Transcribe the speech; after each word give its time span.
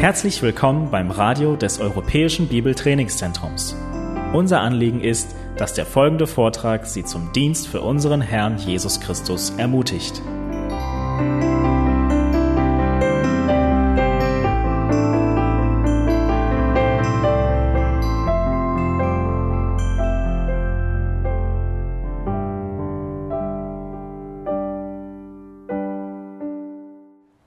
Herzlich 0.00 0.40
willkommen 0.40 0.90
beim 0.90 1.10
Radio 1.10 1.56
des 1.56 1.78
Europäischen 1.78 2.48
Bibeltrainingszentrums. 2.48 3.76
Unser 4.32 4.62
Anliegen 4.62 5.02
ist, 5.02 5.36
dass 5.58 5.74
der 5.74 5.84
folgende 5.84 6.26
Vortrag 6.26 6.86
Sie 6.86 7.04
zum 7.04 7.34
Dienst 7.34 7.68
für 7.68 7.82
unseren 7.82 8.22
Herrn 8.22 8.56
Jesus 8.56 8.98
Christus 9.02 9.50
ermutigt. 9.58 10.22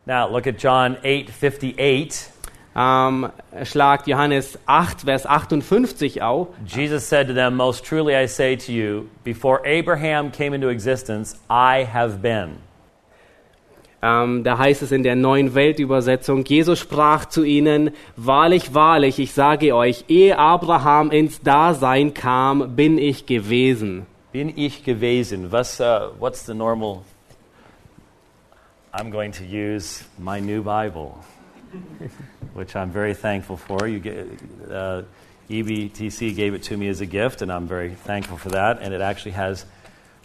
Now 0.06 0.30
look 0.30 0.46
at 0.46 0.62
John 0.62 0.98
8:58. 0.98 2.33
Ähm, 2.76 3.30
schlagt 3.64 4.08
Johannes 4.08 4.58
8, 4.66 5.02
Vers 5.02 5.26
58 5.26 6.22
auf. 6.22 6.48
Jesus 6.66 7.08
said 7.08 7.28
to 7.28 7.34
them, 7.34 7.56
"Most 7.56 7.86
truly 7.86 8.16
I 8.16 8.28
say 8.28 8.56
to 8.56 8.72
you, 8.72 9.06
before 9.24 9.62
Abraham 9.66 10.32
came 10.32 10.56
into 10.56 10.70
existence, 10.70 11.36
I 11.50 11.86
have 11.86 12.18
been." 12.18 12.58
Ähm, 14.02 14.44
da 14.44 14.58
heißt 14.58 14.82
es 14.82 14.92
in 14.92 15.04
der 15.04 15.16
neuen 15.16 15.56
Weltübersetzung, 15.56 16.44
Jesus 16.44 16.78
sprach 16.80 17.26
zu 17.26 17.46
ihnen, 17.46 17.92
wahrlich, 18.18 18.74
wahrlich, 18.74 19.18
ich 19.18 19.34
sage 19.34 19.74
euch, 19.74 20.04
ehe 20.10 20.38
Abraham 20.38 21.10
ins 21.10 21.42
Dasein 21.42 22.14
kam, 22.14 22.76
bin 22.76 22.98
ich 22.98 23.28
gewesen. 23.28 24.06
Bin 24.34 24.52
ich 24.58 24.84
gewesen? 24.84 25.54
Was 25.54 25.80
uh, 25.80 26.10
what's 26.20 26.46
the 26.46 26.54
normal 26.54 27.04
I'm 28.94 29.10
going 29.10 29.32
to 29.34 29.44
use 29.44 30.04
my 30.20 30.40
new 30.40 30.62
Bible, 30.62 31.18
which 32.54 32.76
I'm 32.76 32.92
very 32.92 33.14
thankful 33.14 33.58
for. 33.58 33.88
You 33.88 34.00
get, 34.00 34.28
uh, 34.72 35.04
EBTC 35.50 36.36
gave 36.36 36.54
it 36.54 36.64
to 36.64 36.78
me 36.78 36.88
as 36.88 37.02
a 37.02 37.06
gift, 37.06 37.42
and 37.42 37.52
I'm 37.52 37.68
very 37.68 37.94
thankful 37.96 38.38
for 38.38 38.50
that. 38.50 38.80
And 38.82 38.94
it 38.94 39.02
actually 39.02 39.32
has 39.32 39.66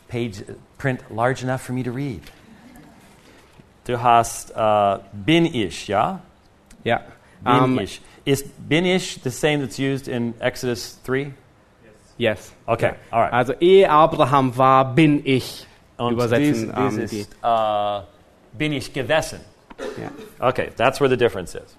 page 0.08 0.42
print 0.78 1.00
large 1.14 1.42
enough 1.42 1.62
for 1.62 1.72
me 1.72 1.82
to 1.82 1.90
read. 1.92 2.22
Du 3.84 3.96
hast 3.96 4.50
uh, 4.54 4.98
bin 5.12 5.46
ich, 5.46 5.88
ja? 5.88 6.20
Ja. 6.84 7.00
Bin 7.42 7.52
Ähm, 7.64 7.78
ich. 7.80 8.00
Is 8.24 8.42
bin 8.42 8.84
ich 8.84 9.22
the 9.22 9.30
same 9.30 9.60
that's 9.60 9.78
used 9.78 10.08
in 10.08 10.34
Exodus 10.40 10.98
3? 11.04 11.32
yes. 12.18 12.52
Okay, 12.66 12.94
all 13.10 13.22
right. 13.22 13.32
Also 13.32 13.54
ehe 13.60 13.88
Abraham 13.88 14.54
war, 14.56 14.94
bin 14.94 15.22
ich. 15.24 15.66
Und 15.96 16.12
übersetzen 16.14 16.72
dies, 16.76 16.96
dies 16.96 17.10
die. 17.10 17.20
ist, 17.20 17.36
uh, 17.42 18.02
bin 18.52 18.72
ich 18.72 18.92
gewesen. 18.92 19.40
Ja. 19.96 20.10
Okay, 20.48 20.70
that's 20.76 21.00
where 21.00 21.08
the 21.08 21.16
difference 21.16 21.54
is. 21.54 21.74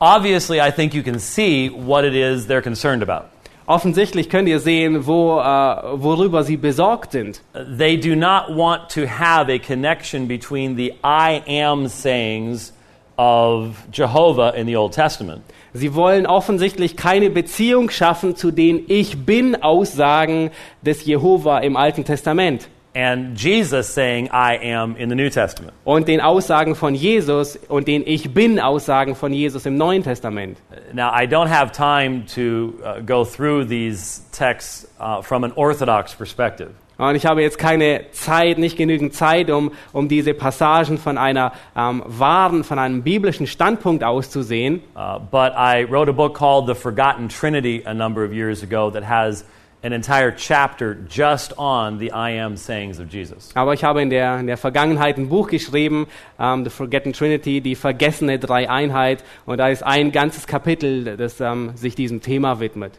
Obviously, 0.00 0.60
I 0.60 0.70
think 0.70 0.94
you 0.94 1.02
can 1.02 1.18
see 1.18 1.68
what 1.68 2.04
it 2.04 2.14
is 2.14 2.46
they're 2.46 2.62
concerned 2.62 3.02
about. 3.02 3.26
Offensichtlich 3.66 4.30
könnt 4.30 4.48
ihr 4.48 4.60
sehen, 4.60 5.06
wo, 5.06 5.40
äh, 5.40 6.00
worüber 6.00 6.42
sie 6.42 6.56
besorgt 6.56 7.12
sind. 7.12 7.42
They 7.52 7.98
do 7.98 8.14
not 8.16 8.48
want 8.48 8.88
to 8.94 9.06
have 9.06 9.50
a 9.50 9.58
connection 9.58 10.26
between 10.26 10.76
the 10.76 10.94
I 11.04 11.42
am 11.46 11.88
sayings 11.88 12.72
of 13.18 13.76
Jehovah 13.92 14.54
in 14.54 14.66
the 14.66 14.76
Old 14.76 14.94
Testament 14.94 15.42
Sie 15.74 15.94
wollen 15.94 16.26
offensichtlich 16.26 16.96
keine 16.96 17.30
Beziehung 17.30 17.90
schaffen 17.90 18.36
zu 18.36 18.50
den 18.50 18.84
Ich 18.88 19.26
bin 19.26 19.62
Aussagen 19.62 20.50
des 20.82 21.04
Jehova 21.04 21.58
im 21.58 21.76
Alten 21.76 22.04
Testament 22.04 22.68
and 22.94 23.36
Jesus 23.36 23.92
saying 23.92 24.28
I 24.32 24.56
am 24.56 24.96
in 24.96 25.08
the 25.08 25.14
New 25.14 25.30
Testament. 25.30 25.72
und 25.84 26.08
den 26.08 26.20
Aussagen 26.20 26.74
von 26.74 26.94
Jesus 26.94 27.56
und 27.68 27.86
den 27.88 28.02
Ich 28.06 28.32
bin 28.32 28.58
Aussagen 28.60 29.14
von 29.14 29.32
Jesus 29.32 29.66
im 29.66 29.76
Neuen 29.76 30.02
Testament. 30.02 30.58
Now, 30.92 31.10
I 31.12 31.26
don't 31.26 31.48
have 31.48 31.72
time 31.72 32.24
to 32.34 32.74
uh, 32.82 33.00
go 33.00 33.24
through 33.24 33.66
these 33.68 34.22
texts 34.32 34.86
uh, 35.00 35.22
from 35.22 35.44
an 35.44 35.52
Orthodox 35.52 36.14
perspective. 36.14 36.70
Und 36.98 37.14
ich 37.14 37.26
habe 37.26 37.42
jetzt 37.42 37.58
keine 37.58 38.10
Zeit, 38.10 38.58
nicht 38.58 38.76
genügend 38.76 39.14
Zeit, 39.14 39.50
um, 39.50 39.70
um 39.92 40.08
diese 40.08 40.34
Passagen 40.34 40.98
von 40.98 41.16
einer 41.16 41.52
ähm, 41.76 42.02
wahren, 42.04 42.64
von 42.64 42.80
einem 42.80 43.04
biblischen 43.04 43.46
Standpunkt 43.46 44.02
auszusehen. 44.02 44.82
Uh, 44.96 45.20
but 45.20 45.52
I 45.56 45.84
wrote 45.88 46.10
a 46.10 46.12
book 46.12 46.34
called 46.36 46.66
The 46.66 46.74
Forgotten 46.74 47.28
Trinity 47.28 47.84
a 47.86 47.94
number 47.94 48.24
of 48.24 48.32
years 48.32 48.64
ago 48.64 48.90
that 48.90 49.08
has 49.08 49.44
an 49.82 49.92
entire 49.92 50.32
chapter 50.32 50.96
just 51.08 51.52
on 51.56 51.98
the 51.98 52.10
I 52.12 52.30
am 52.30 52.56
sayings 52.56 52.98
of 52.98 53.08
Jesus. 53.08 53.50
Aber 53.54 53.74
ich 53.74 53.84
habe 53.84 54.02
in 54.02 54.10
der, 54.10 54.38
in 54.40 54.46
der 54.46 54.56
Vergangenheit 54.56 55.18
ein 55.18 55.28
Buch 55.28 55.48
geschrieben, 55.48 56.06
ähm, 56.38 56.64
The 56.64 56.70
Forgotten 56.70 57.12
Trinity, 57.12 57.60
die 57.60 57.74
vergessene 57.74 58.38
Dreieinheit. 58.38 59.22
Und 59.46 59.58
da 59.58 59.68
ist 59.68 59.82
ein 59.82 60.10
ganzes 60.10 60.46
Kapitel, 60.46 61.16
das 61.16 61.40
ähm, 61.40 61.72
sich 61.76 61.94
diesem 61.94 62.20
Thema 62.20 62.60
widmet. 62.60 62.98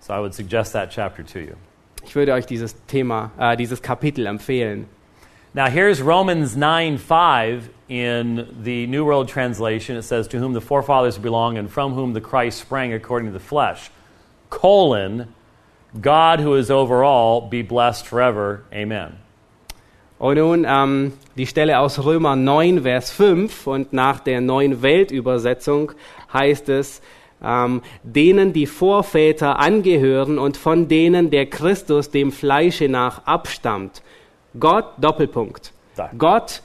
So 0.00 0.12
I 0.12 0.18
would 0.18 0.34
suggest 0.34 0.72
that 0.72 0.90
chapter 0.90 1.24
to 1.24 1.38
you. 1.38 1.54
Ich 2.04 2.14
würde 2.14 2.32
euch 2.32 2.46
dieses 2.46 2.74
Thema, 2.86 3.30
äh, 3.38 3.56
dieses 3.56 3.80
Kapitel 3.80 4.26
empfehlen. 4.26 4.86
Now, 5.54 5.66
here's 5.66 6.02
Romans 6.02 6.56
9:5 6.56 7.70
in 7.88 8.44
the 8.64 8.88
New 8.88 9.06
World 9.06 9.28
Translation. 9.28 9.96
It 9.96 10.02
says, 10.02 10.26
To 10.28 10.38
whom 10.38 10.52
the 10.52 10.60
forefathers 10.60 11.16
belong 11.16 11.56
and 11.56 11.70
from 11.70 11.94
whom 11.94 12.12
the 12.12 12.20
Christ 12.20 12.58
sprang 12.58 12.92
according 12.92 13.28
to 13.28 13.32
the 13.32 13.44
flesh. 13.44 13.90
Colon, 14.50 15.28
God 16.00 16.40
who 16.40 16.54
is 16.54 16.70
over 16.70 17.04
all, 17.04 17.48
be 17.48 17.62
blessed 17.62 18.06
forever. 18.06 18.64
Amen. 18.72 19.24
Und 20.18 20.38
nun 20.38 20.64
ähm, 20.66 21.12
die 21.36 21.46
Stelle 21.46 21.78
aus 21.78 22.04
Römer 22.04 22.36
9, 22.36 22.82
Vers 22.82 23.10
5 23.10 23.66
und 23.66 23.92
nach 23.92 24.20
der 24.20 24.40
neuen 24.40 24.80
Weltübersetzung 24.82 25.92
heißt 26.32 26.68
es, 26.68 27.02
ähm, 27.42 27.82
denen 28.02 28.52
die 28.52 28.66
Vorväter 28.66 29.58
angehören 29.58 30.38
und 30.38 30.56
von 30.56 30.88
denen 30.88 31.30
der 31.30 31.46
Christus 31.46 32.10
dem 32.10 32.32
Fleische 32.32 32.88
nach 32.88 33.26
abstammt. 33.26 34.02
Gott, 34.58 34.86
Doppelpunkt. 34.98 35.72
Da. 35.96 36.10
Gott, 36.16 36.62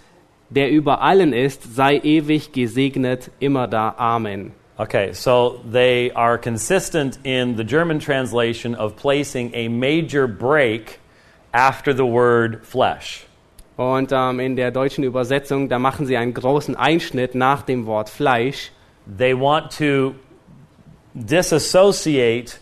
der 0.49 0.71
über 0.71 1.01
allen 1.01 1.33
ist, 1.33 1.75
sei 1.75 1.97
ewig 1.97 2.51
gesegnet, 2.51 3.31
immer 3.39 3.67
da. 3.67 3.95
Amen. 3.97 4.53
Okay, 4.79 5.11
so 5.11 5.59
they 5.69 6.09
are 6.11 6.37
consistent 6.37 7.19
in 7.25 7.57
the 7.57 7.65
German 7.65 7.99
translation 7.99 8.75
of 8.75 8.95
placing 8.95 9.53
a 9.53 9.67
major 9.67 10.25
break 10.25 11.01
after 11.53 11.93
the 11.93 12.05
word 12.05 12.65
flesh. 12.65 13.25
Und 13.77 14.13
ähm, 14.13 14.39
in 14.39 14.55
der 14.55 14.71
deutschen 14.71 15.03
Übersetzung, 15.03 15.67
da 15.67 15.79
machen 15.79 16.05
sie 16.05 16.15
einen 16.15 16.33
großen 16.33 16.77
Einschnitt 16.77 17.35
nach 17.35 17.63
dem 17.63 17.87
Wort 17.87 18.09
Fleisch. 18.09 18.71
They 19.05 19.33
want 19.33 19.71
to 19.77 20.15
disassociate 21.13 22.59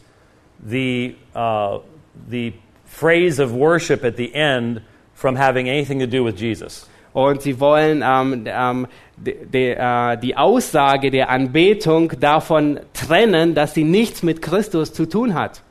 the, 0.60 1.16
uh, 1.36 1.80
the 2.28 2.54
phrase 2.86 3.40
of 3.40 3.54
worship 3.54 4.04
at 4.04 4.18
the 4.18 4.34
end 4.34 4.82
from 5.14 5.36
having 5.36 5.70
anything 5.70 6.00
to 6.00 6.08
do 6.08 6.24
with 6.24 6.36
Jesus. 6.36 6.88
Und 7.18 7.42
sie 7.42 7.60
wollen 7.60 8.04
ähm, 8.06 8.44
ähm, 8.46 8.88
de, 9.16 9.44
de, 9.44 9.72
äh, 9.72 10.18
die 10.20 10.38
Aussage 10.38 11.10
der 11.10 11.32
Anbetung 11.32 12.14
davon 12.20 12.80
trennen, 12.94 13.56
dass 13.56 13.74
sie 13.74 13.84
nichts 13.84 14.22
mit 14.22 14.44
Christus 14.44 14.94
zu 14.94 15.08
tun 15.08 15.34
hat. 15.34 15.64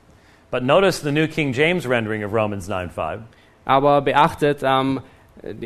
But 0.51 0.65
notice 0.65 1.03
the 1.03 1.13
New 1.13 1.29
King 1.29 1.53
James 1.53 1.89
rendering 1.89 2.25
of 2.25 2.33
Romans 2.33 2.67
9 2.67 2.91
5. 2.91 3.21
Aber 3.65 4.01
beachtet 4.01 4.63
ähm, 4.65 4.99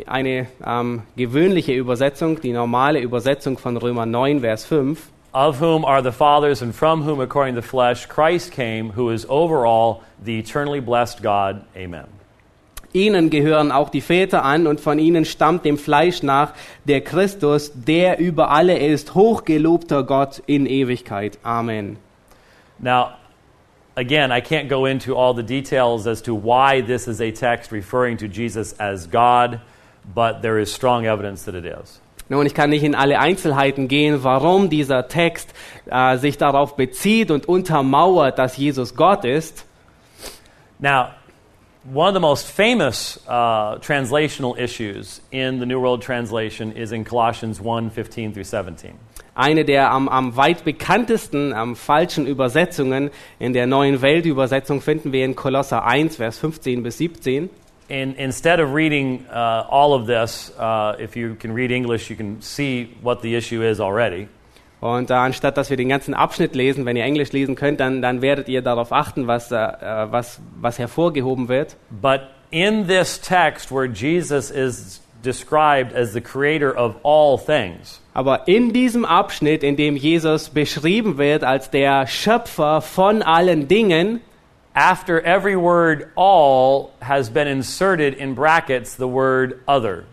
eine 0.06 0.48
ähm, 0.62 1.04
gewöhnliche 1.16 1.72
Übersetzung, 1.72 2.38
die 2.42 2.52
normale 2.52 3.00
Übersetzung 3.00 3.56
von 3.56 3.78
Römer 3.78 4.04
9, 4.04 4.40
Vers 4.40 4.66
5. 4.66 5.08
Of 5.32 5.62
whom 5.62 5.86
are 5.86 6.02
the 6.02 6.12
fathers, 6.12 6.60
and 6.60 6.74
from 6.74 7.06
whom, 7.06 7.20
according 7.20 7.54
to 7.54 7.62
the 7.62 7.66
flesh, 7.66 8.06
Christ 8.06 8.52
came, 8.52 8.92
who 8.94 9.08
is 9.08 9.24
over 9.30 9.64
all, 9.64 10.02
the 10.22 10.38
eternally 10.38 10.80
blessed 10.80 11.22
God. 11.22 11.64
Amen. 11.74 12.19
Ihnen 12.92 13.30
gehören 13.30 13.70
auch 13.70 13.88
die 13.88 14.00
Väter 14.00 14.44
an 14.44 14.66
und 14.66 14.80
von 14.80 14.98
ihnen 14.98 15.24
stammt 15.24 15.64
dem 15.64 15.78
Fleisch 15.78 16.24
nach 16.24 16.54
der 16.84 17.00
Christus, 17.02 17.70
der 17.74 18.18
über 18.18 18.50
alle 18.50 18.78
ist, 18.78 19.14
hochgelobter 19.14 20.02
Gott 20.02 20.42
in 20.46 20.66
Ewigkeit. 20.66 21.38
Amen. 21.44 21.98
Now, 22.80 23.10
again, 23.94 24.32
I 24.32 24.40
can't 24.40 24.68
go 24.68 24.86
into 24.86 25.14
all 25.14 25.36
the 25.36 25.44
details 25.44 26.06
as 26.06 26.20
to 26.22 26.34
why 26.34 26.82
this 26.82 27.06
is 27.06 27.20
a 27.20 27.30
text 27.30 27.70
referring 27.70 28.18
to 28.18 28.26
Jesus 28.26 28.74
as 28.80 29.08
God, 29.08 29.60
but 30.12 30.42
there 30.42 30.60
is 30.60 30.72
strong 30.72 31.04
evidence 31.04 31.44
that 31.44 31.54
it 31.54 31.64
is. 31.64 32.00
Nun, 32.28 32.46
ich 32.46 32.54
kann 32.54 32.70
nicht 32.70 32.84
in 32.84 32.94
alle 32.94 33.18
Einzelheiten 33.18 33.88
gehen, 33.88 34.22
warum 34.22 34.70
dieser 34.70 35.08
Text 35.08 35.52
äh, 35.86 36.16
sich 36.16 36.38
darauf 36.38 36.76
bezieht 36.76 37.30
und 37.30 37.48
untermauert, 37.48 38.38
dass 38.38 38.56
Jesus 38.56 38.94
Gott 38.94 39.24
ist. 39.24 39.64
Now, 40.78 41.08
one 41.84 42.08
of 42.08 42.14
the 42.14 42.20
most 42.20 42.46
famous 42.46 43.18
uh, 43.26 43.78
translational 43.78 44.58
issues 44.58 45.20
in 45.30 45.58
the 45.60 45.66
New 45.66 45.80
World 45.80 46.02
Translation 46.02 46.72
is 46.72 46.92
in 46.92 47.04
Colossians 47.04 47.60
1 47.60 47.90
15 47.90 48.34
through 48.34 48.44
17. 48.44 48.98
Eine 49.34 49.64
der 49.64 49.90
am, 49.90 50.08
am 50.08 50.36
weit 50.36 50.64
bekanntesten 50.64 51.52
am 51.52 51.76
falschen 51.76 52.26
Übersetzungen 52.26 53.10
in 53.38 53.52
der 53.52 53.66
neuen 53.66 54.02
Weltübersetzung 54.02 54.80
finden 54.80 55.12
wir 55.12 55.24
in 55.24 55.34
Kolosser 55.34 55.84
1, 55.84 56.16
Vers 56.16 56.38
15 56.38 56.82
bis 56.82 56.98
17. 56.98 57.48
in, 57.90 58.14
instead 58.14 58.60
of 58.60 58.72
reading 58.72 59.26
uh, 59.26 59.66
all 59.68 59.94
of 59.94 60.06
this, 60.06 60.52
uh, 60.58 60.96
if 60.98 61.16
you 61.16 61.34
can 61.34 61.52
read 61.52 61.72
English, 61.72 62.08
you 62.08 62.16
can 62.16 62.40
see 62.40 62.96
what 63.02 63.20
the 63.20 63.34
issue 63.34 63.62
is 63.62 63.80
already. 63.80 64.28
Und 64.80 65.10
äh, 65.10 65.14
anstatt 65.14 65.56
dass 65.56 65.70
wir 65.70 65.76
den 65.76 65.88
ganzen 65.88 66.14
Abschnitt 66.14 66.54
lesen, 66.54 66.86
wenn 66.86 66.96
ihr 66.96 67.04
Englisch 67.04 67.32
lesen 67.32 67.54
könnt, 67.54 67.80
dann, 67.80 68.00
dann 68.00 68.22
werdet 68.22 68.48
ihr 68.48 68.62
darauf 68.62 68.92
achten, 68.92 69.26
was, 69.26 69.52
äh, 69.52 69.56
was, 69.56 70.40
was 70.60 70.78
hervorgehoben 70.78 71.48
wird. 71.48 71.76
But 71.90 72.22
in 72.50 72.86
this 72.86 73.20
text, 73.20 73.70
where 73.70 73.86
Jesus 73.86 74.50
is 74.50 75.02
described 75.22 75.94
as 75.94 76.12
the 76.12 76.20
creator 76.20 76.74
of 76.76 76.96
all 77.04 77.38
things, 77.38 78.00
Aber 78.12 78.48
in 78.48 78.72
diesem 78.72 79.04
Abschnitt, 79.04 79.62
in 79.62 79.76
dem 79.76 79.96
Jesus 79.96 80.48
beschrieben 80.48 81.16
wird 81.16 81.44
als 81.44 81.70
der 81.70 82.06
Schöpfer 82.06 82.80
von 82.80 83.22
allen 83.22 83.68
Dingen, 83.68 84.20
after 84.74 85.24
every 85.24 85.56
word 85.56 86.08
all 86.16 86.90
has 87.00 87.30
been 87.30 87.46
inserted 87.46 88.14
in 88.14 88.34
brackets 88.34 88.96
the 88.96 89.06
word 89.06 89.60
other. 89.66 90.04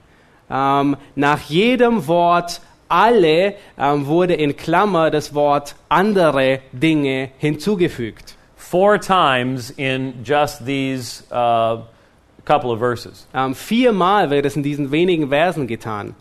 ähm, 0.50 0.96
nach 1.16 1.42
jedem 1.42 2.08
Wort 2.08 2.62
alle 2.90 3.56
ähm, 3.78 4.06
wurde 4.06 4.34
in 4.34 4.56
Klammer 4.56 5.12
das 5.12 5.34
Wort 5.34 5.76
andere 5.90 6.60
Dinge 6.72 7.30
hinzugefügt. 7.38 8.36
Four 8.56 9.00
times 9.00 9.72
in 9.72 10.24
just 10.24 10.66
these 10.66 11.24
uh, 11.32 11.84
couple 12.46 12.72
of 12.72 12.80
verses. 12.80 13.28
Ähm, 13.34 13.54
viermal 13.56 14.30
wird 14.30 14.46
es 14.46 14.56
in 14.56 14.64
diesen 14.64 14.92
wenigen 14.92 15.30
Versen 15.30 15.68
getan. 15.68 16.16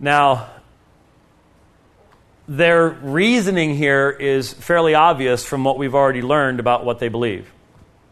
Now, 0.00 0.46
their 2.48 2.96
reasoning 3.02 3.74
here 3.74 4.10
is 4.10 4.52
fairly 4.52 4.94
obvious 4.94 5.44
from 5.44 5.64
what 5.64 5.76
we've 5.76 5.94
already 5.94 6.22
learned 6.22 6.60
about 6.60 6.84
what 6.84 6.98
they 6.98 7.08
believe. 7.08 7.52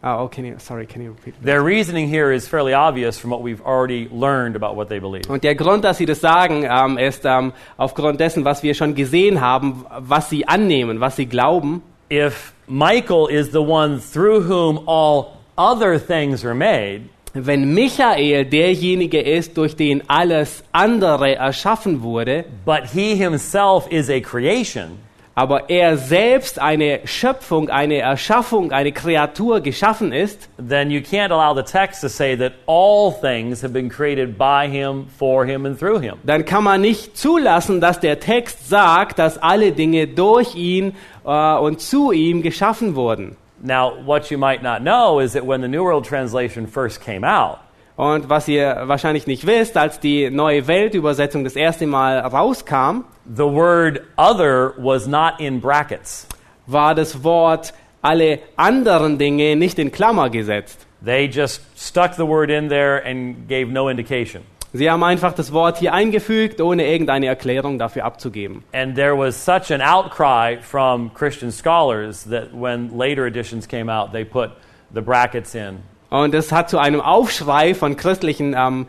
Ah, 0.03 0.19
oh, 0.19 0.27
can 0.27 0.45
you, 0.45 0.55
sorry, 0.59 0.85
can 0.85 1.01
you 1.01 1.11
repeat? 1.11 1.33
Their 1.41 1.63
reasoning 1.63 2.07
here 2.07 2.31
is 2.31 2.47
fairly 2.47 2.73
obvious 2.73 3.17
from 3.17 3.31
what 3.31 3.41
we've 3.41 3.61
already 3.61 4.07
learned 4.09 4.55
about 4.55 4.75
what 4.75 4.89
they 4.89 4.99
believe. 4.99 5.27
Und 5.27 5.43
der 5.43 5.55
Grund, 5.55 5.83
dass 5.83 5.97
sie 5.97 6.05
das 6.05 6.21
sagen, 6.21 6.63
ähm, 6.69 6.97
ist 6.97 7.25
ähm, 7.25 7.51
aufgrund 7.77 8.19
dessen, 8.19 8.45
was 8.45 8.61
wir 8.61 8.75
schon 8.75 8.93
gesehen 8.93 9.41
haben, 9.41 9.85
was 9.99 10.29
sie 10.29 10.47
annehmen, 10.47 10.99
was 10.99 11.15
sie 11.15 11.25
glauben. 11.25 11.81
If 12.11 12.53
Michael 12.67 13.27
is 13.27 13.51
the 13.51 13.61
one 13.61 13.99
through 13.99 14.47
whom 14.47 14.87
all 14.87 15.37
other 15.57 15.99
things 15.99 16.45
are 16.45 16.55
made, 16.55 17.09
Wenn 17.33 17.73
Michael 17.73 18.45
derjenige 18.45 19.21
ist, 19.21 19.57
durch 19.57 19.75
den 19.75 20.01
alles 20.09 20.63
andere 20.71 21.35
erschaffen 21.35 22.01
wurde, 22.01 22.45
but 22.65 22.85
he 22.93 23.15
himself 23.15 23.87
is 23.91 24.09
a 24.09 24.19
creation, 24.19 24.97
aber 25.37 25.69
er 25.69 25.97
selbst 25.97 26.59
eine 26.59 27.01
Schöpfung, 27.05 27.69
eine 27.69 27.99
Erschaffung, 27.99 28.71
eine 28.71 28.91
Kreatur 28.91 29.61
geschaffen 29.61 30.11
ist, 30.11 30.49
then 30.57 30.89
you 30.89 30.99
can't 30.99 31.31
allow 31.31 31.53
the 31.55 31.61
text 31.61 32.01
to 32.01 32.09
say 32.09 32.35
that 32.35 32.53
all 32.65 33.11
things 33.11 33.61
have 33.61 33.71
been 33.71 33.87
created 33.87 34.35
by 34.35 34.67
him, 34.67 35.05
for 35.19 35.45
him, 35.45 35.67
and 35.67 35.77
through 35.77 36.01
him. 36.01 36.15
dann 36.23 36.43
kann 36.43 36.63
man 36.63 36.81
nicht 36.81 37.15
zulassen, 37.15 37.79
dass 37.79 37.99
der 37.99 38.19
Text 38.19 38.67
sagt, 38.67 39.19
dass 39.19 39.37
alle 39.37 39.73
Dinge 39.73 40.07
durch 40.07 40.55
ihn 40.55 40.95
äh, 41.23 41.55
und 41.57 41.81
zu 41.81 42.11
ihm 42.11 42.41
geschaffen 42.41 42.95
wurden. 42.95 43.37
Now, 43.61 43.93
what 44.05 44.31
you 44.31 44.39
might 44.39 44.63
not 44.63 44.79
know 44.79 45.19
is 45.19 45.33
that 45.33 45.45
when 45.45 45.61
the 45.61 45.67
New 45.67 45.83
World 45.83 46.07
Translation 46.07 46.65
first 46.65 46.99
came 46.99 47.23
out, 47.23 47.59
Und 47.97 48.29
was 48.29 48.47
ihr 48.47 48.83
wahrscheinlich 48.85 49.27
nicht 49.27 49.45
wisst, 49.45 49.75
als 49.75 49.99
die 49.99 50.29
neue 50.29 50.67
Weltübersetzung 50.67 51.43
das 51.43 51.55
erste 51.55 51.87
Mal 51.87 52.19
rauskam, 52.19 53.03
the 53.25 53.43
word 53.43 54.01
other 54.17 54.73
was 54.77 55.07
not 55.07 55.39
in 55.39 55.59
brackets. 55.59 56.27
war 56.67 56.93
das 56.93 57.23
Wort 57.23 57.73
alle 58.01 58.39
anderen 58.55 59.17
Dinge 59.17 59.55
nicht 59.55 59.79
in 59.79 59.91
Klammer 59.91 60.29
gesetzt. 60.29 60.85
They 61.03 61.25
just 61.25 61.61
stuck 61.75 62.13
the 62.13 62.27
word 62.27 62.49
in 62.49 62.69
there 62.69 63.03
and 63.03 63.47
gave 63.47 63.71
no 63.71 63.89
indication. 63.89 64.43
Sie 64.73 64.89
haben 64.91 65.03
einfach 65.03 65.33
das 65.33 65.51
Wort 65.53 65.77
hier 65.77 65.93
eingefügt, 65.93 66.61
ohne 66.61 66.85
irgendeine 66.85 67.27
Erklärung 67.27 67.79
dafür 67.79 68.03
abzugeben. 68.05 68.63
And 68.73 68.95
there 68.95 69.17
was 69.17 69.43
such 69.43 69.71
an 69.71 69.81
outcry 69.81 70.57
from 70.61 71.11
Christian 71.13 71.51
scholars 71.51 72.25
that 72.25 72.49
when 72.53 72.95
later 72.95 73.25
editions 73.25 73.67
came 73.67 73.91
out, 73.91 74.11
they 74.11 74.25
put 74.25 74.51
the 74.93 75.01
brackets 75.01 75.55
in. 75.55 75.79
Und 76.09 76.33
es 76.33 76.51
hat 76.51 76.69
zu 76.69 76.77
einem 76.77 77.01
Aufschrei 77.01 77.73
von 77.73 77.97
christlichen 77.97 78.55
ähm, 78.57 78.87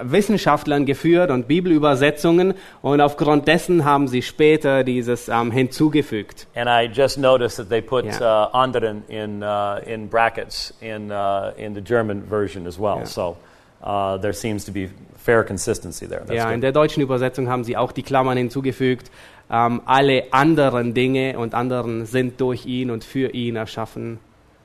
Wissenschaftlern 0.00 0.86
geführt 0.86 1.30
und 1.30 1.48
Bibelübersetzungen. 1.48 2.54
Und 2.82 3.00
aufgrund 3.00 3.48
dessen 3.48 3.84
haben 3.84 4.08
sie 4.08 4.22
später 4.22 4.84
dieses 4.84 5.28
ähm, 5.28 5.50
hinzugefügt. 5.50 6.46
And 6.54 6.68
I 6.68 6.90
just 6.92 7.18
noticed 7.18 7.56
that 7.56 7.68
they 7.68 7.80
put 7.80 8.04
Yeah. 8.04 8.46
uh, 8.46 8.56
anderen 8.56 9.02
in, 9.08 9.42
uh, 9.42 9.76
in 9.86 10.08
brackets 10.08 10.74
in, 10.80 11.10
uh, 11.10 11.52
in 11.56 11.74
the 11.74 11.80
German 11.80 12.24
version 12.28 12.66
as 12.66 12.78
well. 12.78 12.96
Yeah. 12.96 13.06
So 13.06 13.36
uh, 13.82 14.18
there 14.18 14.32
seems 14.32 14.64
to 14.66 14.72
be 14.72 14.90
fair 15.16 15.44
consistency 15.44 16.06
there. 16.06 16.20
That's 16.20 16.34
Ja, 16.36 16.48
in 16.50 16.56
good. 16.56 16.64
der 16.64 16.72
deutschen 16.72 17.02
Übersetzung 17.02 17.48
haben 17.48 17.64
sie 17.64 17.76
auch 17.76 17.92
die 17.92 18.02
Klammern 18.02 18.36
hinzugefügt. 18.36 19.10
Ähm, 19.50 19.82
alle 19.84 20.24
anderen 20.32 20.94
Dinge 20.94 21.38
und 21.38 21.54
anderen 21.54 22.06
sind 22.06 22.40
durch 22.40 22.66
ihn 22.66 22.90
und 22.90 23.04
für 23.04 23.30
ihn 23.34 23.56
erschaffen. 23.56 24.18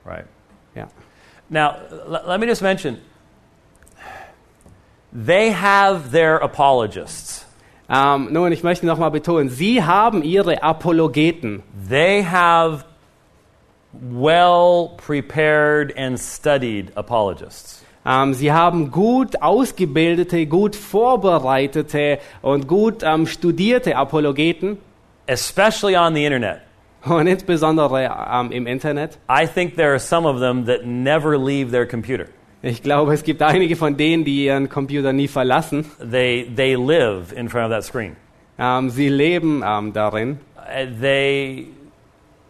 Right. 0.04 0.24
Ja. 0.74 0.88
Now, 1.50 1.74
l- 2.08 2.22
let 2.26 2.40
me 2.40 2.46
just 2.46 2.62
mention 2.62 2.98
they 5.12 5.50
have 5.50 6.10
their 6.12 6.36
apologists. 6.36 7.44
Ähm, 7.88 8.28
nun, 8.32 8.52
ich 8.52 8.62
möchte 8.62 8.86
nochmal 8.86 9.10
betonen, 9.10 9.48
sie 9.48 9.82
haben 9.82 10.22
ihre 10.22 10.62
Apologeten. 10.62 11.62
They 11.88 12.22
have 12.22 12.84
well 13.92 14.92
prepared 14.96 15.92
and 15.98 16.16
studied 16.16 16.92
apologists. 16.96 17.82
Ähm, 18.06 18.32
sie 18.32 18.52
haben 18.52 18.92
gut 18.92 19.42
ausgebildete, 19.42 20.46
gut 20.46 20.76
vorbereitete 20.76 22.20
und 22.42 22.68
gut 22.68 23.02
ähm, 23.02 23.26
studierte 23.26 23.96
Apologeten. 23.96 24.78
Especially 25.26 25.96
on 25.96 26.14
the 26.14 26.24
internet. 26.24 26.60
Und 27.04 27.26
insbesondere 27.26 28.10
ähm, 28.32 28.52
im 28.52 28.66
Internet. 28.66 29.18
I 29.28 29.46
think 29.46 29.76
there 29.76 29.90
are 29.90 29.98
some 29.98 30.28
of 30.28 30.38
them 30.40 30.66
that 30.66 30.84
never 30.84 31.38
leave 31.38 31.70
their 31.70 31.86
computer. 31.86 32.26
Ich 32.62 32.82
glaube, 32.82 33.14
es 33.14 33.22
gibt 33.24 33.40
einige 33.40 33.74
von 33.74 33.96
denen, 33.96 34.24
die 34.24 34.44
ihren 34.44 34.68
Computer 34.68 35.12
nie 35.14 35.28
verlassen. 35.28 35.86
They, 35.98 36.46
they 36.54 36.74
live 36.74 37.32
in 37.34 37.48
front 37.48 37.66
of 37.66 37.70
that 37.70 37.84
screen. 37.84 38.16
Ähm, 38.58 38.90
sie 38.90 39.08
leben 39.08 39.62
ähm, 39.66 39.92
darin. 39.94 40.40
Uh, 40.56 40.86
They 41.00 41.68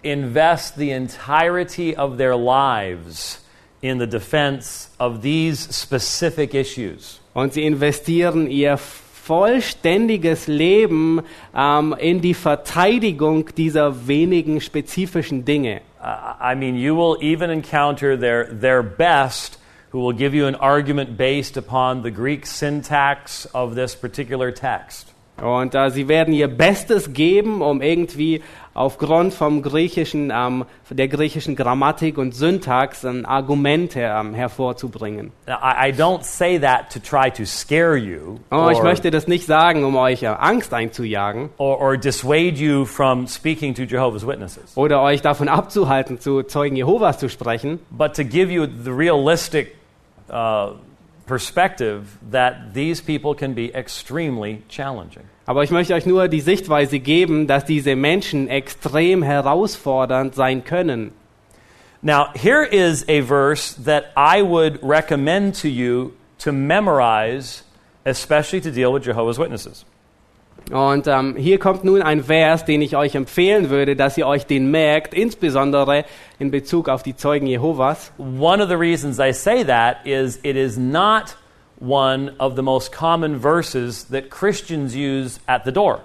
invest 0.03 0.77
the 0.77 0.91
entirety 0.91 1.95
of 1.97 2.17
their 2.17 2.37
lives 2.37 3.45
in 3.83 3.99
the 4.01 4.07
defense 4.07 4.89
of 4.99 5.23
these 5.23 5.69
specific 5.73 6.55
issues. 6.55 7.21
Und 7.33 7.53
sie 7.53 7.63
investieren 7.63 8.51
ihr 8.51 8.79
vollständiges 9.23 10.47
Leben 10.47 11.23
ähm, 11.55 11.95
in 11.99 12.21
die 12.21 12.35
Verteidigung 12.35 13.55
dieser 13.57 14.07
wenigen 14.07 14.61
spezifischen 14.61 15.45
Dinge. 15.45 15.83
I 16.03 16.55
mean, 16.55 16.77
you 16.77 16.97
will 16.97 17.19
even 17.21 17.51
encounter 17.51 18.19
their, 18.19 18.47
their 18.47 18.83
best 18.83 19.59
who 19.91 20.01
will 20.01 20.13
give 20.15 20.35
you 20.35 20.47
an 20.47 20.55
argument 20.55 21.17
based 21.17 21.57
upon 21.57 22.03
the 22.03 22.11
Greek 22.11 22.47
syntax 22.47 23.47
of 23.53 23.75
this 23.75 23.95
particular 23.95 24.53
text. 24.53 25.10
Und 25.43 25.75
äh, 25.75 25.91
sie 25.91 26.09
werden 26.09 26.35
ihr 26.35 26.49
Bestes 26.49 27.13
geben, 27.13 27.63
um 27.63 27.83
irgendwie 27.83 28.43
aufgrund 28.73 29.35
vom 29.35 29.63
griechischen, 29.63 30.33
ähm, 30.35 30.65
der 30.89 31.09
griechischen 31.09 31.57
Grammatik 31.57 32.19
und 32.19 32.35
Syntax 32.35 33.05
ein 33.05 33.27
Argument 33.27 33.93
ähm, 33.97 34.33
hervorzubringen. 34.35 35.33
Now, 35.47 35.57
I, 35.57 35.89
I 35.89 35.93
don't 35.93 36.23
say 36.23 36.59
that 36.61 36.93
to 36.93 37.01
try 37.01 37.31
to 37.31 37.45
scare 37.45 37.97
you 37.97 38.39
Oh, 38.51 38.69
ich 38.71 38.83
möchte 38.83 39.11
das 39.11 39.27
nicht 39.27 39.47
sagen, 39.47 39.85
um 39.85 39.97
euch 39.97 40.23
äh, 40.23 40.29
Angst 40.29 40.73
einzujagen. 40.73 41.51
or, 41.59 41.81
or 41.81 41.97
dissuade 41.97 42.55
you 42.55 42.85
from 42.85 43.27
speaking 43.27 43.75
to 43.75 43.83
Jehovah's 43.83 44.27
Witnesses, 44.27 44.77
oder 44.77 45.03
euch 45.03 45.21
davon 45.21 45.49
abzuhalten, 45.49 46.21
zu 46.21 46.43
Zeugen 46.45 46.77
Jehovas 46.77 47.19
zu 47.19 47.29
sprechen, 47.29 47.81
but 47.91 48.15
to 48.15 48.23
give 48.25 48.53
you 48.53 48.67
the 48.67 48.91
realistic 48.91 49.75
uh, 50.31 50.75
perspective 51.31 52.19
that 52.33 52.75
these 52.75 53.01
people 53.01 53.37
can 53.37 53.55
be 53.55 53.73
extremely 53.73 54.65
challenging. 54.69 55.23
Aber 55.47 55.63
ich 55.63 55.71
möchte 55.71 55.95
euch 55.95 56.05
nur 56.05 56.27
die 56.27 56.41
Sichtweise 56.41 56.99
geben, 56.99 57.47
dass 57.47 57.65
diese 57.65 57.95
Menschen 57.95 58.49
extrem 58.49 59.23
herausfordernd 59.23 60.35
sein 60.35 60.65
können. 60.65 61.13
Now, 62.03 62.33
here 62.35 62.65
is 62.65 63.05
a 63.09 63.21
verse 63.21 63.75
that 63.85 64.07
I 64.17 64.43
would 64.43 64.81
recommend 64.83 65.55
to 65.63 65.69
you 65.69 66.15
to 66.39 66.51
memorize, 66.51 67.63
especially 68.05 68.61
to 68.63 68.73
deal 68.73 68.93
with 68.93 69.05
Jehovah's 69.05 69.39
Witnesses. 69.39 69.85
Und 70.71 71.07
ähm, 71.07 71.35
hier 71.37 71.59
kommt 71.59 71.85
nun 71.85 72.03
ein 72.03 72.25
Vers, 72.25 72.65
den 72.65 72.81
ich 72.81 72.97
euch 72.97 73.15
empfehlen 73.15 73.71
würde, 73.71 73.97
dass 73.97 74.17
ihr 74.17 74.27
euch 74.27 74.47
den 74.47 74.71
merkt, 74.71 75.15
insbesondere 75.15 76.05
in 76.39 76.51
Bezug 76.51 76.89
auf 76.89 77.03
die 77.03 77.17
Zeugen 77.17 77.47
Jehovas. 77.47 78.13
One 78.19 78.63
of 78.63 78.69
the 78.69 78.77
reasons 78.77 79.19
I 79.19 79.33
say 79.33 79.65
that 79.65 79.97
is 80.05 80.39
it 80.43 80.57
is 80.57 80.77
not 80.77 81.37
one 81.81 82.33
of 82.39 82.55
the 82.57 82.63
most 82.63 82.93
common 82.93 83.41
verses 83.41 84.07
that 84.09 84.31
Christians 84.31 84.95
use 84.95 85.41
at 85.47 85.63
the 85.65 85.73
door. 85.73 86.01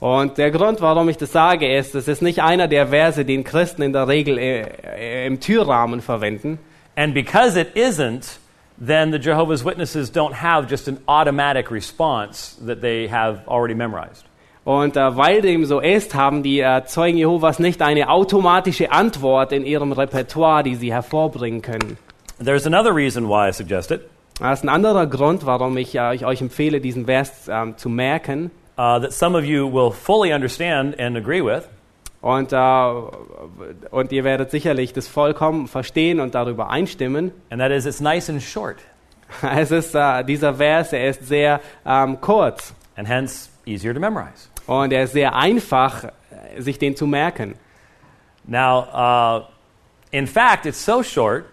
Und 0.00 0.38
der 0.38 0.50
Grund, 0.50 0.80
warum 0.80 1.08
ich 1.08 1.16
das 1.16 1.32
sage, 1.32 1.76
ist, 1.76 1.94
es 1.94 2.06
ist 2.06 2.22
nicht 2.22 2.40
einer 2.40 2.68
der 2.68 2.88
Verse, 2.88 3.24
den 3.24 3.42
Christen 3.42 3.82
in 3.82 3.92
der 3.92 4.06
Regel 4.06 4.38
äh, 4.38 4.62
äh, 4.62 5.26
im 5.26 5.40
Türrahmen 5.40 6.00
verwenden. 6.00 6.58
And 6.94 7.14
because 7.14 7.58
it 7.58 7.74
isn't, 7.74 8.38
then 8.84 9.12
the 9.12 9.18
Jehovah's 9.18 9.64
Witnesses 9.64 10.10
don't 10.10 10.34
have 10.34 10.68
just 10.68 10.88
an 10.88 10.98
automatic 11.06 11.70
response 11.70 12.56
that 12.64 12.80
they 12.80 13.08
have 13.08 13.42
already 13.46 13.74
memorized. 13.74 14.24
Und 14.64 14.96
äh, 14.96 15.16
weil 15.16 15.40
dem 15.40 15.64
so 15.64 15.80
ist, 15.80 16.14
haben 16.14 16.42
die 16.42 16.60
äh, 16.60 16.84
Zeugen 16.84 17.16
Jehovas 17.16 17.58
nicht 17.58 17.80
eine 17.80 18.10
automatische 18.10 18.92
Antwort 18.92 19.52
in 19.52 19.64
ihrem 19.64 19.92
Repertoire, 19.92 20.62
die 20.62 20.74
sie 20.74 20.92
hervorbringen 20.92 21.62
können. 21.62 21.96
There's 22.42 22.66
another 22.66 22.94
reason 22.94 23.28
why 23.28 23.48
I 23.48 23.52
suggest 23.52 23.90
it. 23.90 24.02
Das 24.40 24.60
ist 24.60 24.64
ein 24.64 24.68
anderer 24.68 25.06
Grund, 25.06 25.46
warum 25.46 25.76
ich, 25.78 25.96
äh, 25.96 26.14
ich 26.14 26.24
euch 26.24 26.40
empfehle, 26.40 26.80
diesen 26.80 27.06
Vers 27.06 27.48
ähm, 27.48 27.76
zu 27.76 27.88
merken. 27.88 28.50
uh, 28.78 28.98
that 29.00 29.12
some 29.12 29.34
of 29.34 29.44
you 29.44 29.66
will 29.66 29.90
fully 29.90 30.32
understand 30.32 30.94
and 30.98 31.16
agree 31.16 31.40
with. 31.40 31.68
Und, 32.20 32.52
äh, 32.52 32.56
und 33.90 34.12
ihr 34.12 34.24
werdet 34.24 34.50
sicherlich 34.50 34.92
das 34.92 35.06
vollkommen 35.06 35.68
verstehen 35.68 36.18
und 36.20 36.34
darüber 36.34 36.68
einstimmen. 36.70 37.32
And 37.50 37.60
that 37.60 37.70
is, 37.70 37.86
it's 37.86 38.00
nice 38.00 38.28
and 38.28 38.42
short, 38.42 38.78
Es 39.42 39.70
ist, 39.70 39.94
äh, 39.94 40.24
dieser 40.24 40.54
Vers, 40.54 40.92
er 40.92 41.08
ist 41.10 41.26
sehr 41.26 41.60
ähm, 41.86 42.20
kurz 42.20 42.74
and 42.96 43.06
hence 43.06 43.50
easier 43.66 43.94
to 43.94 44.00
memorize. 44.00 44.48
und 44.66 44.92
er 44.92 45.04
ist 45.04 45.12
sehr 45.12 45.34
einfach, 45.34 46.04
äh, 46.04 46.60
sich 46.60 46.78
den 46.78 46.96
zu 46.96 47.06
merken. 47.06 47.54
Now, 48.46 48.86
uh, 48.92 49.44
in 50.10 50.26
fact, 50.26 50.66
it's 50.66 50.82
so 50.82 51.02
short. 51.02 51.44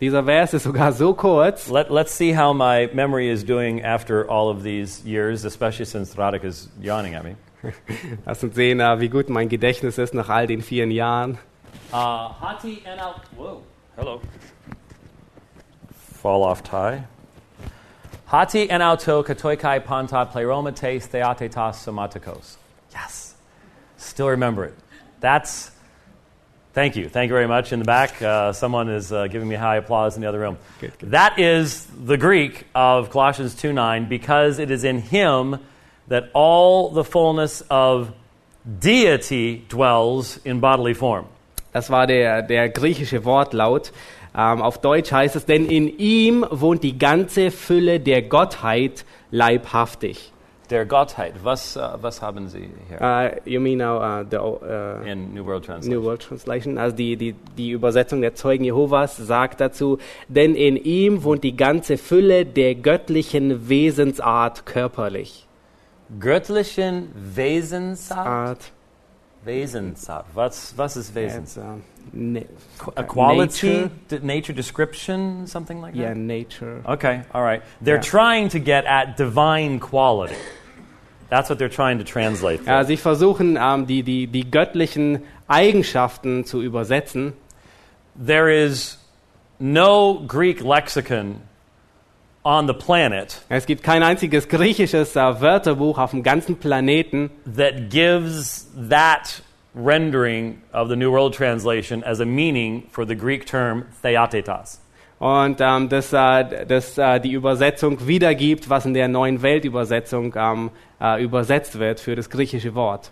Dieser 0.00 0.24
Vers 0.24 0.54
ist 0.54 0.62
sogar 0.62 0.92
so 0.92 1.12
kurz. 1.12 1.68
Let, 1.68 1.90
let's 1.90 2.16
see 2.16 2.32
how 2.32 2.54
my 2.54 2.88
memory 2.94 3.30
is 3.30 3.44
doing 3.44 3.84
after 3.84 4.24
all 4.30 4.48
of 4.48 4.62
these 4.62 5.04
years, 5.04 5.44
especially 5.44 5.84
since 5.84 6.14
Radhika 6.14 6.44
is 6.44 6.68
yawning 6.80 7.14
at 7.14 7.24
me. 7.24 7.36
Lass 8.26 8.42
uns 8.42 8.54
sehen, 8.54 8.80
äh, 8.80 9.00
wie 9.00 9.08
gut 9.08 9.28
mein 9.28 9.48
Gedächtnis 9.48 9.98
ist 9.98 10.14
nach 10.14 10.28
all 10.28 10.46
den 10.46 10.62
vielen 10.62 10.90
Jahren. 10.90 11.38
Uh, 11.92 12.32
hati 12.40 12.82
and 12.86 13.00
out. 13.00 13.22
Whoa. 13.36 13.62
Hello. 13.96 14.20
Fall 16.22 16.42
off 16.42 16.62
tie. 16.62 17.04
Hati 18.26 18.68
en 18.70 18.82
auto 18.82 19.22
katoikai 19.22 19.80
panta 19.80 20.26
pleromates 20.26 21.08
theatetas 21.08 21.82
somatikos. 21.82 22.56
Yes. 22.92 23.34
Still 23.96 24.28
remember 24.28 24.64
it. 24.64 24.74
That's. 25.20 25.70
Thank 26.74 26.94
you. 26.94 27.08
Thank 27.08 27.30
you 27.30 27.34
very 27.34 27.48
much. 27.48 27.72
In 27.72 27.80
the 27.80 27.84
back, 27.84 28.20
uh, 28.22 28.52
someone 28.52 28.88
is 28.88 29.10
uh, 29.10 29.26
giving 29.26 29.48
me 29.48 29.56
high 29.56 29.76
applause 29.76 30.14
in 30.14 30.20
the 30.20 30.28
other 30.28 30.38
room. 30.38 30.58
Good, 30.80 30.98
good. 30.98 31.10
That 31.10 31.38
is 31.38 31.86
the 31.86 32.16
Greek 32.16 32.66
of 32.74 33.10
Colossians 33.10 33.54
2 33.54 33.72
9 33.72 34.08
because 34.08 34.58
it 34.58 34.70
is 34.70 34.84
in 34.84 35.00
him 35.00 35.58
that 36.08 36.30
all 36.32 36.90
the 36.90 37.04
fullness 37.04 37.64
of 37.70 38.12
deity 38.64 39.64
dwells 39.68 40.38
in 40.44 40.60
bodily 40.60 40.94
form. 40.94 41.26
Das 41.72 41.90
war 41.90 42.06
der, 42.06 42.42
der 42.42 42.68
griechische 42.70 43.24
Wortlaut. 43.24 43.92
Ähm, 44.36 44.62
auf 44.62 44.78
Deutsch 44.78 45.12
heißt 45.12 45.36
es, 45.36 45.46
denn 45.46 45.66
in 45.66 45.88
ihm 45.98 46.44
wohnt 46.50 46.82
die 46.82 46.98
ganze 46.98 47.50
Fülle 47.50 48.00
der 48.00 48.22
Gottheit 48.22 49.04
leibhaftig. 49.30 50.32
Der 50.70 50.84
Gottheit. 50.84 51.32
Was, 51.42 51.78
uh, 51.78 51.96
was 52.02 52.20
haben 52.20 52.46
Sie 52.48 52.68
hier? 52.88 53.00
Uh, 53.00 53.48
you 53.48 53.58
mean 53.58 53.78
now 53.78 53.98
uh, 53.98 54.22
the 54.28 54.36
uh, 54.36 55.02
in 55.02 55.32
New 55.32 55.46
World 55.46 55.64
Translation. 55.64 55.98
New 55.98 56.04
World 56.04 56.20
Translation? 56.20 56.76
Also 56.76 56.94
die, 56.94 57.16
die, 57.16 57.34
die 57.56 57.70
Übersetzung 57.70 58.20
der 58.20 58.34
Zeugen 58.34 58.64
Jehovas 58.64 59.16
sagt 59.16 59.62
dazu, 59.62 59.98
denn 60.28 60.54
in 60.54 60.76
ihm 60.76 61.24
wohnt 61.24 61.42
die 61.42 61.56
ganze 61.56 61.96
Fülle 61.96 62.44
der 62.44 62.74
göttlichen 62.74 63.70
Wesensart 63.70 64.66
körperlich. 64.66 65.47
Göttlichen 66.18 67.08
Wesensart. 67.14 68.26
Art, 68.26 68.72
Wesensart. 69.44 70.24
Was, 70.34 70.74
was 70.76 70.96
ist 70.96 71.14
it's, 71.16 71.56
Wesensart? 71.56 71.80
uh, 72.14 72.90
A 72.96 73.04
quality, 73.04 73.66
nature. 73.66 73.90
nature, 74.10 74.24
nature 74.24 74.52
description, 74.54 75.46
something 75.46 75.80
like 75.80 75.94
yeah, 75.94 76.08
that? 76.08 76.16
Yeah, 76.16 76.22
nature. 76.26 76.82
Okay, 76.86 77.22
all 77.32 77.42
right. 77.42 77.62
They're 77.80 77.96
Yeah. 77.96 78.00
trying 78.02 78.48
to 78.50 78.58
get 78.58 78.84
at 78.86 79.16
divine 79.16 79.80
quality. 79.80 80.34
That's 81.28 81.50
what 81.50 81.58
they're 81.58 81.68
trying 81.68 81.98
to 81.98 82.04
translate. 82.04 82.64
Ja, 82.64 82.84
sie 82.84 82.96
versuchen, 82.96 83.58
ähm, 83.60 83.86
die, 83.86 84.02
die, 84.02 84.26
die 84.26 84.50
göttlichen 84.50 85.22
Eigenschaften 85.46 86.44
zu 86.46 86.62
übersetzen. 86.62 87.34
There 88.16 88.50
is 88.50 88.96
no 89.58 90.24
Greek 90.26 90.62
lexicon 90.62 91.42
on 92.44 92.66
the 92.66 92.74
planet 92.74 93.40
Es 93.48 93.66
gibt 93.66 93.82
kein 93.82 94.02
einziges 94.02 94.48
griechisches 94.48 95.16
äh, 95.16 95.40
Wörterbuch 95.40 95.98
auf 95.98 96.10
dem 96.10 96.22
ganzen 96.22 96.56
Planeten, 96.56 97.30
that 97.44 97.90
gives 97.90 98.68
that 98.88 99.42
rendering 99.74 100.62
of 100.72 100.88
the 100.88 100.96
New 100.96 101.12
World 101.12 101.34
Translation 101.34 102.02
as 102.04 102.20
a 102.20 102.24
meaning 102.24 102.86
for 102.90 103.06
the 103.06 103.14
Greek 103.14 103.46
term 103.46 103.84
theatetas. 104.02 104.80
und 105.18 105.60
ähm, 105.60 105.88
das, 105.88 106.12
äh, 106.12 106.66
das 106.66 106.96
äh, 106.96 107.20
die 107.20 107.32
Übersetzung 107.32 108.06
wiedergibt, 108.06 108.70
was 108.70 108.86
in 108.86 108.94
der 108.94 109.08
neuen 109.08 109.42
Weltübersetzung 109.42 110.34
ähm, 110.36 110.70
äh, 111.00 111.22
übersetzt 111.22 111.78
wird 111.78 112.00
für 112.00 112.14
das 112.14 112.30
griechische 112.30 112.74
Wort. 112.74 113.10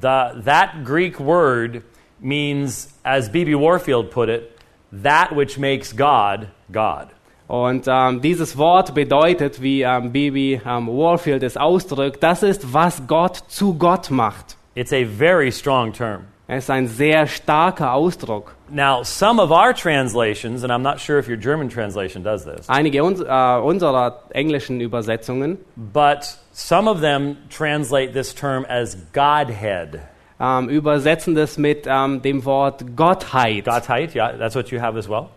The, 0.00 0.42
that 0.44 0.84
Greek 0.84 1.20
word 1.20 1.82
means, 2.20 2.88
as 3.04 3.30
B.B. 3.30 3.54
Warfield 3.54 4.10
put 4.10 4.28
it, 4.28 4.50
that 4.90 5.30
which 5.36 5.58
makes 5.58 5.94
God, 5.94 6.48
God. 6.72 7.08
Und 7.48 7.86
ähm, 7.86 8.20
dieses 8.20 8.58
Wort 8.58 8.94
bedeutet, 8.94 9.62
wie 9.62 9.82
ähm, 9.82 10.10
Bibi 10.10 10.60
ähm, 10.66 10.88
Warfield 10.88 11.42
es 11.42 11.56
ausdrückt, 11.56 12.22
das 12.22 12.42
ist, 12.42 12.72
was 12.72 13.06
Gott 13.06 13.36
zu 13.48 13.74
Gott 13.74 14.10
macht. 14.10 14.56
It's 14.74 14.92
a 14.92 15.04
very 15.04 15.52
strong 15.52 15.92
term. 15.92 16.22
Es 16.48 16.64
ist 16.64 16.70
ein 16.70 16.86
sehr 16.86 17.26
starker 17.26 17.92
Ausdruck. 17.92 18.54
Now, 18.68 19.02
some 19.02 19.40
of 19.40 19.50
our 19.50 19.72
translations, 19.72 20.62
and 20.62 20.72
I'm 20.72 20.82
not 20.82 21.00
sure 21.00 21.18
if 21.18 21.28
your 21.28 21.36
German 21.36 21.68
translation 21.68 22.22
does 22.22 22.44
this, 22.44 22.68
Einige 22.68 23.02
uns, 23.02 23.20
äh, 23.20 23.60
unserer 23.60 24.22
englischen 24.30 24.80
Übersetzungen 24.80 25.58
but 25.76 26.36
some 26.52 26.88
of 26.88 27.00
them 27.00 27.36
translate 27.48 28.12
this 28.12 28.34
term 28.34 28.64
as 28.68 28.96
Godhead. 29.12 30.00
ähm, 30.38 30.68
übersetzen 30.68 31.34
das 31.34 31.58
mit 31.58 31.86
ähm, 31.86 32.22
dem 32.22 32.44
Wort 32.44 32.96
Gottheit. 32.96 33.64
Gottheit, 33.64 34.14
yeah, 34.14 34.36
that's 34.36 34.54
what 34.54 34.68
you 34.70 34.80
have 34.80 34.98
as 34.98 35.08
well. 35.08 35.28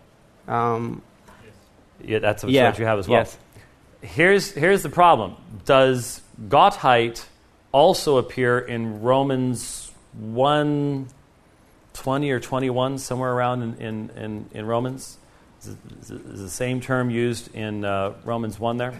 Ähm, 0.48 1.02
Yeah, 2.04 2.18
that's 2.18 2.42
what 2.42 2.52
yeah, 2.52 2.74
you 2.76 2.84
have 2.84 2.98
as 2.98 3.08
well. 3.08 3.20
yes. 3.20 3.38
Here's, 4.02 4.50
here's 4.52 4.82
the 4.82 4.88
problem. 4.88 5.36
Does 5.64 6.22
Gottheit 6.48 7.24
also 7.72 8.16
appear 8.16 8.58
in 8.58 9.02
Romans 9.02 9.92
1 10.18 11.08
20 11.92 12.30
or 12.30 12.40
21, 12.40 12.98
somewhere 12.98 13.32
around 13.32 13.62
in, 13.62 13.74
in, 13.76 14.10
in, 14.16 14.46
in 14.52 14.66
Romans? 14.66 15.18
Is, 15.60 15.68
it- 15.68 15.76
is 16.00 16.10
it- 16.10 16.26
is 16.26 16.40
the 16.40 16.48
same 16.48 16.80
term 16.80 17.10
used 17.10 17.54
in 17.54 17.84
uh, 17.84 18.14
Romans 18.24 18.58
1 18.58 18.78
there? 18.78 18.94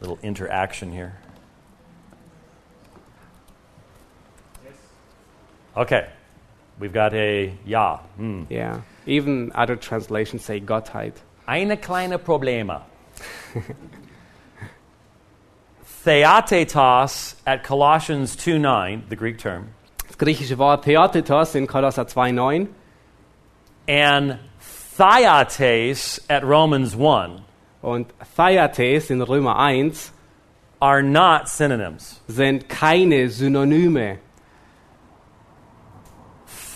Little 0.00 0.18
interaction 0.22 0.92
here. 0.92 1.18
Yes. 4.64 4.74
Okay. 5.76 6.08
We've 6.78 6.92
got 6.92 7.14
a 7.14 7.52
ja. 7.64 7.98
Hmm. 8.16 8.44
Yeah. 8.50 8.80
Even 9.06 9.52
other 9.54 9.76
translations 9.76 10.44
say 10.44 10.60
Gottheit. 10.60 11.14
Eine 11.46 11.76
kleine 11.76 12.18
Probleme. 12.18 12.82
Theatetos 16.04 17.36
at 17.46 17.64
Colossians 17.64 18.36
2:9, 18.36 19.08
the 19.08 19.16
Greek 19.16 19.38
term, 19.38 19.68
Das 20.06 20.16
griechische 20.18 20.58
Wort 20.58 20.84
Theotetos 20.84 21.54
in 21.54 21.66
Kolosser 21.66 22.04
2,9 22.04 22.68
and 23.88 24.38
thyates 24.96 26.20
at 26.28 26.44
Romans 26.44 26.94
1 26.94 27.42
und 27.82 28.12
Theates 28.36 29.10
in 29.10 29.22
Römer 29.22 29.56
1 29.56 30.12
are 30.80 31.02
not 31.02 31.48
synonyms. 31.48 32.20
sind 32.28 32.68
keine 32.68 33.28
Synonyme. 33.30 34.18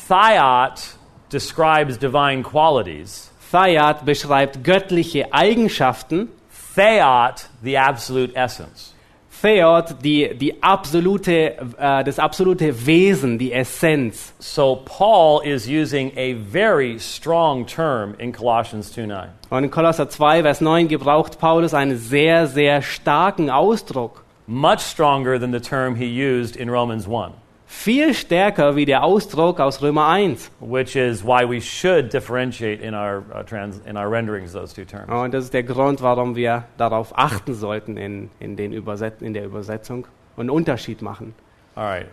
Thiat 0.08 0.94
describes 1.28 1.98
divine 1.98 2.42
qualities. 2.42 3.30
Thayat 3.52 4.06
beschreibt 4.06 4.64
göttliche 4.64 5.32
Eigenschaften, 5.32 6.28
Theot, 6.74 7.48
the 7.62 7.76
absolute 7.76 8.34
essence. 8.34 8.94
Theot 9.42 10.02
die, 10.02 10.34
die 10.34 10.62
absolute, 10.62 11.56
äh, 11.78 12.04
das 12.04 12.18
absolute 12.18 12.86
Wesen, 12.86 13.38
die 13.38 13.52
Essenz. 13.52 14.32
So 14.38 14.76
Paul 14.84 15.42
is 15.44 15.68
using 15.68 16.12
a 16.16 16.34
very 16.34 16.98
strong 16.98 17.66
term 17.66 18.14
in 18.18 18.32
Colossians 18.32 18.92
2:9. 18.92 19.28
Und 19.50 19.64
in 19.64 19.70
Kolosser 19.70 20.08
2, 20.08 20.42
Vers 20.42 20.60
9 20.60 20.88
gebraucht 20.88 21.38
Paulus 21.38 21.74
einen 21.74 21.98
sehr, 21.98 22.46
sehr 22.46 22.80
starken 22.82 23.50
Ausdruck. 23.50 24.24
Much 24.46 24.80
stronger 24.80 25.38
than 25.38 25.52
the 25.52 25.60
term 25.60 25.96
he 25.96 26.06
used 26.06 26.56
in 26.56 26.70
Romans 26.70 27.06
1. 27.06 27.34
Viel 27.70 28.14
stärker 28.14 28.76
wie 28.76 28.86
der 28.86 29.04
Ausdruck 29.04 29.60
aus 29.60 29.82
Römer 29.82 30.08
1. 30.08 30.50
which 30.58 30.96
is 30.96 31.22
why 31.22 31.44
we 31.46 31.60
should 31.60 32.10
differentiate 32.10 32.82
in 32.82 32.94
our, 32.94 33.22
uh, 33.34 33.42
trans, 33.42 33.78
in 33.86 33.96
our 33.98 34.10
renderings 34.10 34.52
those 34.52 34.74
two 34.74 34.86
terms. 34.86 35.10
Und 35.10 35.34
das 35.34 35.44
ist 35.44 35.52
der 35.52 35.64
Grund, 35.64 36.00
warum 36.00 36.34
wir 36.34 36.64
darauf 36.78 37.16
achten 37.16 37.52
sollten 37.52 37.98
in, 37.98 38.30
in, 38.40 38.56
den 38.56 38.72
Überset 38.72 39.20
in 39.20 39.34
der 39.34 39.44
Übersetzung 39.44 40.06
und 40.36 40.44
einen 40.44 40.50
Unterschied 40.50 41.02
machen. 41.02 41.34
All 41.76 41.84
right. 41.84 42.06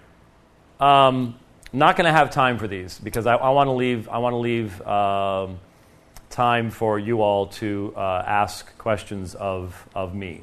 Um, 0.79 1.35
not 1.71 1.95
going 1.95 2.05
to 2.05 2.13
have 2.13 2.29
time 2.29 2.59
for 2.59 2.67
these 2.67 3.00
because 3.01 3.25
I, 3.25 3.35
I 3.35 3.50
want 3.50 3.69
to 3.69 3.74
leave. 3.74 4.09
I 4.09 4.17
want 4.17 4.33
to 4.33 4.39
leave 4.39 4.81
um, 4.85 5.57
time 6.29 6.69
for 6.69 7.00
you 7.00 7.21
all 7.21 7.47
to 7.47 7.93
uh, 7.95 8.24
ask 8.27 8.77
questions 8.77 9.35
of, 9.35 9.88
of 9.95 10.13
me. 10.13 10.41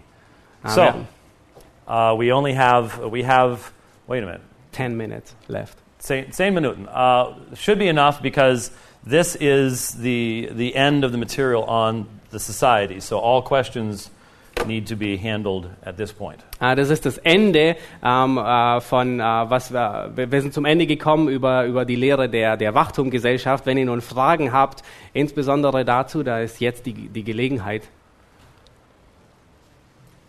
Ah, 0.64 0.68
So, 0.68 0.80
wir 0.80 0.92
haben 0.92 1.06
uh, 1.86 2.16
we 2.16 2.32
only 2.32 2.54
have, 2.54 2.98
we 3.10 3.24
have, 3.24 3.72
wait 4.06 4.22
a 4.22 4.26
minute, 4.26 4.40
10 4.72 4.96
minutes 4.96 5.34
left. 5.48 5.78
10 6.00 6.32
10 6.32 6.54
Minuten. 6.54 6.88
Uh, 6.88 7.34
should 7.54 7.78
be 7.78 7.88
enough 7.88 8.20
because 8.22 8.72
this 9.04 9.36
is 9.36 9.92
the, 9.98 10.48
the 10.52 10.74
end 10.74 11.04
of 11.04 11.12
the 11.12 11.18
material 11.18 11.64
on 11.64 12.06
the 12.30 12.40
society. 12.40 13.00
So 13.00 13.18
all 13.18 13.42
questions 13.42 14.10
need 14.66 14.86
to 14.86 14.96
be 14.96 15.16
handled 15.16 15.68
at 15.84 15.96
this 15.96 16.12
point. 16.12 16.40
Ah, 16.60 16.74
das 16.74 16.90
ist 16.90 17.04
das 17.06 17.18
Ende 17.18 17.76
ähm, 18.02 18.38
äh, 18.38 18.80
von, 18.80 19.20
äh, 19.20 19.22
was 19.22 19.72
wir, 19.72 20.12
wir 20.14 20.30
wir 20.30 20.40
sind 20.40 20.54
zum 20.54 20.64
Ende 20.64 20.86
gekommen 20.86 21.28
über, 21.28 21.64
über 21.64 21.84
die 21.84 21.96
Lehre 21.96 22.28
der, 22.28 22.56
der 22.56 22.74
Wachtumgesellschaft. 22.74 23.66
Wenn 23.66 23.78
ihr 23.78 23.86
nun 23.86 24.00
Fragen 24.00 24.52
habt, 24.52 24.82
insbesondere 25.12 25.84
dazu, 25.84 26.22
da 26.22 26.40
ist 26.40 26.60
jetzt 26.60 26.86
die, 26.86 26.92
die 26.92 27.24
Gelegenheit. 27.24 27.88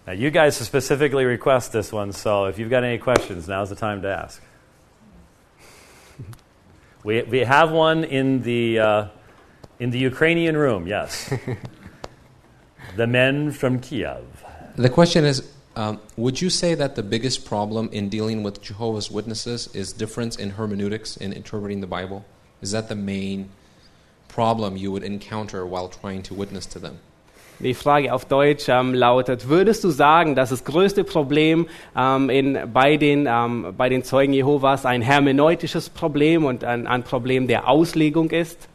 Now, 0.05 0.12
you 0.12 0.31
guys 0.31 0.57
specifically 0.57 1.24
request 1.24 1.72
this 1.72 1.93
one, 1.93 2.12
so 2.12 2.45
if 2.45 2.60
you've 2.60 2.69
got 2.69 2.83
any 2.83 2.98
questions, 2.98 3.48
now's 3.48 3.69
the 3.69 3.75
time 3.75 4.01
to 4.01 4.07
ask. 4.10 4.41
We, 7.05 7.22
we 7.24 7.39
have 7.39 7.69
one 7.69 8.05
in 8.05 8.43
the, 8.43 8.79
uh, 8.79 9.07
in 9.77 9.89
the 9.89 10.00
Ukrainian 10.00 10.55
room, 10.55 10.88
yes. 10.88 11.33
the 12.95 13.07
men 13.07 13.51
from 13.51 13.81
Kiev. 13.81 14.24
The 14.77 14.89
question 14.89 15.25
is 15.25 15.51
um, 15.75 16.00
Would 16.15 16.39
you 16.39 16.50
say 16.50 16.75
that 16.75 16.95
the 16.95 17.03
biggest 17.03 17.43
problem 17.43 17.89
in 17.91 18.07
dealing 18.07 18.41
with 18.41 18.62
Jehovah's 18.62 19.12
Witnesses 19.12 19.67
is 19.75 19.91
difference 19.91 20.38
in 20.38 20.51
hermeneutics 20.51 21.17
in 21.17 21.33
interpreting 21.33 21.81
the 21.81 21.88
Bible? 21.88 22.24
Is 22.62 22.72
that 22.72 22.88
the 22.88 22.95
main 22.95 23.50
problem 24.29 24.77
you 24.77 24.89
would 24.93 25.03
encounter 25.03 25.65
while 25.65 25.89
trying 25.89 26.24
to 26.24 26.33
witness 26.33 26.65
to 26.67 26.79
them? 26.79 27.00
Die 27.60 27.74
Frage 27.74 28.13
auf 28.13 28.25
Deutsch 28.25 28.67
ähm, 28.67 28.93
lautet, 28.93 29.48
würdest 29.48 29.83
du 29.83 29.89
sagen, 29.89 30.36
dass 30.36 30.50
das 30.50 30.63
größte 30.63 31.03
Problem 31.03 31.67
ähm, 31.98 32.29
in, 32.29 32.57
bei, 32.74 32.98
den, 32.98 33.27
ähm, 33.29 33.74
bei 33.77 33.89
den 33.89 34.03
Zeugen 34.03 34.33
Jehovas 34.33 34.86
ein 34.86 35.01
hermeneutisches 35.01 35.89
Problem 35.89 36.45
und 36.45 36.63
ein, 36.63 36.88
ein 36.88 37.03
Problem 37.03 37.48
der 37.48 37.67
Auslegung 37.67 38.31
ist? 38.31 38.67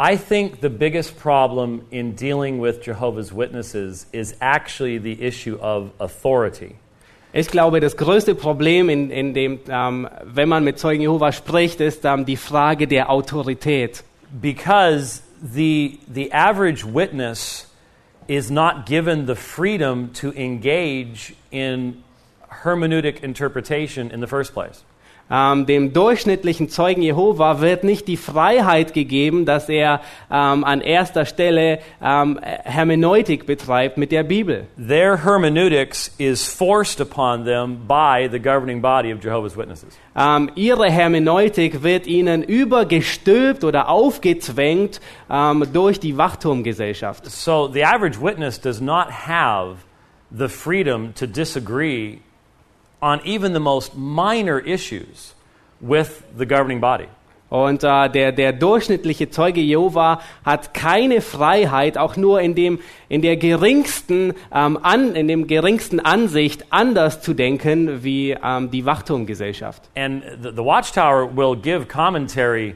I 0.00 0.16
think 0.16 0.58
the 0.60 0.68
biggest 0.68 1.18
problem 1.18 1.82
in 1.90 2.14
dealing 2.14 2.60
with 2.60 2.80
Jehovah's 2.84 3.34
Witnesses 3.34 4.06
is 4.12 4.36
actually 4.40 4.98
the 4.98 5.20
issue 5.20 5.56
of 5.60 5.90
authority. 5.98 6.76
Ich 7.32 7.48
glaube, 7.48 7.80
das 7.80 7.96
größte 7.96 8.34
Problem, 8.34 8.88
in, 8.88 9.10
in 9.10 9.34
dem, 9.34 9.60
ähm, 9.68 10.08
wenn 10.24 10.48
man 10.48 10.64
mit 10.64 10.78
Zeugen 10.78 11.02
Jehovas 11.02 11.36
spricht, 11.36 11.80
ist 11.80 12.04
ähm, 12.04 12.24
die 12.24 12.36
Frage 12.36 12.86
der 12.86 13.10
Autorität. 13.10 14.02
Because 14.40 15.22
the, 15.42 15.98
the 16.12 16.32
average 16.32 16.84
witness 16.84 17.67
is 18.28 18.50
not 18.50 18.86
given 18.86 19.26
the 19.26 19.34
freedom 19.34 20.12
to 20.12 20.32
engage 20.34 21.34
in 21.50 22.04
hermeneutic 22.62 23.20
interpretation 23.20 24.10
in 24.10 24.20
the 24.20 24.26
first 24.26 24.52
place. 24.52 24.84
Ähm, 25.30 25.66
dem 25.66 25.92
durchschnittlichen 25.92 26.70
Zeugen 26.70 27.02
Jehova 27.02 27.60
wird 27.60 27.84
nicht 27.84 28.08
die 28.08 28.16
Freiheit 28.16 28.94
gegeben, 28.94 29.44
dass 29.44 29.68
er 29.68 30.00
ähm, 30.30 30.64
an 30.64 30.80
erster 30.80 31.26
Stelle 31.26 31.80
ähm, 32.02 32.38
Hermeneutik 32.42 33.44
betreibt 33.44 33.98
mit 33.98 34.10
der 34.10 34.22
Bibel. 34.22 34.66
Their 34.78 35.24
hermeneutics 35.24 36.14
is 36.18 36.46
forced 36.46 37.00
upon 37.00 37.44
them 37.44 37.86
by 37.86 38.28
the 38.30 38.38
governing 38.38 38.80
body 38.80 39.12
of 39.12 39.22
Jehovah's 39.22 39.56
Witnesses. 39.56 39.98
Ähm, 40.16 40.50
ihre 40.54 40.90
Hermeneutik 40.90 41.82
wird 41.82 42.06
ihnen 42.06 42.42
übergestülpt 42.42 43.64
oder 43.64 43.88
aufgezwängt 43.90 45.00
ähm, 45.30 45.64
durch 45.72 46.00
die 46.00 46.16
Wachturmgesellschaft. 46.16 47.26
So 47.26 47.68
the 47.70 47.84
average 47.84 48.20
witness 48.20 48.58
does 48.58 48.80
not 48.80 49.08
have 49.26 49.76
the 50.30 50.48
freedom 50.48 51.14
to 51.14 51.26
disagree 51.26 52.18
on 53.00 53.20
even 53.24 53.52
the 53.52 53.60
most 53.60 53.94
minor 53.96 54.58
issues 54.58 55.34
with 55.80 56.24
the 56.36 56.46
governing 56.46 56.80
body. 56.80 57.08
Und 57.50 57.82
äh, 57.82 58.10
der, 58.10 58.32
der 58.32 58.52
durchschnittliche 58.52 59.30
Zeuge 59.30 59.62
Jehova 59.62 60.20
hat 60.44 60.74
keine 60.74 61.22
Freiheit, 61.22 61.96
auch 61.96 62.16
nur 62.16 62.42
in, 62.42 62.54
dem, 62.54 62.78
in, 63.08 63.22
der 63.22 63.38
geringsten, 63.38 64.34
ähm, 64.52 64.78
an, 64.82 65.14
in 65.14 65.28
dem 65.28 65.46
geringsten 65.46 65.98
Ansicht 65.98 66.66
anders 66.70 67.22
zu 67.22 67.32
denken 67.32 68.04
wie 68.04 68.32
ähm, 68.32 68.70
die 68.70 68.84
Wachturmgesellschaft. 68.84 69.82
And 69.96 70.22
the, 70.42 70.50
the 70.50 70.64
Watchtower 70.64 71.26
will 71.34 71.56
give 71.56 71.86
commentary 71.86 72.74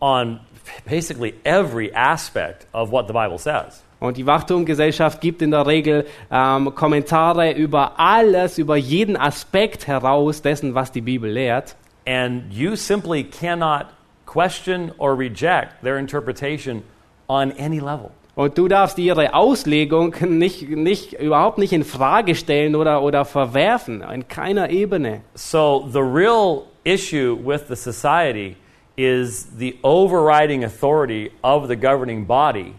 on 0.00 0.40
basically 0.84 1.34
every 1.44 1.90
aspect 1.94 2.66
of 2.74 2.90
what 2.90 3.06
the 3.06 3.14
Bible 3.14 3.38
says. 3.38 3.82
Und 4.00 4.16
die 4.16 4.26
Wachturmgesellschaft 4.26 5.20
gibt 5.20 5.40
in 5.42 5.50
der 5.50 5.66
Regel 5.66 6.06
ähm, 6.30 6.74
Kommentare 6.74 7.52
über 7.52 7.98
alles, 7.98 8.58
über 8.58 8.76
jeden 8.76 9.16
Aspekt 9.16 9.86
heraus 9.86 10.42
dessen, 10.42 10.74
was 10.74 10.92
die 10.92 11.00
Bibel 11.00 11.30
lehrt. 11.30 11.76
And 12.06 12.52
you 12.52 12.76
simply 12.76 13.24
cannot 13.24 13.86
question 14.26 14.92
or 14.98 15.16
reject 15.18 15.82
their 15.82 15.98
interpretation 15.98 16.82
on 17.28 17.52
any 17.52 17.78
level. 17.78 18.10
Und 18.34 18.58
du 18.58 18.66
darfst 18.66 18.98
ihre 18.98 19.32
Auslegung 19.32 20.14
nicht, 20.20 20.68
nicht, 20.68 21.12
überhaupt 21.14 21.58
nicht 21.58 21.72
in 21.72 21.84
Frage 21.84 22.34
stellen 22.34 22.74
oder, 22.74 23.02
oder 23.02 23.24
verwerfen, 23.24 24.02
in 24.02 24.26
keiner 24.26 24.70
Ebene. 24.70 25.20
So 25.34 25.88
the 25.92 26.00
real 26.00 26.64
issue 26.82 27.36
with 27.36 27.68
the 27.68 27.76
society 27.76 28.56
is 28.96 29.46
the 29.56 29.78
overriding 29.82 30.64
authority 30.64 31.30
of 31.42 31.68
the 31.68 31.76
governing 31.76 32.26
body, 32.26 32.74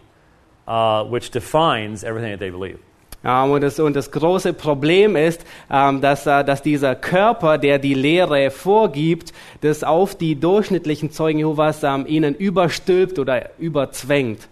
uh, 0.66 1.04
which 1.04 1.30
defines 1.30 2.04
everything 2.04 2.30
that 2.30 2.40
they 2.40 2.50
believe. 2.50 2.78
Ähm, 3.24 3.50
und, 3.50 3.62
das, 3.62 3.80
und 3.80 3.96
das 3.96 4.10
große 4.10 4.52
Problem 4.52 5.16
ist, 5.16 5.44
ähm, 5.70 6.00
dass, 6.00 6.26
äh, 6.26 6.44
dass 6.44 6.62
dieser 6.62 6.94
Körper, 6.94 7.58
der 7.58 7.78
die 7.78 7.94
Lehre 7.94 8.50
vorgibt, 8.50 9.32
das 9.62 9.82
auf 9.82 10.14
die 10.14 10.38
durchschnittlichen 10.38 11.10
Zeugen 11.10 11.40
Jehovas 11.40 11.82
ähm, 11.82 12.06
ihnen 12.06 12.34
überstülpt 12.34 13.18
oder 13.18 13.50
überzwängt. 13.58 14.48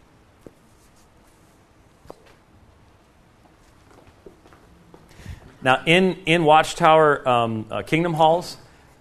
Now, 5.62 5.79
in, 5.87 6.16
in 6.27 6.44
Watchtower 6.44 7.27
um, 7.27 7.64
uh, 7.70 7.83
Kingdom 7.83 8.18
Halls, 8.18 8.59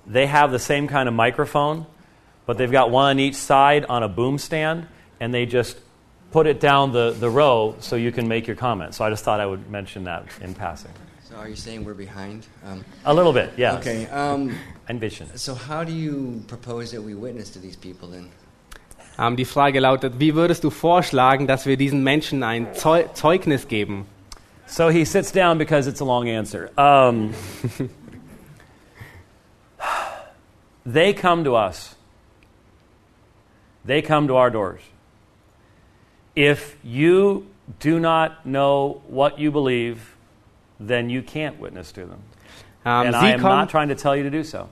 they 0.07 0.27
have 0.27 0.51
the 0.51 0.59
same 0.59 0.87
kind 0.87 1.09
of 1.09 1.13
microphone, 1.13 1.85
but 2.45 2.57
they've 2.57 2.71
got 2.71 2.89
one 2.89 3.09
on 3.09 3.19
each 3.19 3.35
side 3.35 3.85
on 3.89 4.01
a 4.01 4.07
boom 4.07 4.37
stand, 4.37 4.87
and 5.19 5.33
they 5.33 5.45
just 5.45 5.77
put 6.33 6.47
it 6.47 6.59
down 6.59 6.91
the, 6.91 7.15
the 7.19 7.29
row 7.29 7.75
so 7.79 7.95
you 7.95 8.11
can 8.11 8.27
make 8.27 8.47
your 8.47 8.55
comment. 8.57 8.95
So 8.95 9.05
I 9.05 9.09
just 9.11 9.23
thought 9.23 9.39
I 9.39 9.45
would 9.45 9.69
mention 9.69 10.03
that 10.05 10.25
in 10.41 10.55
passing. 10.55 10.91
So 11.29 11.35
are 11.35 11.47
you 11.47 11.55
saying 11.55 11.85
we're 11.85 11.93
behind? 11.93 12.47
Um, 12.65 12.83
A 13.05 13.13
little 13.13 13.31
bit, 13.33 13.51
yes. 13.55 13.79
Okay. 13.79 14.07
Um, 14.07 14.55
Ein 14.89 14.99
bisschen. 14.99 15.27
so 15.37 15.53
how 15.53 15.83
do 15.83 15.93
you 15.93 16.43
propose 16.47 16.91
that 16.91 17.01
we 17.01 17.13
witness 17.13 17.51
to 17.51 17.59
these 17.59 17.77
people 17.77 18.09
then? 18.09 18.29
Ähm, 19.19 19.35
die 19.35 19.45
Frage 19.45 19.79
lautet, 19.79 20.19
wie 20.19 20.33
würdest 20.33 20.63
du 20.63 20.71
vorschlagen, 20.71 21.45
dass 21.45 21.67
wir 21.67 21.77
diesen 21.77 22.03
Menschen 22.03 22.41
ein 22.41 22.73
Zeu 22.73 23.03
Zeugnis 23.13 23.67
geben? 23.67 24.07
So 24.65 24.89
he 24.89 25.05
sits 25.05 25.31
down 25.31 25.59
because 25.59 25.87
it's 25.87 26.01
a 26.01 26.05
long 26.05 26.27
answer. 26.27 26.71
Um, 26.77 27.33
they 30.85 31.13
come 31.13 31.43
to 31.43 31.55
us. 31.55 31.95
They 33.85 34.01
come 34.01 34.27
to 34.27 34.35
our 34.35 34.49
doors. 34.49 34.81
If 36.35 36.77
you 36.83 37.45
do 37.79 37.99
not 37.99 38.45
know 38.45 39.01
what 39.07 39.39
you 39.39 39.51
believe, 39.51 40.15
then 40.79 41.09
you 41.09 41.21
can't 41.21 41.59
witness 41.59 41.91
to 41.93 42.01
them. 42.01 42.19
Ähm, 42.85 43.07
and 43.07 43.15
I 43.15 43.33
am 43.33 43.41
not 43.41 43.69
trying 43.69 43.89
to 43.89 43.95
tell 43.95 44.15
you 44.15 44.23
to 44.23 44.29
do 44.29 44.43
so. 44.43 44.67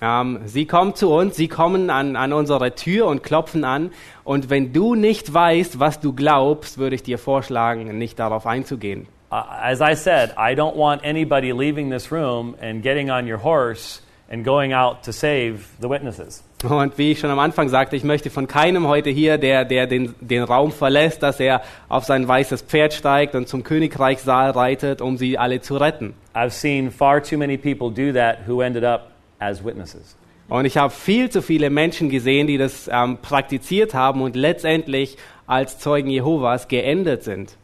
ähm, 0.00 0.40
sie 0.46 0.66
kommen 0.66 0.94
zu 0.94 1.12
uns, 1.12 1.36
sie 1.36 1.48
kommen 1.48 1.90
an, 1.90 2.16
an 2.16 2.32
unsere 2.32 2.74
Tür 2.74 3.06
und 3.06 3.22
klopfen 3.22 3.64
an. 3.64 3.90
Und 4.24 4.50
wenn 4.50 4.72
du 4.72 4.94
nicht 4.94 5.32
weißt, 5.32 5.78
was 5.78 6.00
du 6.00 6.12
glaubst, 6.12 6.78
würde 6.78 6.96
ich 6.96 7.02
dir 7.02 7.18
vorschlagen, 7.18 7.96
nicht 7.98 8.18
darauf 8.18 8.46
einzugehen. 8.46 9.06
Uh, 9.32 9.36
as 9.62 9.80
I 9.80 9.94
said, 9.94 10.30
I 10.36 10.54
don't 10.54 10.76
want 10.76 11.04
anybody 11.04 11.52
leaving 11.52 11.90
this 11.90 12.10
room 12.10 12.56
and 12.60 12.82
getting 12.82 13.10
on 13.10 13.28
your 13.28 13.38
horse 13.38 14.00
and 14.28 14.44
going 14.44 14.72
out 14.72 15.04
to 15.04 15.12
save 15.12 15.68
the 15.80 15.88
witnesses. 15.88 16.42
Und 16.62 16.98
wie 16.98 17.12
ich 17.12 17.18
schon 17.18 17.30
am 17.30 17.38
Anfang 17.38 17.70
sagte, 17.70 17.96
ich 17.96 18.04
möchte 18.04 18.28
von 18.28 18.46
keinem 18.46 18.86
heute 18.86 19.08
hier, 19.08 19.38
der, 19.38 19.64
der 19.64 19.86
den, 19.86 20.14
den 20.20 20.42
Raum 20.42 20.72
verlässt, 20.72 21.22
dass 21.22 21.40
er 21.40 21.62
auf 21.88 22.04
sein 22.04 22.28
weißes 22.28 22.62
Pferd 22.62 22.92
steigt 22.92 23.34
und 23.34 23.48
zum 23.48 23.62
Königreichsaal 23.62 24.50
reitet, 24.50 25.00
um 25.00 25.16
sie 25.16 25.38
alle 25.38 25.62
zu 25.62 25.78
retten. 25.78 26.12
I've 26.34 26.50
seen 26.50 26.90
far 26.90 27.22
too 27.22 27.38
many 27.38 27.56
people 27.56 27.90
do 27.90 28.12
that 28.12 28.46
who 28.46 28.60
ended 28.60 28.84
up 28.84 29.10
as 29.38 29.64
witnesses. 29.64 30.16
Und 30.50 30.66
ich 30.66 30.76
habe 30.76 30.92
viel 30.92 31.30
zu 31.30 31.40
viele 31.40 31.70
Menschen 31.70 32.10
gesehen, 32.10 32.46
die 32.46 32.58
das 32.58 32.90
ähm, 32.92 33.18
praktiziert 33.22 33.94
haben 33.94 34.20
und 34.20 34.36
letztendlich 34.36 35.16
als 35.46 35.78
Zeugen 35.78 36.10
Jehovas 36.10 36.68
geendet 36.68 37.22
sind. 37.22 37.56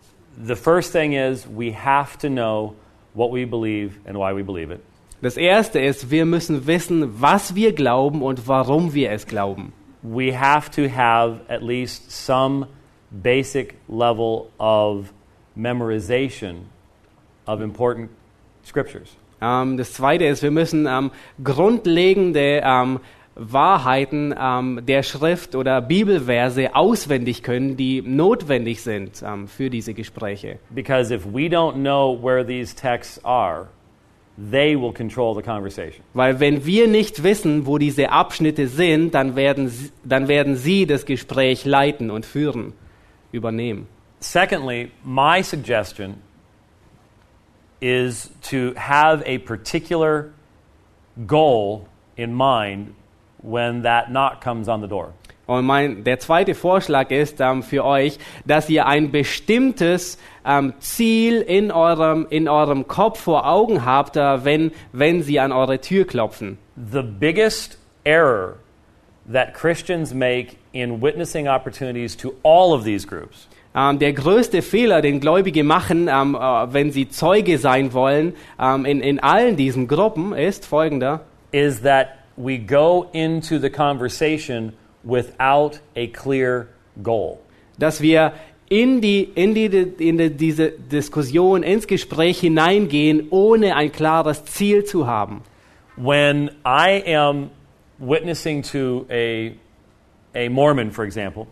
The 0.42 0.54
first 0.54 0.92
thing 0.92 1.12
is 1.12 1.46
we 1.54 1.74
have 1.74 2.16
to 2.18 2.28
know 2.28 2.74
what 3.12 3.32
we 3.32 3.46
believe 3.46 3.96
and 4.06 4.16
why 4.16 4.34
we 4.34 4.42
believe 4.42 4.72
it. 4.72 4.80
Das 5.26 5.36
Erste 5.36 5.80
ist, 5.80 6.12
wir 6.12 6.24
müssen 6.24 6.68
wissen, 6.68 7.20
was 7.20 7.56
wir 7.56 7.72
glauben 7.72 8.22
und 8.22 8.46
warum 8.46 8.94
wir 8.94 9.10
es 9.10 9.26
glauben. 9.26 9.72
We 10.02 10.38
have 10.38 10.70
to 10.70 10.82
have 10.88 11.40
at 11.48 11.64
least 11.64 12.12
some 12.12 12.68
basic 13.10 13.74
level 13.88 14.50
of 14.60 15.12
memorization 15.56 16.66
of 17.48 17.60
important 17.60 18.08
scriptures. 18.64 19.16
Ähm, 19.42 19.76
das 19.76 19.94
Zweite 19.94 20.26
ist, 20.26 20.44
wir 20.44 20.52
müssen 20.52 20.86
ähm, 20.86 21.10
grundlegende 21.42 22.62
ähm, 22.64 23.00
Wahrheiten 23.34 24.32
der 24.86 25.02
Schrift 25.02 25.56
oder 25.56 25.82
Bibelverse 25.82 26.76
auswendig 26.76 27.42
können, 27.42 27.76
die 27.76 28.00
notwendig 28.00 28.80
sind 28.80 29.22
für 29.46 29.70
diese 29.70 29.92
Gespräche. 29.92 30.58
Because 30.70 31.12
if 31.12 31.26
we 31.26 31.48
don't 31.48 31.74
know 31.74 32.16
where 32.22 32.46
these 32.46 32.74
texts 32.74 33.22
are, 33.24 33.66
they 34.36 34.76
will 34.76 34.92
control 34.92 35.34
the 35.34 35.42
conversation. 35.42 36.02
Weil 36.14 36.40
wenn 36.40 36.64
wir 36.66 36.88
nicht 36.88 37.22
wissen, 37.22 37.66
wo 37.66 37.78
diese 37.78 38.10
Abschnitte 38.10 38.68
sind, 38.68 39.14
dann 39.14 39.34
werden, 39.36 39.68
sie- 39.68 39.90
dann 40.04 40.28
werden 40.28 40.56
sie 40.56 40.86
das 40.86 41.06
Gespräch 41.06 41.64
leiten 41.64 42.10
und 42.10 42.26
führen, 42.26 42.72
übernehmen. 43.32 43.86
Secondly, 44.20 44.90
my 45.04 45.42
suggestion 45.42 46.16
is 47.80 48.30
to 48.50 48.72
have 48.76 49.22
a 49.26 49.38
particular 49.38 50.30
goal 51.26 51.86
in 52.16 52.34
mind 52.34 52.94
when 53.42 53.82
that 53.82 54.08
knock 54.08 54.40
comes 54.42 54.68
on 54.68 54.80
the 54.80 54.88
door. 54.88 55.12
Und 55.46 55.64
mein, 55.64 56.02
der 56.04 56.18
zweite 56.18 56.54
Vorschlag 56.54 57.10
ist 57.10 57.40
ähm, 57.40 57.62
für 57.62 57.84
euch, 57.84 58.18
dass 58.44 58.68
ihr 58.68 58.86
ein 58.86 59.12
bestimmtes 59.12 60.18
ähm, 60.44 60.74
Ziel 60.80 61.40
in 61.40 61.70
eurem, 61.70 62.26
in 62.30 62.48
eurem 62.48 62.88
Kopf 62.88 63.20
vor 63.20 63.48
Augen 63.48 63.84
habt, 63.84 64.16
äh, 64.16 64.44
wenn, 64.44 64.72
wenn 64.92 65.22
sie 65.22 65.38
an 65.38 65.52
eure 65.52 65.80
Tür 65.80 66.04
klopfen. 66.04 66.58
The 66.92 67.02
biggest 67.02 67.78
error 68.04 68.56
that 69.32 69.54
Christians 69.54 70.12
make 70.12 70.56
in 70.72 71.00
witnessing 71.00 71.48
opportunities 71.48 72.16
to 72.16 72.34
all 72.42 72.72
of 72.72 72.84
these 72.84 73.06
groups 73.06 73.48
Ähm, 73.76 73.98
der 73.98 74.14
größte 74.14 74.62
Fehler, 74.62 75.02
den 75.02 75.20
Gläubige 75.20 75.62
machen, 75.62 76.08
ähm, 76.08 76.34
äh, 76.34 76.38
wenn 76.72 76.90
sie 76.90 77.10
Zeuge 77.10 77.58
sein 77.58 77.92
wollen, 77.92 78.32
ähm, 78.58 78.86
in, 78.86 79.02
in 79.02 79.20
allen 79.20 79.56
diesen 79.56 79.86
Gruppen, 79.86 80.32
ist 80.32 80.64
folgender. 80.64 81.20
is 81.52 81.82
that 81.82 82.08
we 82.36 82.58
go 82.58 83.06
into 83.12 83.58
the 83.58 83.70
conversation 83.70 84.72
without 85.06 85.80
a 85.94 86.06
clear 86.08 86.68
goal. 87.02 87.38
dass 87.78 88.00
wir 88.00 88.32
in, 88.68 89.00
die, 89.00 89.22
in, 89.34 89.54
die, 89.54 89.66
in 89.98 90.18
die, 90.18 90.30
diese 90.30 90.70
Diskussion, 90.70 91.62
ins 91.62 91.86
Gespräch 91.86 92.40
hineingehen, 92.40 93.28
ohne 93.30 93.76
ein 93.76 93.92
klares 93.92 94.44
Ziel 94.44 94.84
zu 94.84 95.06
haben. 95.06 95.42
When 95.96 96.50
I 96.64 97.02
am 97.14 97.50
witnessing 97.98 98.62
to 98.72 99.06
a, 99.10 99.52
a 100.34 100.48
Mormon, 100.48 100.90
for 100.90 101.04
example, 101.04 101.46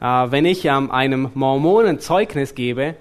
Äh, 0.00 0.30
wenn 0.30 0.46
ich 0.46 0.64
ähm, 0.64 0.90
einem 0.90 1.30
Mormonen 1.34 2.00
Zeugnis 2.00 2.54
gebe, 2.54 2.96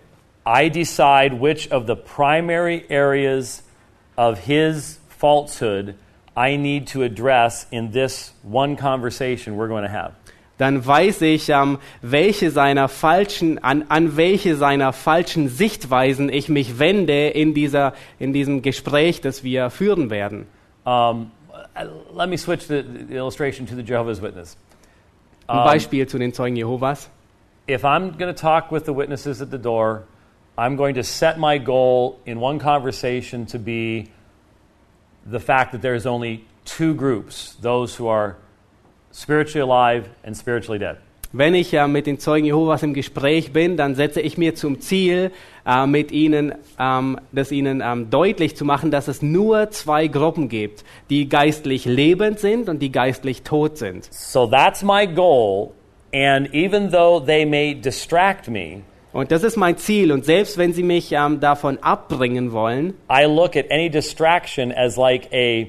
I 0.46 0.70
decide 0.70 1.40
which 1.40 1.72
of 1.72 1.86
the 1.88 1.96
primary 1.96 2.84
areas 2.90 3.64
of 4.18 4.40
his 4.46 5.00
falsehood 5.08 5.96
I 6.40 6.56
need 6.58 6.88
to 6.94 7.04
address 7.04 7.68
in 7.72 7.92
this 7.92 8.34
one 8.44 8.78
conversation 8.78 9.58
we're 9.58 9.68
going 9.68 9.84
to 9.84 9.92
have. 9.92 10.14
dann 10.58 10.86
weiß 10.86 11.22
ich, 11.22 11.48
ähm, 11.50 11.78
welche 12.02 12.52
seiner 12.52 12.90
falschen, 12.90 13.64
an, 13.64 13.86
an 13.88 14.18
welche 14.18 14.58
seiner 14.58 14.92
falschen 14.92 15.48
Sichtweisen 15.48 16.30
ich 16.30 16.50
mich 16.50 16.80
wende 16.80 17.30
in, 17.30 17.54
dieser, 17.54 17.94
in 18.20 18.34
diesem 18.34 18.62
Gespräch, 18.62 19.22
das 19.22 19.44
wir 19.44 19.70
führen 19.70 20.10
werden. 20.10 20.48
Um, 20.84 21.32
let 22.14 22.30
me 22.30 22.38
switch 22.38 22.68
the, 22.68 22.84
the 23.08 23.16
illustration 23.16 23.66
to 23.68 23.76
the 23.76 23.84
Jehovah's 23.84 24.22
Witness. 24.22 24.58
Ein 25.48 25.64
Beispiel 25.64 26.08
zu 26.08 26.18
den 26.18 26.34
Zeugen 26.34 26.58
Jehovas. 26.58 27.10
if 27.70 27.86
I'm 27.86 28.18
going 28.18 28.34
to 28.34 28.42
talk 28.42 28.72
with 28.72 28.86
the 28.86 28.94
witnesses 28.94 29.42
at 29.42 29.52
the 29.52 29.58
door, 29.58 30.06
I'm 30.58 30.76
going 30.76 30.96
to 30.96 31.04
set 31.04 31.40
my 31.40 31.60
goal 31.60 32.20
in 32.26 32.40
one 32.40 32.60
conversation 32.60 33.46
to 33.48 33.60
be 33.60 34.10
the 35.32 35.40
fact 35.40 35.72
that 35.72 35.82
there's 35.82 36.06
only 36.06 36.46
two 36.66 36.94
groups 36.94 37.56
those 37.62 37.96
who 37.96 38.08
are 38.08 38.36
spiritually 39.12 39.62
alive 39.62 40.10
and 40.24 40.36
spiritually 40.36 40.80
dead. 40.80 40.98
Wenn 41.32 41.54
ich 41.54 41.72
ja 41.72 41.88
mit 41.88 42.08
den 42.08 42.18
Zeugen 42.18 42.46
Jehovas 42.48 42.82
im 42.82 42.96
Gespräch 42.96 43.54
bin, 43.54 43.78
dann 43.78 43.94
setze 43.94 44.20
ich 44.20 44.40
mir 44.40 44.56
zum 44.56 44.80
Ziel, 44.80 45.32
äh, 45.64 45.86
mit 45.86 46.12
ihnen, 46.12 46.56
ähm, 46.80 47.20
das 47.32 47.52
ihnen 47.52 47.84
ähm, 47.86 48.10
deutlich 48.10 48.56
zu 48.56 48.66
machen, 48.66 48.90
dass 48.90 49.08
es 49.08 49.22
nur 49.22 49.70
zwei 49.70 50.08
Gruppen 50.08 50.50
gibt, 50.50 50.84
die 51.12 51.30
geistlich 51.30 51.86
lebend 51.86 52.40
sind 52.40 52.68
und 52.68 52.80
die 52.80 52.92
geistlich 52.92 53.44
tot 53.44 53.78
sind. 53.78 54.12
So 54.12 54.48
that's 54.48 54.82
my 54.82 55.06
goal, 55.06 55.72
and 56.12 56.52
even 56.52 56.90
though 56.90 57.24
they 57.24 57.46
may 57.46 57.76
distract 57.76 58.48
me, 58.48 58.82
Und 59.12 59.32
das 59.32 59.44
ist 59.44 59.58
mein 59.58 59.78
Ziel. 59.78 60.12
Und 60.12 60.26
selbst 60.26 60.58
wenn 60.58 60.74
sie 60.74 60.84
mich 60.84 61.12
ähm, 61.12 61.40
davon 61.40 61.80
abbringen 61.82 62.52
wollen, 62.52 62.94
I 63.12 63.26
look 63.26 63.56
at 63.56 63.72
any 63.72 63.90
distraction 63.90 64.72
as 64.72 64.98
like 64.98 65.30
a 65.34 65.66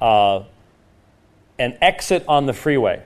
uh, 0.00 0.44
an 1.58 1.74
exit 1.80 2.22
on 2.28 2.46
the 2.46 2.52
freeway. 2.52 2.98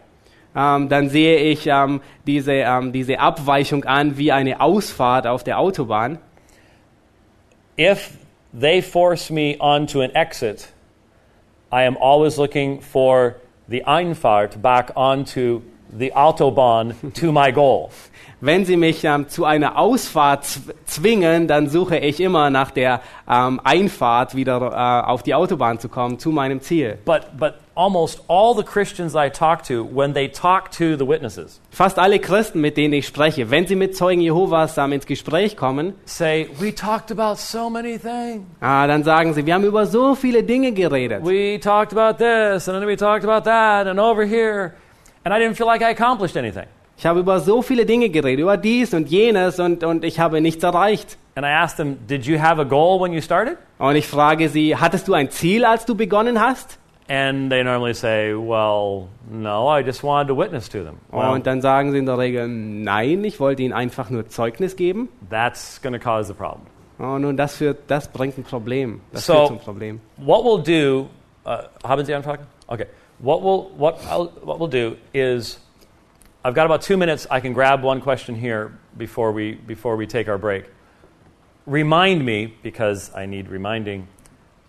ähm, 0.54 0.88
dann 0.88 1.08
sehe 1.08 1.38
ich 1.38 1.66
ähm, 1.66 2.00
diese, 2.26 2.52
ähm, 2.52 2.92
diese 2.92 3.20
Abweichung 3.20 3.84
an 3.84 4.18
wie 4.18 4.32
eine 4.32 4.60
Ausfahrt 4.60 5.26
auf 5.26 5.44
der 5.44 5.58
Autobahn. 5.58 6.18
if 7.80 8.18
they 8.52 8.82
force 8.82 9.30
me 9.30 9.56
onto 9.58 10.02
an 10.02 10.10
exit, 10.14 10.68
I 11.72 11.84
am 11.84 11.96
always 11.96 12.36
looking 12.36 12.80
for 12.80 13.36
the 13.68 13.82
Einfahrt 13.84 14.60
back 14.60 14.92
onto 14.96 15.62
the 15.98 16.12
Autobahn 16.14 16.94
to 17.14 17.32
my 17.32 17.52
goal. 17.52 17.90
Wenn 18.42 18.64
sie 18.64 18.78
mich 18.78 19.04
ähm, 19.04 19.28
zu 19.28 19.44
einer 19.44 19.76
Ausfahrt 19.78 20.44
zw- 20.44 20.72
zwingen, 20.86 21.46
dann 21.46 21.68
suche 21.68 21.98
ich 21.98 22.20
immer 22.20 22.48
nach 22.48 22.70
der 22.70 23.02
ähm, 23.28 23.60
Einfahrt 23.64 24.34
wieder 24.34 24.56
äh, 25.04 25.10
auf 25.10 25.22
die 25.22 25.34
Autobahn 25.34 25.78
zu 25.78 25.90
kommen, 25.90 26.18
zu 26.18 26.30
meinem 26.30 26.62
Ziel. 26.62 26.96
But, 27.04 27.36
but 27.38 27.56
almost 27.74 28.22
all 28.28 28.54
the 28.56 28.62
Christians 28.62 29.14
I 29.14 29.28
talk 29.28 29.62
to, 29.64 29.86
when 29.92 30.14
they 30.14 30.26
talk 30.26 30.70
to 30.78 30.96
the 30.96 31.06
witnesses, 31.06 31.60
Fast 31.70 31.98
alle 31.98 32.18
Christen, 32.18 32.62
mit 32.62 32.78
denen 32.78 32.94
ich 32.94 33.06
spreche, 33.06 33.50
wenn 33.50 33.66
sie 33.66 33.76
mit 33.76 33.94
Zeugen 33.94 34.22
Jehovas 34.22 34.78
ähm, 34.78 34.92
ins 34.92 35.04
Gespräch 35.04 35.54
kommen, 35.58 35.92
say, 36.06 36.48
We 36.58 36.74
talked 36.74 37.12
about 37.12 37.34
so 37.36 37.68
many 37.68 37.98
things. 37.98 38.46
ah, 38.60 38.86
dann 38.86 39.04
sagen 39.04 39.34
sie, 39.34 39.44
wir 39.44 39.52
haben 39.52 39.64
über 39.64 39.84
so 39.84 40.14
viele 40.14 40.42
Dinge 40.44 40.72
geredet. 40.72 41.22
We 41.26 41.60
talked 41.60 41.92
about 41.92 42.16
this, 42.16 42.66
and 42.70 42.78
then 42.80 42.88
we 42.88 42.96
talked 42.96 43.24
about 43.28 43.44
that, 43.44 43.86
and 43.86 44.00
over 44.00 44.24
here. 44.24 44.72
And 45.24 45.34
I 45.34 45.38
didn't 45.38 45.54
feel 45.56 45.66
like 45.66 45.82
I 45.82 45.90
accomplished 45.90 46.36
anything. 46.36 46.64
Ich 46.96 47.06
habe 47.06 47.20
über 47.20 47.40
so 47.40 47.62
viele 47.62 47.86
Dinge 47.86 48.10
geredet, 48.10 48.40
über 48.42 48.56
dies 48.58 48.92
und 48.92 49.08
jenes 49.08 49.58
und, 49.58 49.84
und 49.84 50.04
ich 50.04 50.20
habe 50.20 50.40
nichts 50.40 50.62
erreicht. 50.62 51.16
And 51.34 51.46
I 51.46 51.50
asked 51.50 51.76
them, 51.78 51.98
Did 52.06 52.26
you 52.26 52.38
have 52.38 52.60
a 52.60 52.64
goal 52.64 53.00
when 53.00 53.12
you 53.12 53.20
started? 53.22 53.56
Und 53.78 53.96
ich 53.96 54.06
frage 54.06 54.48
sie, 54.48 54.76
hattest 54.76 55.08
du 55.08 55.14
ein 55.14 55.30
Ziel, 55.30 55.64
als 55.64 55.86
du 55.86 55.94
begonnen 55.94 56.40
hast? 56.40 56.78
And 57.08 57.50
they 57.50 57.64
normally 57.64 57.94
say, 57.94 58.34
Well, 58.34 59.08
no, 59.30 59.68
I 59.74 59.80
just 59.84 60.02
wanted 60.04 60.28
to 60.28 60.36
witness 60.36 60.68
to 60.68 60.82
them. 60.84 60.98
Well, 61.10 61.30
Und 61.30 61.46
dann 61.46 61.60
sagen 61.62 61.90
sie 61.92 61.98
in 61.98 62.06
der 62.06 62.18
Regel, 62.18 62.46
nein, 62.48 63.24
ich 63.24 63.40
wollte 63.40 63.62
ihnen 63.62 63.72
einfach 63.72 64.10
nur 64.10 64.28
Zeugnis 64.28 64.76
geben. 64.76 65.08
that's 65.30 65.80
going 65.82 65.92
to 65.94 65.98
cause 65.98 66.28
the 66.28 66.34
problem. 66.34 66.66
Oh, 66.98 67.18
nun, 67.18 67.34
das, 67.36 67.56
führt, 67.56 67.78
das 67.88 68.08
bringt 68.08 68.36
ein 68.36 68.44
Problem. 68.44 69.00
Das 69.12 69.24
So- 69.24 69.32
führt 69.34 69.46
zum 69.48 69.58
Problem. 69.60 70.00
What 70.18 70.44
we'll 70.44 70.62
do, 70.62 71.08
uh, 71.46 71.62
haben 71.82 72.04
Sie 72.04 72.12
anfangen? 72.14 72.46
Okay. 72.66 72.86
What 73.20 73.42
we'll, 73.42 73.68
what, 73.70 74.02
I'll, 74.06 74.26
what 74.26 74.58
we'll 74.58 74.68
do 74.68 74.96
is, 75.12 75.58
I've 76.42 76.54
got 76.54 76.64
about 76.64 76.80
two 76.80 76.96
minutes. 76.96 77.26
I 77.30 77.40
can 77.40 77.52
grab 77.52 77.82
one 77.82 78.00
question 78.00 78.34
here 78.34 78.78
before 78.96 79.30
we, 79.32 79.52
before 79.52 79.96
we 79.96 80.06
take 80.06 80.26
our 80.28 80.38
break. 80.38 80.64
Remind 81.66 82.24
me, 82.24 82.56
because 82.62 83.14
I 83.14 83.26
need 83.26 83.48
reminding, 83.48 84.08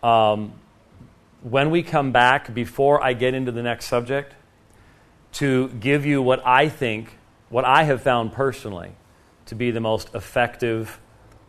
um, 0.03 0.53
when 1.43 1.71
we 1.71 1.81
come 1.81 2.11
back, 2.11 2.53
before 2.53 3.01
I 3.01 3.13
get 3.13 3.33
into 3.33 3.53
the 3.53 3.63
next 3.63 3.85
subject, 3.85 4.33
to 5.33 5.69
give 5.69 6.05
you 6.05 6.21
what 6.21 6.45
I 6.45 6.67
think, 6.67 7.17
what 7.49 7.63
I 7.63 7.83
have 7.83 8.01
found 8.01 8.33
personally 8.33 8.91
to 9.45 9.55
be 9.55 9.71
the 9.71 9.79
most 9.79 10.13
effective 10.13 10.99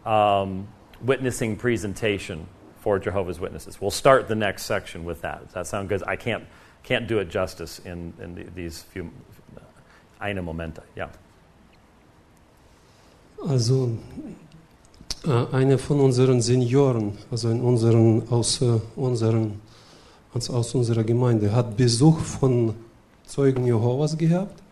um, 0.06 0.68
witnessing 1.00 1.56
presentation 1.56 2.46
for 2.78 3.00
Jehovah's 3.00 3.40
Witnesses. 3.40 3.80
We'll 3.80 3.90
start 3.90 4.28
the 4.28 4.36
next 4.36 4.64
section 4.64 5.04
with 5.04 5.22
that. 5.22 5.44
Does 5.44 5.54
that 5.54 5.66
sound 5.66 5.88
good? 5.88 6.02
I 6.06 6.14
can't, 6.16 6.44
can't 6.84 7.06
do 7.06 7.20
it 7.20 7.32
justice 7.32 7.80
in, 7.84 8.12
in 8.22 8.34
the, 8.34 8.44
these 8.54 8.84
few 8.92 9.10
eine 10.22 10.42
Momente. 10.42 10.82
Yeah. 10.96 11.10
Also 13.44 13.90
äh, 15.26 15.54
einer 15.54 15.78
von 15.78 16.00
unseren 16.00 16.40
Senioren, 16.40 17.18
also 17.30 17.50
in 17.50 17.60
unseren, 17.60 18.28
aus, 18.30 18.62
äh, 18.62 18.78
unseren, 18.94 19.60
aus, 20.32 20.48
aus 20.48 20.74
unserer 20.74 21.02
Gemeinde, 21.02 21.52
hat 21.52 21.76
Besuch 21.76 22.20
von 22.20 22.74
Zeugen 23.26 23.66
Jehovas 23.66 24.16
gehabt. 24.16 24.62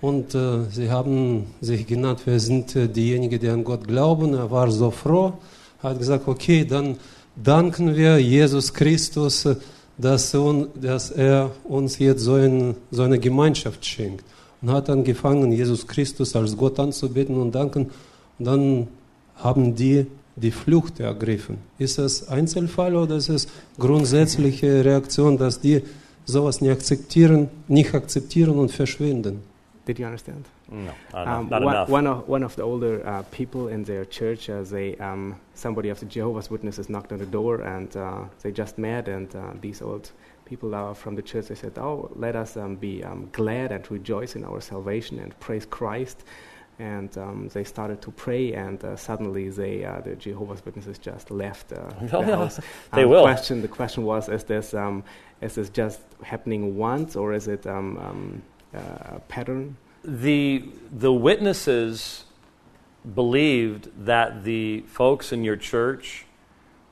Und 0.00 0.34
äh, 0.34 0.64
sie 0.70 0.90
haben 0.90 1.54
sich 1.60 1.86
genannt, 1.86 2.20
wir 2.24 2.40
sind 2.40 2.74
äh, 2.76 2.88
diejenigen, 2.88 3.38
die 3.38 3.48
an 3.48 3.64
Gott 3.64 3.86
glauben. 3.86 4.32
Er 4.32 4.50
war 4.50 4.70
so 4.70 4.90
froh, 4.90 5.34
hat 5.82 5.98
gesagt, 5.98 6.26
okay, 6.26 6.64
dann 6.64 6.98
danken 7.36 7.96
wir 7.96 8.18
Jesus 8.18 8.72
Christus, 8.72 9.44
äh, 9.44 9.56
dass, 9.98 10.34
un, 10.34 10.68
dass 10.80 11.10
er 11.10 11.50
uns 11.64 11.98
jetzt 11.98 12.22
so, 12.22 12.34
ein, 12.34 12.76
so 12.90 13.02
eine 13.02 13.18
Gemeinschaft 13.18 13.84
schenkt. 13.84 14.24
und 14.62 14.70
hat 14.70 14.88
angefangen, 14.90 15.52
Jesus 15.52 15.86
Christus 15.86 16.34
als 16.34 16.56
Gott 16.56 16.78
anzubeten 16.78 17.36
und 17.36 17.54
danken. 17.54 17.90
Und 18.38 18.44
dann 18.44 18.88
haben 19.36 19.74
die 19.74 20.06
die 20.36 20.50
Flucht 20.52 21.00
ergriffen. 21.00 21.58
Ist 21.78 21.98
es 21.98 22.28
Einzelfall 22.28 22.94
oder 22.94 23.16
ist 23.16 23.28
es 23.28 23.48
grundsätzliche 23.78 24.84
Reaktion, 24.84 25.36
dass 25.36 25.60
die 25.60 25.82
sowas 26.24 26.60
nicht 26.60 26.70
akzeptieren, 26.70 27.48
nicht 27.66 27.92
akzeptieren 27.92 28.56
und 28.56 28.70
verschwinden? 28.70 29.40
Did 29.86 29.98
you 29.98 30.06
understand? 30.06 30.46
No, 30.70 30.92
Um, 31.14 31.48
not 31.48 31.62
one, 31.62 31.74
enough. 31.74 31.88
one 31.88 32.06
of 32.06 32.28
one 32.28 32.42
of 32.42 32.54
the 32.56 32.62
older 32.62 33.06
uh, 33.06 33.22
people 33.30 33.68
in 33.68 33.84
their 33.84 34.04
church, 34.04 34.50
uh, 34.50 34.62
they 34.62 34.96
um, 34.98 35.36
somebody 35.54 35.88
of 35.88 35.98
the 36.00 36.06
Jehovah's 36.06 36.50
Witnesses 36.50 36.88
knocked 36.88 37.12
on 37.12 37.18
the 37.18 37.26
door, 37.26 37.62
and 37.62 37.96
uh, 37.96 38.24
they 38.42 38.52
just 38.52 38.76
met, 38.78 39.08
and 39.08 39.34
uh, 39.34 39.52
these 39.60 39.80
old 39.82 40.10
people 40.44 40.94
from 40.94 41.14
the 41.16 41.22
church 41.22 41.46
they 41.48 41.54
said, 41.54 41.78
"Oh, 41.78 42.10
let 42.16 42.36
us 42.36 42.56
um, 42.56 42.76
be 42.76 43.02
um, 43.02 43.28
glad 43.32 43.72
and 43.72 43.90
rejoice 43.90 44.36
in 44.36 44.44
our 44.44 44.60
salvation 44.60 45.18
and 45.20 45.38
praise 45.40 45.66
Christ." 45.66 46.24
And 46.80 47.16
um, 47.18 47.48
they 47.54 47.64
started 47.64 48.00
to 48.02 48.10
pray, 48.12 48.52
and 48.52 48.78
uh, 48.84 48.94
suddenly 48.94 49.48
they, 49.48 49.84
uh, 49.84 50.00
the 50.00 50.14
Jehovah's 50.16 50.64
Witnesses, 50.64 50.96
just 50.98 51.30
left 51.30 51.68
the 51.70 52.22
house. 52.36 52.60
They 52.94 53.04
Um, 53.04 53.10
will. 53.10 53.22
Question: 53.24 53.62
The 53.62 53.68
question 53.68 54.04
was, 54.04 54.28
is 54.28 54.44
this 54.44 54.74
um, 54.74 55.02
is 55.40 55.54
this 55.54 55.70
just 55.70 56.00
happening 56.22 56.76
once, 56.76 57.16
or 57.16 57.32
is 57.32 57.48
it 57.48 57.66
um, 57.66 57.96
um, 57.98 58.42
uh, 58.74 59.16
a 59.16 59.20
pattern? 59.28 59.76
The 60.08 60.64
the 60.90 61.12
witnesses 61.12 62.24
believed 63.14 63.88
that 64.06 64.44
the 64.44 64.82
folks 64.86 65.32
in 65.32 65.44
your 65.44 65.56
church 65.56 66.24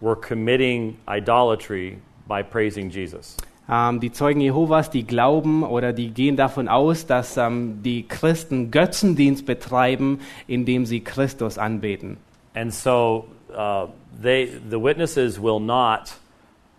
were 0.01 0.17
committing 0.17 0.99
idolatry 1.09 1.99
by 2.29 2.43
praising 2.43 2.91
Jesus. 2.91 3.37
Ähm, 3.69 3.99
die 3.99 4.13
Zeugen 4.13 4.41
Jehovas, 4.41 4.91
die 4.91 5.05
glauben 5.05 5.65
oder 5.65 5.93
die 5.93 6.11
gehen 6.11 6.37
davon 6.37 6.69
aus, 6.69 7.07
dass 7.07 7.37
ähm, 7.37 7.83
die 7.83 8.07
Christen 8.07 8.71
Götzendienst 8.71 9.45
betreiben, 9.45 10.21
indem 10.47 10.87
sie 10.87 11.01
Christus 11.01 11.59
anbeten. 11.59 12.19
And 12.55 12.73
so 12.73 13.27
uh, 13.51 13.89
they 14.23 14.47
the 14.71 14.81
witnesses 14.81 15.41
will 15.41 15.61
not 15.61 16.15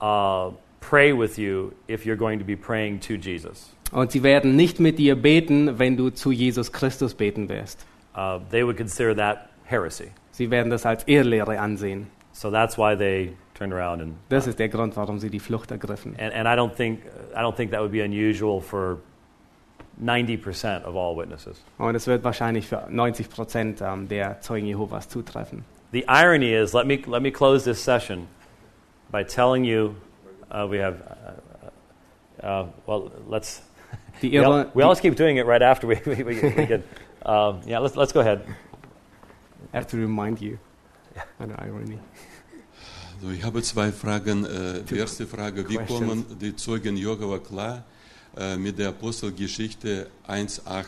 uh, 0.02 0.52
pray 0.80 1.12
with 1.12 1.38
you 1.38 1.74
if 1.88 2.06
you're 2.06 2.18
going 2.18 2.40
to 2.40 2.46
be 2.46 2.56
praying 2.56 3.00
to 3.02 3.18
Jesus. 3.18 3.74
Und 3.92 4.12
sie 4.12 4.24
werden 4.24 4.56
nicht 4.56 4.80
mit 4.80 5.00
dir 5.00 5.16
beten, 5.16 5.80
wenn 5.80 5.98
du 5.98 6.10
zu 6.10 6.32
Jesus 6.32 6.72
Christus 6.72 7.14
beten 7.14 7.50
wirst. 7.50 7.86
Uh, 8.16 8.40
they 8.52 8.66
would 8.66 8.78
consider 8.78 9.16
that 9.16 9.50
heresy. 9.64 10.12
Sie 10.32 10.50
werden 10.52 10.70
das 10.70 10.86
als 10.86 11.08
Irrlehre 11.08 11.60
ansehen. 11.60 12.08
So 12.34 12.52
that's 12.52 12.78
why 12.78 12.96
they 12.96 13.34
turned 13.54 13.74
around 13.74 14.02
and 14.02 14.16
Das 14.30 14.48
ist 14.48 14.60
der 14.60 14.70
Grund, 14.70 14.96
warum 14.96 15.20
sie 15.20 15.30
die 15.30 15.40
Flucht 15.40 15.72
ergriffen. 15.72 16.16
and, 16.20 16.34
and 16.34 16.48
I 16.48 16.56
don't 16.56 16.76
think 16.76 17.00
I 17.36 17.40
don't 17.40 17.56
think 17.56 17.72
that 17.72 17.82
would 17.82 17.92
be 17.92 18.04
unusual 18.04 18.62
for 18.62 19.00
90% 20.04 20.84
of 20.84 20.96
all 20.96 21.16
witnesses. 21.16 21.64
Und 21.78 21.96
es 21.96 22.06
wird 22.08 22.24
wahrscheinlich 22.24 22.68
für 22.68 22.86
90 22.90 23.30
Prozent 23.30 23.82
ähm, 23.82 24.08
der 24.08 24.42
Zeugen 24.42 24.68
Jehovas 24.68 25.10
zutreffen. 25.10 25.64
The 25.92 26.06
irony 26.08 26.54
is, 26.54 26.74
let 26.74 26.86
me, 26.86 27.00
let 27.08 27.22
me 27.22 27.32
close 27.32 27.64
this 27.64 27.84
session 27.84 28.28
by 29.12 29.24
telling 29.24 29.64
you 29.64 29.96
uh, 30.52 30.68
we 30.70 30.80
have, 30.84 30.98
uh, 32.44 32.46
uh, 32.46 32.68
well, 32.86 33.10
let's, 33.28 33.64
Die 34.22 34.32
we, 34.32 34.46
al- 34.46 34.72
we 34.74 34.84
always 34.84 35.00
keep 35.00 35.16
doing 35.16 35.38
it 35.38 35.46
right 35.46 35.62
after 35.62 35.88
we, 35.88 35.96
we, 36.06 36.24
we, 36.24 36.42
we 36.42 36.66
get, 36.66 36.84
um, 37.26 37.62
yeah, 37.66 37.80
let's, 37.80 37.96
let's 37.96 38.12
go 38.12 38.20
ahead. 38.22 38.42
I 39.74 39.78
have 39.78 39.88
to 39.88 39.98
remind 39.98 40.42
you. 40.42 40.58
Eine 41.40 41.54
Irony. 41.60 42.00
Also 43.16 43.32
ich 43.32 43.44
habe 43.44 43.62
zwei 43.64 43.92
Fragen. 43.92 44.46
Äh, 44.46 44.84
die 44.84 44.98
erste 44.98 45.26
Frage, 45.26 45.68
wie 45.68 45.78
questions. 45.78 46.00
kommen 46.00 46.26
die 46.40 46.56
Zeugen 46.56 46.96
Jehova 46.96 47.40
klar 47.40 47.84
äh, 48.38 48.58
mit 48.58 48.78
der 48.78 48.90
Apostelgeschichte 48.90 50.08
1.8, 50.28 50.86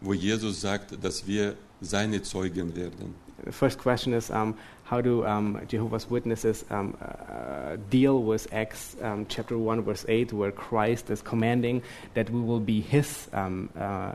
wo 0.00 0.12
Jesus 0.12 0.60
sagt, 0.60 1.02
dass 1.02 1.26
wir 1.26 1.54
seine 1.80 2.22
Zeugen 2.22 2.74
werden? 2.74 3.14
The 3.44 3.52
first 3.52 3.78
question 3.78 4.12
is 4.14 4.30
um, 4.30 4.54
how 4.84 5.00
do 5.00 5.26
um, 5.26 5.60
Jehovah's 5.66 6.08
Witnesses 6.10 6.64
um, 6.70 6.96
uh, 7.00 7.76
deal 7.88 8.22
with 8.22 8.52
Acts 8.52 8.96
um, 9.00 9.24
chapter 9.28 9.56
1, 9.56 9.82
verse 9.82 10.04
8, 10.06 10.32
where 10.32 10.52
Christ 10.52 11.08
is 11.10 11.22
commanding 11.22 11.82
that 12.12 12.28
we 12.28 12.40
will 12.40 12.60
be 12.60 12.80
his, 12.82 13.28
um, 13.32 13.70
uh, 13.78 14.12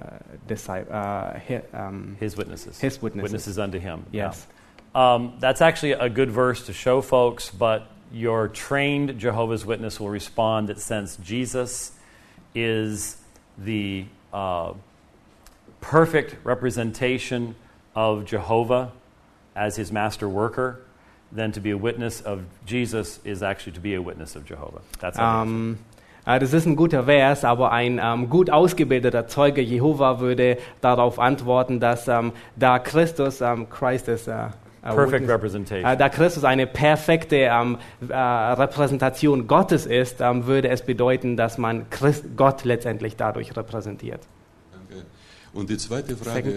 disci- 0.48 0.90
uh, 0.92 1.40
hi, 1.40 1.62
um, 1.74 2.16
His 2.20 2.38
witnesses. 2.38 2.80
his 2.80 3.02
witnesses. 3.02 3.32
Witnesses 3.32 3.60
unto 3.60 3.80
him. 3.80 4.06
yeah. 4.12 4.28
Yes. 4.28 4.48
Um, 4.94 5.34
that's 5.40 5.62
actually 5.62 5.92
a 5.94 6.10
good 6.10 6.32
verse 6.32 6.66
to 6.68 6.74
show 6.74 7.02
folks, 7.02 7.50
but 7.52 7.88
your 8.12 8.48
trained 8.48 9.20
Jehovah's 9.20 9.66
Witness 9.66 10.00
will 10.00 10.10
respond 10.10 10.70
that 10.70 10.80
since 10.80 11.18
Jesus 11.18 11.92
is 12.56 13.18
the 13.58 14.06
uh, 14.34 14.74
perfect 15.82 16.36
representation 16.44 17.56
of 17.96 18.26
Jehovah 18.26 18.92
as 19.56 19.76
his 19.76 19.92
master 19.92 20.28
worker, 20.28 20.80
then 21.32 21.52
to 21.52 21.60
be 21.60 21.72
a 21.72 21.78
witness 21.78 22.22
of 22.22 22.40
Jesus 22.66 23.20
is 23.24 23.42
actually 23.42 23.74
to 23.74 23.82
be 23.82 23.96
a 23.96 24.02
witness 24.02 24.36
of 24.36 24.46
Jehovah. 24.46 24.82
That's 25.00 25.18
how 25.18 25.44
is. 25.44 25.50
Ähm, 25.50 25.78
äh, 26.26 26.40
das 26.40 26.54
ist 26.54 26.66
ein 26.66 26.76
guter 26.76 27.04
Vers, 27.06 27.44
aber 27.44 27.72
ein 27.72 28.00
ähm, 28.02 28.30
gut 28.30 28.50
ausgebildeter 28.50 29.28
Zeuge 29.28 29.62
Jehova 29.62 30.20
würde 30.20 30.58
darauf 30.82 31.20
antworten, 31.20 31.80
dass 31.80 32.08
ähm, 32.08 32.34
da 32.56 32.80
Christus, 32.80 33.42
ähm, 33.42 33.70
Christ 33.70 34.08
ist, 34.08 34.28
äh, 34.28 34.48
äh, 34.84 34.94
perfect 34.94 35.30
representation. 35.30 35.92
Äh, 35.92 35.98
da 35.98 36.10
Christus 36.10 36.44
eine 36.44 36.68
perfekte 36.68 37.36
ähm, 37.36 37.78
äh, 38.08 38.14
Repräsentation 38.16 39.48
Gottes 39.48 39.86
ist, 39.86 40.22
ähm, 40.22 40.46
würde 40.46 40.70
es 40.70 40.84
bedeuten, 40.84 41.36
dass 41.36 41.58
man 41.58 41.90
Christ, 41.90 42.26
Gott 42.38 42.64
letztendlich 42.64 43.16
dadurch 43.16 43.56
repräsentiert. 43.56 44.22
Und 45.54 45.70
die 45.70 45.78
zweite 45.78 46.16
Frage, 46.16 46.56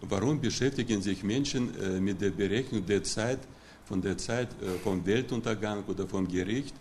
warum 0.00 0.40
beschäftigen 0.40 1.02
sich 1.02 1.22
Menschen 1.22 1.78
äh, 1.80 2.00
mit 2.00 2.20
der 2.20 2.30
Berechnung 2.30 2.84
der 2.86 3.02
Zeit, 3.02 3.40
von 3.84 4.00
der 4.00 4.16
Zeit 4.16 4.48
äh, 4.62 4.78
vom 4.82 5.04
Weltuntergang 5.04 5.84
oder 5.86 6.06
vom 6.06 6.26
Gericht, 6.26 6.74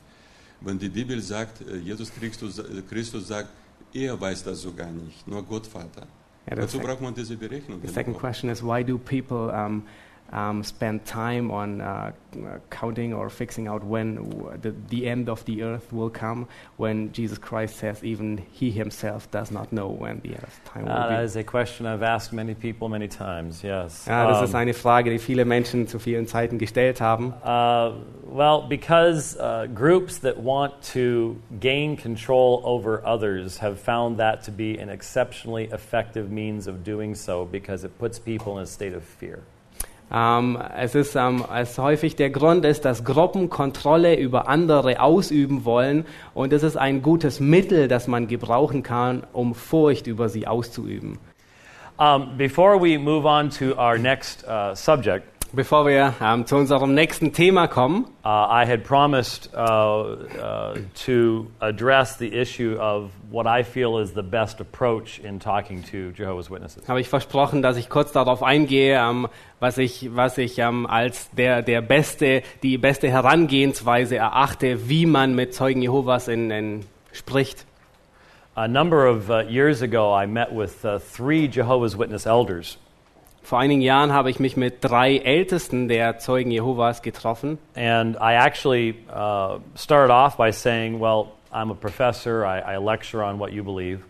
wenn 0.62 0.78
die 0.78 0.90
Bibel 0.90 1.20
sagt, 1.22 1.62
äh, 1.62 1.78
Jesus 1.78 2.12
Christus, 2.14 2.60
äh, 2.60 2.82
Christus 2.90 3.28
sagt, 3.28 3.50
er 3.94 4.20
weiß 4.20 4.44
das 4.44 4.62
sogar 4.62 4.92
nicht, 4.92 5.28
nur 5.28 5.44
Gott 5.44 5.68
Vater. 5.68 6.08
Ja, 6.50 6.56
das 6.56 6.72
Dazu 6.72 6.80
braucht 6.80 7.02
man 7.02 7.14
diese 7.14 7.36
Berechnung. 7.36 7.80
The 7.82 7.92
second 7.92 8.18
question 8.18 8.50
is 8.50 8.64
why 8.64 8.84
do 8.84 8.98
people 8.98 9.52
um, 9.52 9.84
um, 10.32 10.64
spend 10.64 11.06
time 11.06 11.52
on 11.52 11.82
uh, 11.82 12.12
counting 12.70 13.14
or 13.14 13.30
fixing 13.30 13.68
out 13.68 13.84
when 13.84 14.16
the, 14.62 14.74
the 14.90 15.06
end 15.08 15.28
of 15.28 15.44
the 15.46 15.64
earth 15.64 15.92
will 15.92 16.10
come 16.10 16.48
when 16.78 17.12
Jesus 17.12 17.38
Christ 17.38 17.76
says 17.78 18.02
even 18.04 18.38
he 18.52 18.72
himself 18.72 19.30
does 19.32 19.52
not 19.52 19.74
know 19.74 19.90
when 19.90 20.22
the 20.22 20.36
earth 20.36 20.62
time 20.66 20.86
Ah, 20.88 21.08
that 21.08 21.10
will 21.10 21.18
be? 21.18 21.24
is 21.26 21.36
a 21.36 21.44
question 21.44 21.86
I've 21.86 22.04
asked 22.04 22.32
many 22.32 22.54
people 22.54 22.88
many 22.88 23.08
times, 23.10 23.62
yes. 23.64 24.06
Ja, 24.08 24.28
das 24.28 24.38
Um, 24.40 24.46
ist 24.46 24.56
eine 24.56 24.74
Frage, 24.74 25.10
die 25.10 25.20
viele 25.20 25.44
Menschen 25.46 25.88
zu 25.88 26.00
vielen 26.00 26.26
Zeiten 26.28 26.58
gestellt 26.58 27.02
haben. 27.02 27.34
Uh, 27.44 27.92
well, 28.26 28.62
because 28.68 29.36
uh, 29.38 29.68
groups 29.74 30.20
that 30.20 30.38
want 30.38 30.72
to 30.94 31.36
gain 31.60 31.98
control 31.98 32.62
over 32.64 33.02
others 33.06 33.58
have 33.60 33.78
found 33.78 34.18
that 34.20 34.44
to 34.44 34.52
be 34.52 34.78
an 34.80 34.90
exceptionally 34.90 35.66
effective 35.74 36.32
means 36.32 36.68
of 36.68 36.84
doing 36.86 37.14
so 37.16 37.44
because 37.46 37.84
it 37.84 37.92
puts 38.00 38.18
people 38.20 38.58
in 38.58 38.64
a 38.64 38.68
state 38.68 38.94
of 38.94 39.04
fear. 39.04 39.40
Ähm, 40.14 40.58
es 40.78 40.94
ist 40.94 41.16
ähm, 41.16 41.46
es 41.56 41.78
häufig 41.78 42.16
der 42.16 42.30
Grund 42.30 42.66
ist, 42.66 42.84
dass 42.84 43.06
Gruppen 43.06 43.50
Kontrolle 43.50 44.18
über 44.18 44.50
andere 44.50 45.00
ausüben 45.00 45.64
wollen 45.64 46.06
und 46.34 46.52
es 46.52 46.64
ist 46.64 46.76
ein 46.76 47.02
gutes 47.02 47.40
Mittel, 47.40 47.88
das 47.88 48.08
man 48.08 48.28
gebrauchen 48.28 48.84
kann, 48.84 49.24
um 49.32 49.56
Furcht 49.56 50.08
über 50.08 50.28
sie 50.28 50.48
auszuüben. 50.48 51.18
Um, 51.98 52.36
before 52.38 52.82
we 52.82 52.98
move 52.98 53.28
on 53.28 53.50
to 53.52 53.78
our 53.78 53.98
next 53.98 54.44
uh, 54.48 54.74
subject, 54.74 55.24
Bevor 55.54 55.86
wir 55.86 56.14
ähm, 56.22 56.46
zu 56.46 56.56
unserem 56.56 56.94
nächsten 56.94 57.34
Thema 57.34 57.68
kommen, 57.68 58.06
uh, 58.24 58.28
I 58.30 58.66
had 58.66 58.86
promised 58.86 59.50
uh, 59.54 59.58
uh, 59.60 60.76
to 61.06 61.48
address 61.60 62.18
the 62.18 62.28
issue 62.28 62.78
of 62.80 63.12
what 63.30 63.46
I 63.46 63.62
feel 63.62 64.00
is 64.02 64.14
the 64.14 64.22
best 64.22 64.62
approach 64.62 65.20
in 65.20 65.42
talking 65.42 65.84
to 65.92 66.14
Jehovah's 66.16 66.50
Witnesses. 66.50 66.88
habe 66.88 67.02
ich 67.02 67.10
versprochen, 67.10 67.62
dass 67.62 67.76
ich 67.76 67.90
kurz 67.90 68.14
darauf 68.14 68.44
eingehe, 68.44 68.98
ähm, 68.98 69.28
was 69.60 69.78
ich, 69.78 70.16
was 70.16 70.38
ich 70.38 70.58
ähm, 70.60 70.86
als 70.86 71.30
der, 71.32 71.62
der 71.64 71.82
beste, 71.82 72.44
die 72.64 72.78
beste 72.78 73.10
Herangehensweise 73.10 74.16
erachte, 74.16 74.88
wie 74.88 75.06
man 75.06 75.36
mit 75.36 75.54
Zeugen 75.54 75.82
Jehovas 75.82 76.30
in, 76.30 76.50
in 76.50 76.86
spricht. 77.12 77.66
A 78.56 78.70
number 78.70 79.06
of 79.06 79.30
uh, 79.30 79.42
years 79.50 79.82
ago, 79.82 80.14
I 80.18 80.28
met 80.28 80.54
with 80.54 80.86
uh, 80.86 80.98
three 81.00 81.50
Jehovah's 81.50 81.98
Witness 81.98 82.26
elders. 82.26 82.78
Vor 83.44 83.60
einigen 83.60 83.82
Jahren 83.82 84.14
habe 84.14 84.30
ich 84.30 84.40
mich 84.40 84.56
mit 84.56 84.84
drei 84.84 85.18
Ältesten 85.18 85.88
der 85.88 86.20
Zeugen 86.20 86.52
Jehovas 86.52 87.02
getroffen. 87.02 87.58
And 87.76 88.16
I 88.16 88.36
actually 88.36 88.96
uh, 89.10 89.60
started 89.76 90.14
off 90.14 90.38
by 90.38 90.52
saying, 90.52 91.00
Well, 91.00 91.34
I'm 91.52 91.72
a 91.72 91.76
professor, 91.76 92.46
I, 92.46 92.76
I 92.76 92.78
lecture 92.78 93.24
on 93.24 93.40
what 93.40 93.52
you 93.52 93.64
believe. 93.64 94.02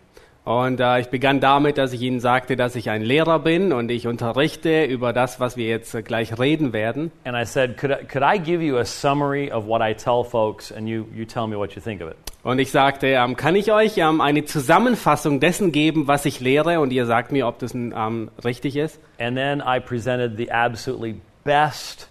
Und 0.44 0.80
äh, 0.80 1.00
ich 1.00 1.08
begann 1.08 1.38
damit, 1.38 1.78
dass 1.78 1.92
ich 1.92 2.02
ihnen 2.02 2.18
sagte, 2.18 2.56
dass 2.56 2.74
ich 2.74 2.90
ein 2.90 3.02
Lehrer 3.02 3.38
bin 3.38 3.72
und 3.72 3.92
ich 3.92 4.08
unterrichte 4.08 4.84
über 4.84 5.12
das, 5.12 5.38
was 5.38 5.56
wir 5.56 5.68
jetzt 5.68 5.94
äh, 5.94 6.02
gleich 6.02 6.36
reden 6.36 6.72
werden. 6.72 7.12
And 7.24 7.36
I 7.36 7.44
said, 7.44 7.76
could 7.76 7.92
I, 7.92 8.04
could 8.04 8.24
I 8.24 8.40
give 8.40 8.60
you 8.60 8.76
a 8.76 8.84
summary 8.84 9.52
of 9.52 9.68
what 9.68 9.80
I 9.80 9.94
tell 9.94 10.24
folks 10.24 10.72
and 10.72 10.88
you, 10.88 11.06
you 11.14 11.24
tell 11.24 11.46
me 11.46 11.56
what 11.56 11.74
you 11.76 11.80
think 11.80 12.02
of 12.02 12.08
it? 12.08 12.16
Und 12.42 12.58
ich 12.58 12.72
sagte, 12.72 13.06
ähm, 13.06 13.36
kann 13.36 13.54
ich 13.54 13.70
euch 13.70 13.98
ähm, 13.98 14.20
eine 14.20 14.44
Zusammenfassung 14.44 15.38
dessen 15.38 15.70
geben, 15.70 16.08
was 16.08 16.24
ich 16.24 16.40
lehre? 16.40 16.80
Und 16.80 16.92
ihr 16.92 17.06
sagt 17.06 17.30
mir, 17.30 17.46
ob 17.46 17.60
das 17.60 17.72
ähm, 17.72 18.30
richtig 18.44 18.74
ist. 18.74 18.98
And 19.20 19.36
then 19.36 19.62
I 19.64 19.78
presented 19.78 20.36
the 20.36 20.50
absolutely 20.50 21.20
best 21.44 22.08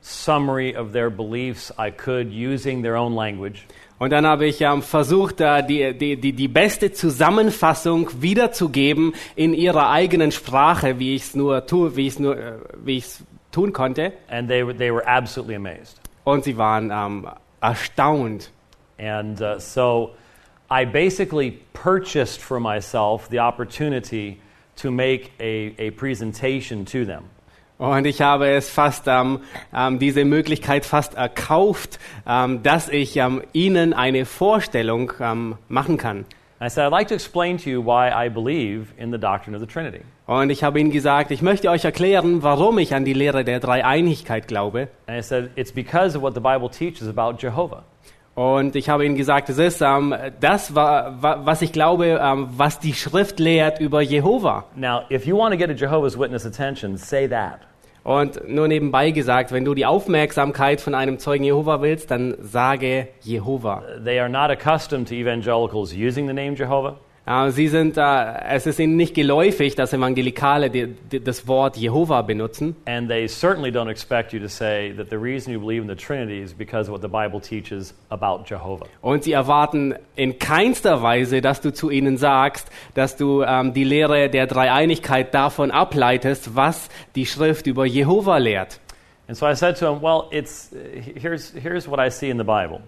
summary 0.00 0.74
of 0.74 0.92
their 0.92 1.10
beliefs 1.10 1.70
I 1.78 1.90
could 1.90 2.32
using 2.32 2.82
their 2.82 2.96
own 2.96 3.14
language. 3.14 3.66
Und 3.98 4.10
dann 4.10 4.26
habe 4.26 4.46
ich 4.46 4.60
ähm, 4.60 4.82
versucht, 4.82 5.40
äh, 5.40 5.62
die, 5.66 5.92
die, 5.92 6.16
die, 6.16 6.32
die 6.32 6.48
beste 6.48 6.92
Zusammenfassung 6.92 8.10
wiederzugeben 8.22 9.12
in 9.34 9.54
ihrer 9.54 9.90
eigenen 9.90 10.30
Sprache, 10.30 10.98
wie 11.00 11.16
ich 11.16 11.22
es 11.22 11.34
nur 11.34 11.66
tue, 11.66 11.96
wie 11.96 12.06
ich 12.06 12.14
es 12.14 12.18
nur, 12.20 12.36
äh, 12.38 12.52
wie 12.84 12.98
ich 12.98 13.04
es 13.04 13.24
tun 13.50 13.72
konnte. 13.72 14.12
And 14.28 14.48
they, 14.48 14.64
were- 14.64 14.76
they 14.76 14.92
were 14.92 15.06
absolutely 15.06 15.56
amazed. 15.56 16.00
Und 16.24 16.44
sie 16.44 16.56
waren 16.56 16.90
ähm, 16.92 17.26
erstaunt. 17.60 18.50
And 18.98 19.40
uh, 19.40 19.58
so 19.58 20.10
I 20.70 20.84
basically 20.84 21.58
purchased 21.72 22.40
for 22.40 22.60
myself 22.60 23.28
the 23.30 23.40
opportunity 23.40 24.38
to 24.76 24.90
make 24.90 25.30
a, 25.40 25.72
a 25.78 25.90
presentation 25.92 26.84
to 26.84 27.04
them. 27.04 27.24
Und 27.78 28.06
ich 28.06 28.20
habe 28.20 28.48
es 28.48 28.68
fast 28.68 29.04
ähm, 29.06 29.40
ähm, 29.72 30.00
diese 30.00 30.24
Möglichkeit 30.24 30.84
fast 30.84 31.14
erkauft, 31.14 32.00
ähm, 32.26 32.62
dass 32.64 32.88
ich 32.88 33.16
ähm, 33.16 33.42
ihnen 33.52 33.92
eine 33.92 34.24
Vorstellung 34.24 35.12
ähm, 35.20 35.56
machen 35.68 35.96
kann. 35.96 36.26
I 36.60 36.68
said, 36.68 36.86
I'd 36.86 36.90
like 36.90 37.06
to 37.06 37.14
explain 37.14 37.56
to 37.58 37.70
you 37.70 37.80
why 37.80 38.10
I 38.10 38.28
believe 38.28 38.88
in 38.96 39.12
the 39.12 39.18
doctrine 39.18 39.54
of 39.54 39.60
the 39.60 39.66
Trinity. 39.66 40.00
Und 40.26 40.50
ich 40.50 40.64
habe 40.64 40.80
ihnen 40.80 40.90
gesagt, 40.90 41.30
ich 41.30 41.40
möchte 41.40 41.70
euch 41.70 41.84
erklären, 41.84 42.42
warum 42.42 42.78
ich 42.78 42.96
an 42.96 43.04
die 43.04 43.12
Lehre 43.12 43.44
der 43.44 43.60
Dreieinigkeit 43.60 44.48
glaube. 44.48 44.88
And 45.06 45.16
I 45.16 45.22
said, 45.22 45.50
it's 45.54 45.70
because 45.70 46.18
of 46.18 46.22
what 46.22 46.34
the 46.34 46.40
Bible 46.40 46.68
teaches 46.68 47.06
about 47.06 47.36
Jehovah. 47.40 47.84
Und 48.38 48.76
ich 48.76 48.88
habe 48.88 49.04
ihnen 49.04 49.16
gesagt, 49.16 49.48
es 49.48 49.58
ist 49.58 49.80
ähm, 49.80 50.14
das, 50.38 50.72
wa 50.76 51.12
wa 51.20 51.40
was 51.42 51.60
ich 51.60 51.72
glaube, 51.72 52.20
ähm, 52.22 52.46
was 52.56 52.78
die 52.78 52.94
Schrift 52.94 53.40
lehrt 53.40 53.80
über 53.80 54.00
Jehova. 54.00 54.66
Now, 54.76 55.00
if 55.10 55.26
you 55.26 55.36
want 55.36 55.52
to 55.52 55.58
get 55.58 55.70
a 55.70 55.72
Jehovah's 55.72 56.16
Witness 56.16 56.46
attention, 56.46 56.96
say 56.96 57.26
that. 57.26 57.58
Und 58.04 58.48
nur 58.48 58.68
nebenbei 58.68 59.10
gesagt, 59.10 59.50
wenn 59.50 59.64
du 59.64 59.74
die 59.74 59.86
Aufmerksamkeit 59.86 60.80
von 60.80 60.94
einem 60.94 61.18
Zeugen 61.18 61.42
Jehova 61.42 61.82
willst, 61.82 62.12
dann 62.12 62.36
sage 62.38 63.08
Jehova. 63.22 63.82
They 64.04 64.20
are 64.20 64.28
not 64.28 64.50
accustomed 64.50 65.08
to 65.08 65.14
evangelicals 65.14 65.92
using 65.92 66.28
the 66.28 66.32
name 66.32 66.54
Jehovah. 66.54 66.94
Sie 67.50 67.68
sind, 67.68 67.98
es 67.98 68.66
ist 68.66 68.78
ihnen 68.78 68.96
nicht 68.96 69.14
geläufig, 69.14 69.74
dass 69.74 69.92
Evangelikale 69.92 70.70
das 71.10 71.46
Wort 71.46 71.76
Jehova 71.76 72.22
benutzen. 72.22 72.74
And 72.86 73.06
they 73.08 73.28
certainly 73.28 73.70
don't 73.70 73.90
expect 73.90 74.32
you 74.32 74.40
to 74.40 74.48
say 74.48 74.94
that 74.96 75.10
the 75.10 75.16
reason 75.16 75.52
you 75.52 75.60
believe 75.60 75.82
in 75.82 75.88
the 75.88 75.94
Trinity 75.94 76.40
is 76.40 76.54
because 76.54 76.90
of 76.90 76.94
what 76.94 77.02
the 77.02 77.08
Bible 77.08 77.38
teaches 77.38 77.94
about 78.08 78.44
Jehovah. 78.48 78.86
Und 79.02 79.24
sie 79.24 79.32
erwarten 79.32 79.94
in 80.16 80.38
keinster 80.38 81.02
Weise, 81.02 81.42
dass 81.42 81.60
du 81.60 81.70
zu 81.70 81.90
ihnen 81.90 82.16
sagst, 82.16 82.70
dass 82.94 83.16
du 83.16 83.42
ähm, 83.42 83.74
die 83.74 83.84
Lehre 83.84 84.30
der 84.30 84.46
Dreieinigkeit 84.46 85.34
davon 85.34 85.70
ableitest, 85.70 86.56
was 86.56 86.88
die 87.14 87.26
Schrift 87.26 87.66
über 87.66 87.84
Jehova 87.84 88.38
lehrt. 88.38 88.80
And 89.26 89.36
so 89.36 89.46
I 89.46 89.54
said 89.54 89.76
to 89.80 89.92
him, 89.92 90.00
Well, 90.02 90.28
it's, 90.30 90.70
here's, 91.14 91.52
here's 91.52 91.86
what 91.86 92.00
I 92.00 92.10
see 92.10 92.30
in 92.30 92.38
the 92.38 92.44
Bible. 92.44 92.80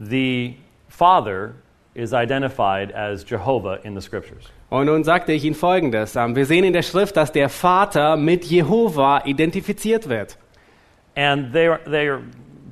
The 0.00 0.56
Father 0.88 1.56
is 1.94 2.12
identified 2.12 2.92
as 2.92 3.24
Jehovah 3.24 3.80
in 3.84 3.94
the 3.94 4.00
Scriptures. 4.00 4.44
Und 4.70 4.86
nun 4.86 5.04
sagte 5.04 5.32
ich 5.32 5.44
ihnen 5.44 5.54
Folgendes. 5.54 6.14
Ähm, 6.16 6.36
wir 6.36 6.46
sehen 6.46 6.64
in 6.64 6.72
der 6.72 6.82
Schrift, 6.82 7.16
dass 7.16 7.32
der 7.32 7.48
Vater 7.48 8.16
mit 8.16 8.44
Jehova 8.44 9.22
identifiziert 9.24 10.08
wird. 10.08 10.36
And 11.16 11.54
they're, 11.54 11.80
they're 11.86 12.20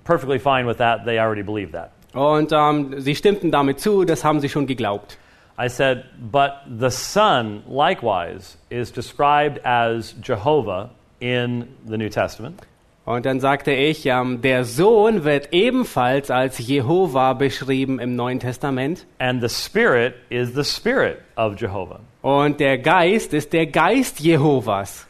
perfectly 0.05 0.39
fine 0.39 0.67
with 0.67 0.77
that. 0.79 1.05
They 1.05 1.19
already 1.19 1.43
believe 1.43 1.73
that. 1.73 1.91
Und 2.13 2.53
ähm, 2.53 3.01
sie 3.01 3.15
stimmten 3.15 3.51
damit 3.51 3.81
zu, 3.81 4.05
das 4.05 4.25
haben 4.25 4.41
sie 4.41 4.49
schon 4.49 4.67
geglaubt. 4.67 5.19
I 5.59 5.69
said, 5.69 6.05
But 6.19 6.53
the 6.67 6.91
Son, 6.91 7.63
likewise, 7.67 8.59
is 8.69 8.93
described 8.93 9.59
as 9.65 10.15
Jehovah 10.23 10.91
in 11.19 11.75
the 11.87 11.97
New 11.97 12.11
Testament. 12.11 12.61
Und 13.07 13.25
dann 13.25 13.39
sagte 13.39 13.71
ich, 13.71 14.05
ähm, 14.07 14.43
der 14.43 14.65
Sohn 14.65 15.23
wird 15.23 15.53
ebenfalls 15.53 16.29
als 16.29 16.59
Jehova 16.59 17.35
beschrieben 17.35 18.01
im 18.01 18.17
Neuen 18.17 18.41
Testament. 18.41 19.07
And 19.21 19.41
the 19.41 19.49
Spirit 19.49 20.15
is 20.29 20.53
the 20.55 20.65
Spirit 20.65 21.19
of 21.37 21.59
Jehovah. 21.61 22.01
Und 22.23 22.59
der 22.59 22.79
Geist 22.79 23.33
ist 23.33 23.53
der 23.53 23.67
Geist 23.69 24.19
Jehovas. 24.19 25.07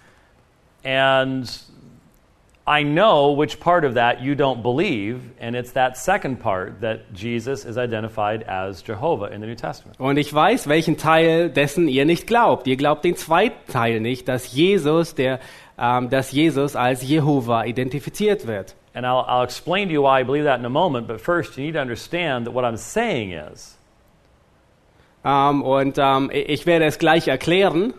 And 0.84 1.48
I 2.68 2.82
know 2.82 3.30
which 3.30 3.60
part 3.60 3.84
of 3.84 3.94
that 3.94 4.20
you 4.20 4.34
don't 4.34 4.60
believe, 4.60 5.20
and 5.40 5.54
it's 5.54 5.72
that 5.74 5.96
second 5.96 6.40
part 6.40 6.80
that 6.80 7.12
Jesus 7.14 7.64
is 7.64 7.78
identified 7.78 8.42
as 8.48 8.82
Jehovah 8.82 9.26
in 9.26 9.40
the 9.40 9.46
New 9.46 9.54
Testament. 9.54 10.00
Und 10.00 10.16
ich 10.16 10.34
weiß, 10.34 10.66
welchen 10.68 10.96
Teil 10.96 11.48
dessen 11.48 11.86
ihr 11.86 12.04
nicht 12.04 12.26
glaubt. 12.26 12.66
Ihr 12.66 12.76
glaubt 12.76 13.04
den 13.04 13.14
zweiten 13.14 13.70
Teil 13.70 14.00
nicht, 14.00 14.26
dass 14.26 14.52
Jesus, 14.52 15.14
der, 15.14 15.38
ähm, 15.78 16.10
dass 16.10 16.32
Jesus 16.32 16.74
als 16.74 17.02
Jehova 17.06 17.64
identifiziert 17.66 18.48
wird. 18.48 18.74
And 18.94 19.04
I'll, 19.06 19.24
I'll 19.28 19.44
explain 19.44 19.88
to 19.88 19.94
you 19.94 20.02
why 20.02 20.20
I 20.20 20.24
believe 20.24 20.44
that 20.46 20.58
in 20.58 20.64
a 20.64 20.70
moment, 20.70 21.06
but 21.06 21.20
first 21.20 21.56
you 21.56 21.62
need 21.64 21.74
to 21.74 21.80
understand 21.80 22.46
that 22.46 22.54
what 22.54 22.64
I'm 22.64 22.76
saying 22.78 23.32
is 23.32 23.76
Ähm, 25.24 25.62
und 25.62 25.98
ähm, 25.98 26.30
ich 26.32 26.66
werde 26.66 26.84
es 26.86 26.98
gleich 26.98 27.28
erklären. 27.28 27.94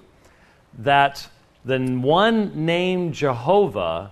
that 0.84 1.30
the 1.66 1.78
one 2.04 2.52
name 2.56 3.12
Jehovah 3.14 4.12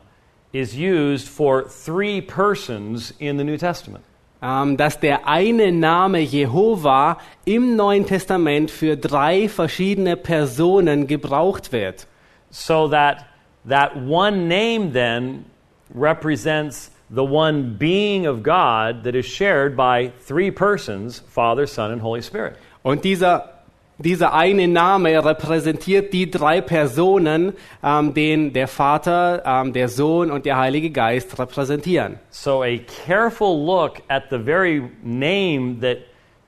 is 0.56 0.76
used 0.76 1.28
for 1.28 1.64
three 1.64 2.22
persons 2.22 3.14
in 3.20 3.38
the 3.38 3.44
New 3.44 3.58
Testament. 3.58 4.04
ähm, 4.42 4.78
dass 4.78 5.00
der 5.00 5.28
eine 5.28 5.72
Name 5.72 6.20
Jehova 6.20 7.18
im 7.46 7.76
Neuen 7.76 8.06
Testament 8.06 8.70
für 8.70 8.96
drei 8.96 9.50
verschiedene 9.50 10.16
Personen 10.16 11.08
gebraucht 11.08 11.72
wird. 11.72 12.06
So 12.52 12.88
that 12.90 13.26
that 13.68 13.96
one 13.96 14.48
name 14.48 14.92
then 14.94 15.46
represents 15.94 16.92
the 17.10 17.24
one 17.24 17.76
being 17.78 18.28
of 18.28 18.44
God 18.44 19.04
that 19.04 19.16
is 19.16 19.26
shared 19.26 19.76
by 19.76 20.12
three 20.26 20.52
persons, 20.52 21.24
Father, 21.28 21.66
Son, 21.66 21.92
and 21.92 22.02
Holy 22.02 22.22
Spirit. 22.22 22.56
Und 22.84 23.04
dieser, 23.04 23.55
dieser 23.98 24.34
eine 24.34 24.68
Name 24.68 25.24
repräsentiert 25.24 26.14
die 26.14 26.30
drei 26.30 26.62
Personen, 26.62 27.54
ähm, 27.84 28.14
den 28.14 28.54
der 28.54 28.68
Vater, 28.68 29.44
ähm, 29.46 29.74
der 29.74 29.90
Sohn 29.90 30.32
und 30.32 30.46
der 30.46 30.58
Heilige 30.58 30.90
Geist 30.90 31.38
repräsentieren. 31.40 32.20
So 32.30 32.62
a 32.62 32.78
careful 33.06 33.66
look 33.66 34.02
at 34.08 34.24
the 34.30 34.38
very 34.38 34.84
name 35.04 35.80
that 35.82 36.00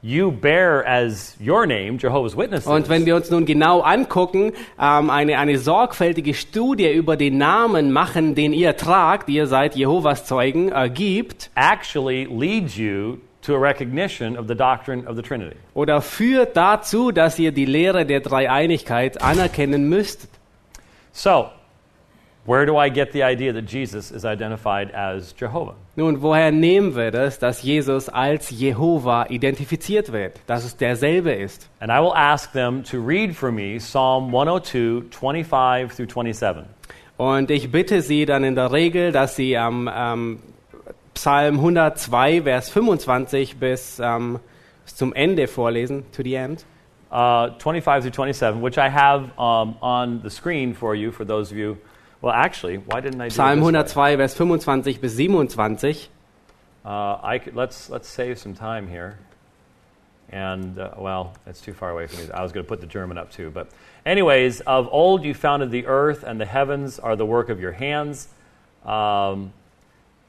you 0.01 0.31
bear 0.31 0.85
as 0.85 1.35
your 1.39 1.65
name, 1.65 1.97
Jehovah's 1.97 2.37
Witnesses. 2.37 2.67
Und 2.67 2.89
wenn 2.89 3.05
wir 3.05 3.15
uns 3.15 3.29
nun 3.31 3.45
genau 3.45 3.81
angucken, 3.81 4.53
ähm, 4.79 5.09
eine, 5.09 5.39
eine 5.39 5.57
sorgfältige 5.57 6.33
Studie 6.33 6.91
über 6.91 7.17
den 7.17 7.37
Namen 7.37 7.91
machen, 7.91 8.35
den 8.35 8.53
ihr 8.53 8.77
tragt, 8.77 9.29
ihr 9.29 9.47
seid 9.47 9.75
Jehovas 9.75 10.25
Zeugen, 10.25 10.69
ergibt 10.69 11.49
actually 11.55 12.25
leads 12.25 12.77
you 12.77 13.17
to 13.47 13.55
a 13.55 13.59
recognition 13.59 14.37
of 14.37 14.47
the 14.47 14.55
doctrine 14.55 15.07
of 15.07 15.15
the 15.15 15.21
Trinity. 15.21 15.55
oder 15.73 16.01
führt 16.01 16.55
dazu, 16.55 17.11
dass 17.11 17.39
ihr 17.39 17.51
die 17.51 17.65
Lehre 17.65 18.05
der 18.05 18.19
Dreieinigkeit 18.19 19.21
anerkennen 19.21 19.89
müsst. 19.89 20.27
So, 21.13 21.49
where 22.45 22.65
do 22.65 22.77
I 22.77 22.89
get 22.89 23.13
the 23.13 23.23
idea 23.23 23.53
that 23.53 23.65
Jesus 23.67 24.11
is 24.11 24.23
identified 24.23 24.93
as 24.93 25.33
Jehovah? 25.39 25.75
Nun, 25.95 26.21
woher 26.21 26.51
nehmen 26.51 26.95
wir 26.95 27.09
das, 27.11 27.39
dass 27.39 27.63
Jesus 27.63 28.09
als 28.09 28.51
Jehova 28.51 29.27
identifiziert 29.29 30.11
wird, 30.11 30.39
dass 30.45 30.63
es 30.63 30.77
derselbe 30.77 31.31
ist? 31.31 31.69
And 31.79 31.89
I 31.89 31.99
will 31.99 32.13
ask 32.13 32.51
them 32.51 32.83
to 32.83 32.99
read 32.99 33.35
for 33.35 33.51
me 33.51 33.77
Psalm 33.79 34.27
102, 34.27 35.09
25 35.09 35.95
through 35.95 36.07
27. 36.07 36.65
Und 37.17 37.49
ich 37.49 37.71
bitte 37.71 38.01
Sie 38.03 38.25
dann 38.25 38.43
in 38.43 38.53
der 38.55 38.71
Regel, 38.71 39.11
dass 39.11 39.35
Sie 39.35 39.57
am 39.57 39.89
ähm, 39.91 40.39
Psalm 41.17 41.57
102, 41.57 42.41
Vers 42.41 42.69
25 42.69 43.59
bis, 43.59 43.99
ähm, 43.99 44.39
bis 44.85 44.95
zum 44.95 45.13
Ende 45.13 45.47
vorlesen, 45.47 46.03
to 46.11 46.23
the 46.23 46.35
end. 46.35 46.63
Uh, 47.11 47.49
25 47.59 48.03
through 48.03 48.11
27, 48.11 48.61
which 48.61 48.77
I 48.77 48.89
have 48.89 49.31
um, 49.39 49.77
on 49.81 50.21
the 50.21 50.29
screen 50.29 50.73
for 50.73 50.93
you, 50.93 51.11
for 51.11 51.25
those 51.25 51.51
of 51.51 51.57
you. 51.57 51.77
Well, 52.21 52.33
actually, 52.33 52.77
why 52.77 53.01
didn't 53.01 53.21
I 53.21 53.29
do 53.29 53.35
Psalm 53.35 53.59
it 53.59 53.73
this 53.73 53.95
way? 53.95 54.15
102, 54.15 54.17
Vers 54.17 54.35
25 54.35 55.01
bis 55.01 55.15
27. 55.15 56.09
Uh, 56.85 57.19
I 57.21 57.39
could, 57.39 57.55
let's, 57.55 57.89
let's 57.89 58.07
save 58.07 58.37
some 58.39 58.53
time 58.53 58.87
here. 58.87 59.17
And, 60.29 60.77
uh, 60.77 60.91
well, 60.97 61.33
that's 61.45 61.61
too 61.61 61.73
far 61.73 61.89
away 61.91 62.07
from 62.07 62.25
me. 62.25 62.31
I 62.31 62.43
was 62.43 62.51
going 62.51 62.65
to 62.65 62.67
put 62.67 62.81
the 62.81 62.87
German 62.87 63.17
up 63.17 63.31
too. 63.31 63.49
But, 63.49 63.69
anyways, 64.05 64.61
of 64.61 64.87
old 64.91 65.23
you 65.23 65.33
founded 65.33 65.71
the 65.71 65.87
earth, 65.87 66.23
and 66.23 66.39
the 66.39 66.45
heavens 66.45 66.99
are 66.99 67.15
the 67.15 67.25
work 67.25 67.49
of 67.49 67.59
your 67.59 67.71
hands. 67.71 68.27
Um, 68.85 69.53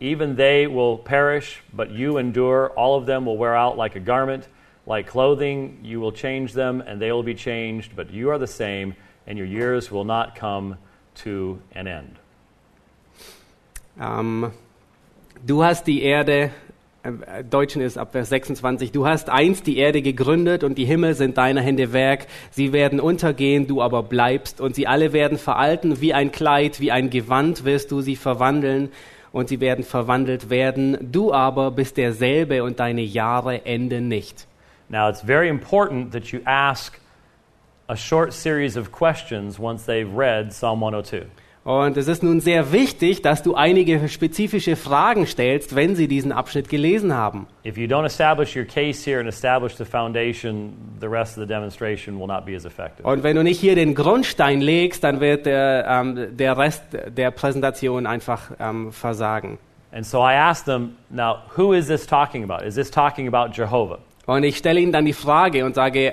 even 0.00 0.36
they 0.36 0.66
will 0.66 0.98
perish, 0.98 1.60
but 1.72 1.90
you 1.90 2.18
endure. 2.18 2.70
All 2.76 2.96
of 2.96 3.06
them 3.06 3.26
will 3.26 3.36
wear 3.36 3.56
out 3.56 3.76
like 3.76 3.96
a 3.96 4.00
garment. 4.00 4.48
Like 4.86 5.06
clothing, 5.06 5.80
you 5.82 6.00
will 6.00 6.12
change 6.12 6.54
them, 6.54 6.80
and 6.80 7.00
they 7.00 7.12
will 7.12 7.22
be 7.22 7.34
changed, 7.34 7.94
but 7.94 8.10
you 8.10 8.30
are 8.30 8.38
the 8.38 8.46
same, 8.46 8.94
and 9.26 9.36
your 9.36 9.46
years 9.46 9.90
will 9.90 10.04
not 10.04 10.34
come 10.34 10.76
to 11.24 11.58
an 11.74 11.86
end. 11.86 12.16
Ähm, 14.00 14.52
du 15.44 15.62
hast 15.62 15.86
die 15.86 16.02
Erde 16.02 16.52
äh, 17.02 17.44
Deutschen 17.44 17.82
ist 17.82 17.98
ab 17.98 18.12
Vers 18.12 18.28
26, 18.30 18.92
du 18.92 19.06
hast 19.06 19.28
einst 19.28 19.66
die 19.66 19.76
Erde 19.76 20.00
gegründet 20.00 20.64
und 20.64 20.78
die 20.78 20.84
Himmel 20.84 21.14
sind 21.14 21.36
deine 21.36 21.60
Hände 21.60 21.92
Werk. 21.92 22.26
Sie 22.50 22.72
werden 22.72 23.00
untergehen, 23.00 23.66
du 23.66 23.82
aber 23.82 24.02
bleibst 24.02 24.60
und 24.60 24.74
sie 24.74 24.86
alle 24.86 25.12
werden 25.12 25.36
veralten 25.36 26.00
wie 26.00 26.14
ein 26.14 26.32
Kleid, 26.32 26.80
wie 26.80 26.92
ein 26.92 27.10
Gewand 27.10 27.64
wirst 27.64 27.90
du 27.90 28.00
sie 28.00 28.16
verwandeln 28.16 28.90
und 29.32 29.48
sie 29.48 29.60
werden 29.60 29.84
verwandelt 29.84 30.50
werden. 30.50 30.98
Du 31.12 31.32
aber 31.32 31.70
bist 31.70 31.96
derselbe 31.96 32.62
und 32.62 32.80
deine 32.80 33.02
Jahre 33.02 33.64
enden 33.64 34.08
nicht. 34.08 34.46
Now, 34.88 35.08
it's 35.08 35.20
very 35.20 35.48
important 35.48 36.12
that 36.12 36.32
you 36.32 36.40
ask 36.44 36.98
a 37.88 37.96
short 37.96 38.32
series 38.32 38.76
of 38.76 38.90
questions 38.90 39.58
once 39.58 39.84
they've 39.84 40.10
read 40.10 40.52
Psalm 40.52 40.80
102. 40.80 41.26
Und 41.68 41.98
es 41.98 42.08
ist 42.08 42.22
nun 42.22 42.40
sehr 42.40 42.72
wichtig, 42.72 43.20
dass 43.20 43.42
du 43.42 43.54
einige 43.54 44.08
spezifische 44.08 44.74
Fragen 44.74 45.26
stellst, 45.26 45.76
wenn 45.76 45.96
sie 45.96 46.08
diesen 46.08 46.32
Abschnitt 46.32 46.70
gelesen 46.70 47.12
haben. 47.12 47.46
If 47.62 47.76
you 47.76 47.86
don't 47.86 48.06
establish 48.06 48.56
your 48.56 48.64
case 48.64 49.04
here 49.04 49.20
and 49.20 49.28
establish 49.28 49.76
the 49.76 49.84
foundation, 49.84 50.72
the 50.98 51.06
rest 51.06 51.36
of 51.36 51.42
the 51.42 51.46
demonstration 51.46 52.18
will 52.18 52.26
not 52.26 52.46
be 52.46 52.56
as 52.56 52.64
effective. 52.64 53.06
Und 53.06 53.22
wenn 53.22 53.36
du 53.36 53.44
nicht 53.44 53.60
hier 53.60 53.74
den 53.74 53.94
Grundstein 53.94 54.62
legst, 54.62 55.04
dann 55.04 55.20
wird 55.20 55.44
der, 55.44 55.84
ähm, 55.86 56.38
der 56.38 56.56
Rest 56.56 56.84
der 57.14 57.30
Präsentation 57.32 58.06
einfach 58.06 58.50
ähm, 58.58 58.90
versagen. 58.90 59.58
And 59.92 60.06
so 60.06 60.20
I 60.20 60.36
asked 60.36 60.64
them, 60.64 60.96
now, 61.10 61.40
who 61.58 61.74
is 61.74 61.86
this 61.86 62.06
talking 62.06 62.44
about? 62.44 62.64
Is 62.64 62.76
this 62.76 62.90
talking 62.90 63.28
about 63.28 63.52
Jehovah? 63.52 63.98
Und 64.28 64.44
ich 64.44 64.58
stelle 64.58 64.78
ihnen 64.78 64.92
dann 64.92 65.06
die 65.06 65.14
Frage 65.14 65.64
und 65.64 65.74
sage, 65.74 66.12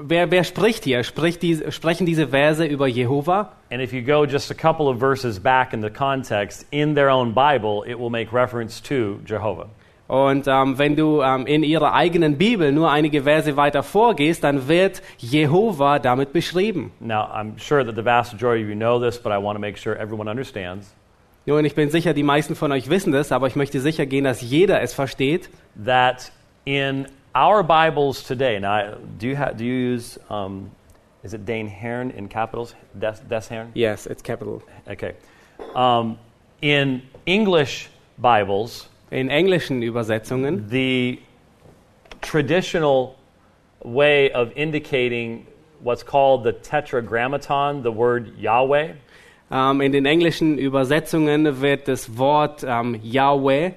wer, 0.00 0.28
wer 0.32 0.42
spricht 0.42 0.82
hier? 0.82 1.04
Spricht 1.04 1.40
die, 1.40 1.62
sprechen 1.70 2.04
diese 2.04 2.26
Verse 2.26 2.64
über 2.64 2.88
Jehova? 2.88 3.52
And 3.70 3.80
if 3.80 3.92
you 3.92 4.02
go 4.02 4.24
just 4.24 4.50
a 4.50 4.54
couple 4.54 4.88
of 4.88 4.98
verses 4.98 5.38
back 5.38 5.72
in 5.72 5.82
the 5.82 5.88
context, 5.88 6.66
in 6.72 6.96
their 6.96 7.08
own 7.08 7.32
Bible, 7.32 7.84
it 7.86 7.96
will 7.96 8.10
make 8.10 8.32
reference 8.32 8.82
to 8.82 9.20
Jehovah. 9.24 9.68
Und 10.08 10.48
ähm, 10.48 10.78
wenn 10.78 10.96
du 10.96 11.22
ähm, 11.22 11.46
in 11.46 11.62
ihrer 11.62 11.92
eigenen 11.92 12.38
Bibel 12.38 12.72
nur 12.72 12.90
einige 12.90 13.22
Verse 13.22 13.56
weiter 13.56 13.84
vorgehst, 13.84 14.42
dann 14.42 14.66
wird 14.66 15.00
Jehova 15.18 16.00
damit 16.00 16.32
beschrieben. 16.32 16.90
Now, 16.98 17.28
I'm 17.32 17.52
sure 17.56 17.84
that 17.84 17.94
the 17.94 18.04
vast 18.04 18.32
majority 18.32 18.64
of 18.64 18.68
you 18.68 18.74
know 18.74 18.98
this, 18.98 19.16
but 19.16 19.30
I 19.30 19.40
want 19.40 19.54
to 19.54 19.60
make 19.60 19.78
sure 19.78 19.96
everyone 19.96 20.28
understands 20.28 20.92
Nun, 21.48 21.64
ich 21.64 21.76
bin 21.76 21.88
sicher, 21.88 22.14
die 22.14 22.24
meisten 22.24 22.56
von 22.56 22.72
euch 22.72 22.90
wissen 22.90 23.12
das, 23.12 23.30
aber 23.30 23.46
ich 23.46 23.54
möchte 23.54 23.78
sicher 23.78 24.06
gehen, 24.06 24.24
dass 24.24 24.40
jeder 24.40 24.82
es 24.82 24.92
versteht. 24.92 25.48
that 25.84 26.32
in 26.66 27.06
our 27.34 27.62
Bibles 27.62 28.22
today, 28.24 28.58
now, 28.58 28.94
do 29.18 29.28
you, 29.28 29.36
ha- 29.36 29.52
do 29.52 29.64
you 29.64 29.72
use, 29.72 30.18
um, 30.28 30.70
is 31.22 31.32
it 31.32 31.44
Dane 31.46 31.68
Hearn 31.68 32.10
in 32.10 32.28
capitals? 32.28 32.74
Des, 32.98 33.14
Des 33.28 33.48
Hearn? 33.48 33.70
Yes, 33.74 34.06
it's 34.06 34.20
capital. 34.22 34.62
Okay. 34.88 35.14
Um, 35.74 36.18
in 36.60 37.02
English 37.24 37.88
Bibles, 38.18 38.88
In 39.10 39.28
englischen 39.30 39.82
Übersetzungen 39.82 40.68
the 40.68 41.20
traditional 42.22 43.14
way 43.84 44.32
of 44.32 44.50
indicating 44.56 45.46
what's 45.80 46.02
called 46.02 46.42
the 46.42 46.52
tetragrammaton, 46.52 47.82
the 47.82 47.92
word 47.92 48.36
Yahweh, 48.38 48.94
Ähm, 49.48 49.80
in 49.80 49.92
den 49.92 50.06
englischen 50.06 50.58
Übersetzungen 50.58 51.60
wird 51.60 51.86
das 51.86 52.18
Wort 52.18 52.64
ähm, 52.66 52.98
Yahweh, 53.04 53.74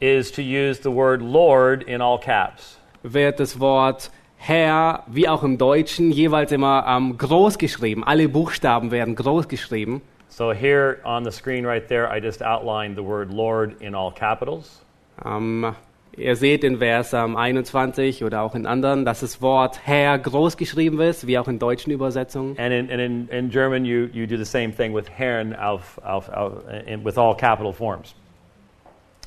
is 0.00 0.32
to 0.32 0.42
use 0.42 0.80
the 0.82 0.90
word 0.90 1.22
Lord 1.22 1.82
in 1.84 2.00
all 2.00 2.18
caps. 2.18 2.78
wird 3.02 3.40
das 3.40 3.60
Wort 3.60 4.10
Herr, 4.36 5.04
wie 5.06 5.28
auch 5.28 5.42
im 5.42 5.58
Deutschen, 5.58 6.10
jeweils 6.10 6.50
immer 6.50 6.86
ähm, 6.88 7.18
groß 7.18 7.58
geschrieben. 7.58 8.04
Alle 8.04 8.28
Buchstaben 8.28 8.90
werden 8.90 9.14
groß 9.14 9.48
geschrieben. 9.48 10.00
So 10.28 10.52
here 10.52 10.98
on 11.04 11.24
the 11.24 11.30
screen 11.30 11.66
right 11.66 11.86
there, 11.86 12.08
I 12.10 12.18
just 12.18 12.42
outlined 12.42 12.96
the 12.96 13.04
word 13.04 13.30
Lord 13.30 13.80
in 13.82 13.94
all 13.94 14.10
capitals. 14.10 14.80
Ähm, 15.22 15.74
ihr 16.16 16.36
seht 16.36 16.64
in 16.64 16.78
Vers 16.78 17.12
ähm, 17.12 17.36
21 17.36 18.24
oder 18.24 18.40
auch 18.40 18.54
in 18.54 18.64
anderen, 18.64 19.04
dass 19.04 19.20
das 19.20 19.42
Wort 19.42 19.80
Herr 19.84 20.18
groß 20.18 20.56
geschrieben 20.56 21.00
ist, 21.00 21.26
wie 21.26 21.38
auch 21.38 21.48
in 21.48 21.58
deutschen 21.58 21.92
Übersetzungen. 21.92 22.56
And 22.58 22.72
in, 22.72 22.90
and 22.90 23.00
in, 23.00 23.28
in 23.28 23.50
German, 23.50 23.84
you, 23.84 24.08
you 24.12 24.26
do 24.26 24.38
the 24.38 24.44
same 24.44 24.72
thing 24.72 24.94
with 24.94 25.04
Herrn 25.10 25.54
auf, 25.54 26.00
auf, 26.02 26.30
auf, 26.30 26.52
in, 26.86 27.04
with 27.04 27.18
all 27.18 27.36
capital 27.36 27.74
forms. 27.74 28.14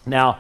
Now, 0.06 0.38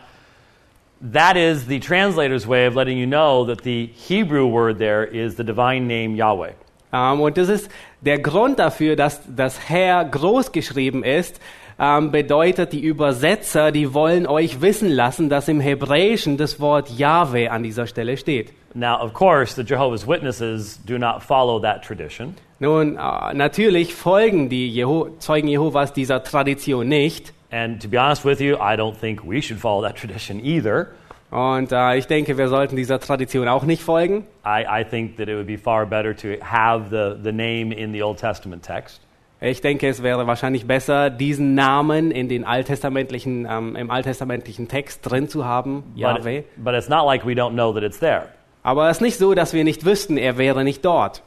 that 1.11 1.35
is 1.35 1.65
the 1.67 1.79
translator's 1.79 2.47
way 2.47 2.65
of 2.65 2.75
letting 2.75 2.97
you 2.97 3.05
know 3.05 3.45
that 3.45 3.63
the 3.63 3.87
Hebrew 3.87 4.47
word 4.47 4.77
there 4.77 5.03
is 5.03 5.35
the 5.35 5.43
divine 5.43 5.87
name 5.87 6.15
Yahweh. 6.15 6.53
Ähm, 6.93 7.21
und 7.21 7.37
das 7.37 7.49
ist 7.49 7.69
der 8.01 8.19
Grund 8.19 8.59
dafür, 8.59 8.95
dass 8.95 9.21
das 9.27 9.69
Herr 9.69 10.05
groß 10.05 10.51
geschrieben 10.51 11.03
ist, 11.03 11.39
ähm, 11.79 12.11
bedeutet, 12.11 12.71
die 12.71 12.81
Übersetzer, 12.81 13.71
die 13.71 13.93
wollen 13.93 14.27
euch 14.27 14.61
wissen 14.61 14.89
lassen, 14.89 15.29
dass 15.29 15.47
im 15.47 15.59
Hebräischen 15.59 16.37
das 16.37 16.59
Wort 16.59 16.91
Yahweh 16.91 17.47
an 17.49 17.63
dieser 17.63 17.87
Stelle 17.87 18.15
steht. 18.15 18.53
Now, 18.75 18.99
of 19.01 19.13
course, 19.13 19.55
the 19.55 19.63
Jehovah's 19.63 20.07
Witnesses 20.07 20.79
do 20.85 20.97
not 20.97 21.21
follow 21.21 21.59
that 21.59 21.83
tradition. 21.83 22.35
Nun, 22.59 22.97
äh, 22.97 23.33
natürlich 23.33 23.93
folgen 23.93 24.49
die 24.49 24.69
Jeho 24.69 25.09
Zeugen 25.19 25.47
Jehovas 25.47 25.93
dieser 25.93 26.23
Tradition 26.23 26.87
nicht. 26.87 27.33
And 27.53 27.79
to 27.81 27.87
be 27.87 27.97
honest 27.97 28.25
with 28.25 28.41
you, 28.41 28.57
I 28.57 28.75
don't 28.75 28.97
think 28.97 29.23
we 29.23 29.39
should 29.39 29.59
follow 29.59 29.83
that 29.83 29.95
tradition 30.01 30.39
either. 30.43 30.87
Und 31.29 31.71
äh, 31.71 31.97
ich 31.97 32.07
denke, 32.07 32.37
wir 32.37 32.47
sollten 32.47 32.75
dieser 32.75 32.99
Tradition 32.99 33.47
auch 33.47 33.63
nicht 33.63 33.83
folgen. 33.83 34.25
I, 34.45 34.65
I 34.67 34.83
think 34.83 35.17
that 35.17 35.27
it 35.27 35.35
would 35.35 35.47
be 35.47 35.57
far 35.57 35.85
better 35.85 36.15
to 36.15 36.43
have 36.43 36.89
the, 36.89 37.15
the 37.23 37.31
name 37.31 37.71
in 37.73 37.91
the 37.91 38.01
Old 38.01 38.19
Testament 38.19 38.63
text. 38.63 39.01
Ich 39.39 39.61
denke, 39.61 39.87
es 39.87 40.01
wäre 40.01 40.25
wahrscheinlich 40.25 40.65
besser, 40.65 41.09
diesen 41.09 41.53
Namen 41.53 42.11
in 42.11 42.29
den 42.29 42.45
alttestamentlichen, 42.45 43.47
ähm, 43.49 43.75
im 43.75 43.91
alttestamentlichen 43.91 44.67
Text 44.67 45.01
drin 45.03 45.27
zu 45.27 45.45
haben, 45.45 45.83
Yahweh. 45.95 46.43
But, 46.55 46.63
but 46.63 46.73
it's 46.75 46.89
not 46.89 47.05
like 47.05 47.25
we 47.25 47.33
don't 47.33 47.53
know 47.53 47.73
that 47.73 47.83
it's 47.83 47.99
there. 47.99 48.29
Aber 48.63 48.89
es 48.89 48.97
ist 48.97 49.01
nicht 49.01 49.17
so, 49.17 49.33
dass 49.33 49.53
wir 49.53 49.63
nicht 49.63 49.85
wüssten, 49.85 50.17
er 50.17 50.37
wäre 50.37 50.63
nicht 50.63 50.85
dort. 50.85 51.21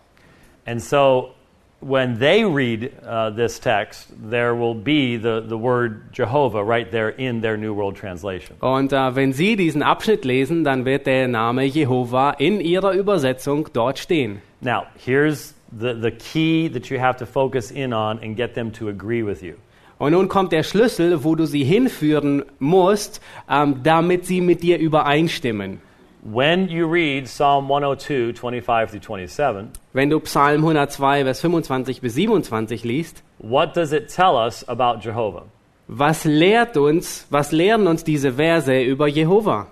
And 0.64 0.80
so 0.80 1.35
when 1.80 2.18
they 2.18 2.44
read 2.44 2.92
uh, 3.04 3.30
this 3.30 3.58
text, 3.58 4.08
there 4.30 4.54
will 4.54 4.74
be 4.74 5.16
the, 5.16 5.44
the 5.46 5.58
word 5.58 6.12
Jehovah 6.12 6.64
right 6.64 6.90
there 6.90 7.10
in 7.10 7.40
their 7.40 7.56
New 7.56 7.74
World 7.74 7.96
Translation. 7.96 8.56
Und 8.60 8.92
äh, 8.92 9.14
wenn 9.14 9.32
Sie 9.32 9.56
diesen 9.56 9.82
Abschnitt 9.82 10.24
lesen, 10.24 10.64
dann 10.64 10.84
wird 10.84 11.06
der 11.06 11.28
Name 11.28 11.64
Jehova 11.64 12.32
in 12.38 12.60
Ihrer 12.60 12.92
Übersetzung 12.92 13.68
dort 13.72 13.98
stehen. 13.98 14.40
Now, 14.60 14.86
here's 14.96 15.54
the, 15.70 15.92
the 15.92 16.10
key 16.10 16.68
that 16.68 16.90
you 16.90 16.98
have 16.98 17.18
to 17.18 17.26
focus 17.26 17.70
in 17.70 17.92
on 17.92 18.18
and 18.22 18.36
get 18.36 18.54
them 18.54 18.72
to 18.72 18.88
agree 18.88 19.22
with 19.22 19.42
you. 19.42 19.54
Und 19.98 20.12
nun 20.12 20.28
kommt 20.28 20.52
der 20.52 20.62
Schlüssel, 20.62 21.24
wo 21.24 21.34
du 21.34 21.46
sie 21.46 21.64
hinführen 21.64 22.44
musst, 22.58 23.22
ähm, 23.48 23.80
damit 23.82 24.26
sie 24.26 24.42
mit 24.42 24.62
dir 24.62 24.78
übereinstimmen. 24.78 25.80
When 26.28 26.68
you 26.68 26.88
read 26.88 27.28
Psalm 27.28 27.68
102, 27.68 28.34
25 28.34 28.90
through 28.90 29.00
27, 29.00 29.70
Wenn 29.92 30.10
du 30.10 30.18
Psalm 30.20 30.62
102, 30.62 31.24
Vers 31.24 31.40
25 31.40 32.00
bis 32.00 32.14
27 32.14 32.84
liest, 32.84 33.22
what 33.38 33.74
does 33.74 33.92
it 33.92 34.08
tell 34.08 34.36
us 34.36 34.64
about 34.68 35.00
Jehovah? 35.00 35.44
was 35.88 36.24
lehrt 36.24 36.76
uns, 36.76 37.26
was 37.30 37.52
lehren 37.52 37.86
uns 37.86 38.02
diese 38.02 38.32
Verse 38.32 38.82
über 38.82 39.06
Jehova? 39.06 39.66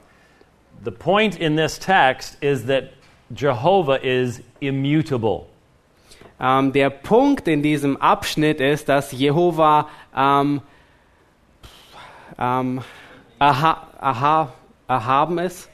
The 0.84 0.92
point 0.92 1.36
in 1.36 1.56
this 1.56 1.78
text 1.78 2.36
is 2.42 2.66
that 2.66 2.92
Jehovah 3.34 4.00
is 4.02 4.42
immutable. 4.60 5.46
Ähm, 6.38 6.72
der 6.72 6.90
Punkt 6.90 7.48
in 7.48 7.62
diesem 7.62 7.96
Abschnitt 7.96 8.60
ist, 8.60 8.88
dass 8.88 9.12
Jehova 9.12 9.88
ähm, 10.14 10.60
ähm, 12.38 12.82
aha, 13.38 13.86
aha, 14.00 14.52
erhaben 14.88 15.38
ist. 15.38 15.68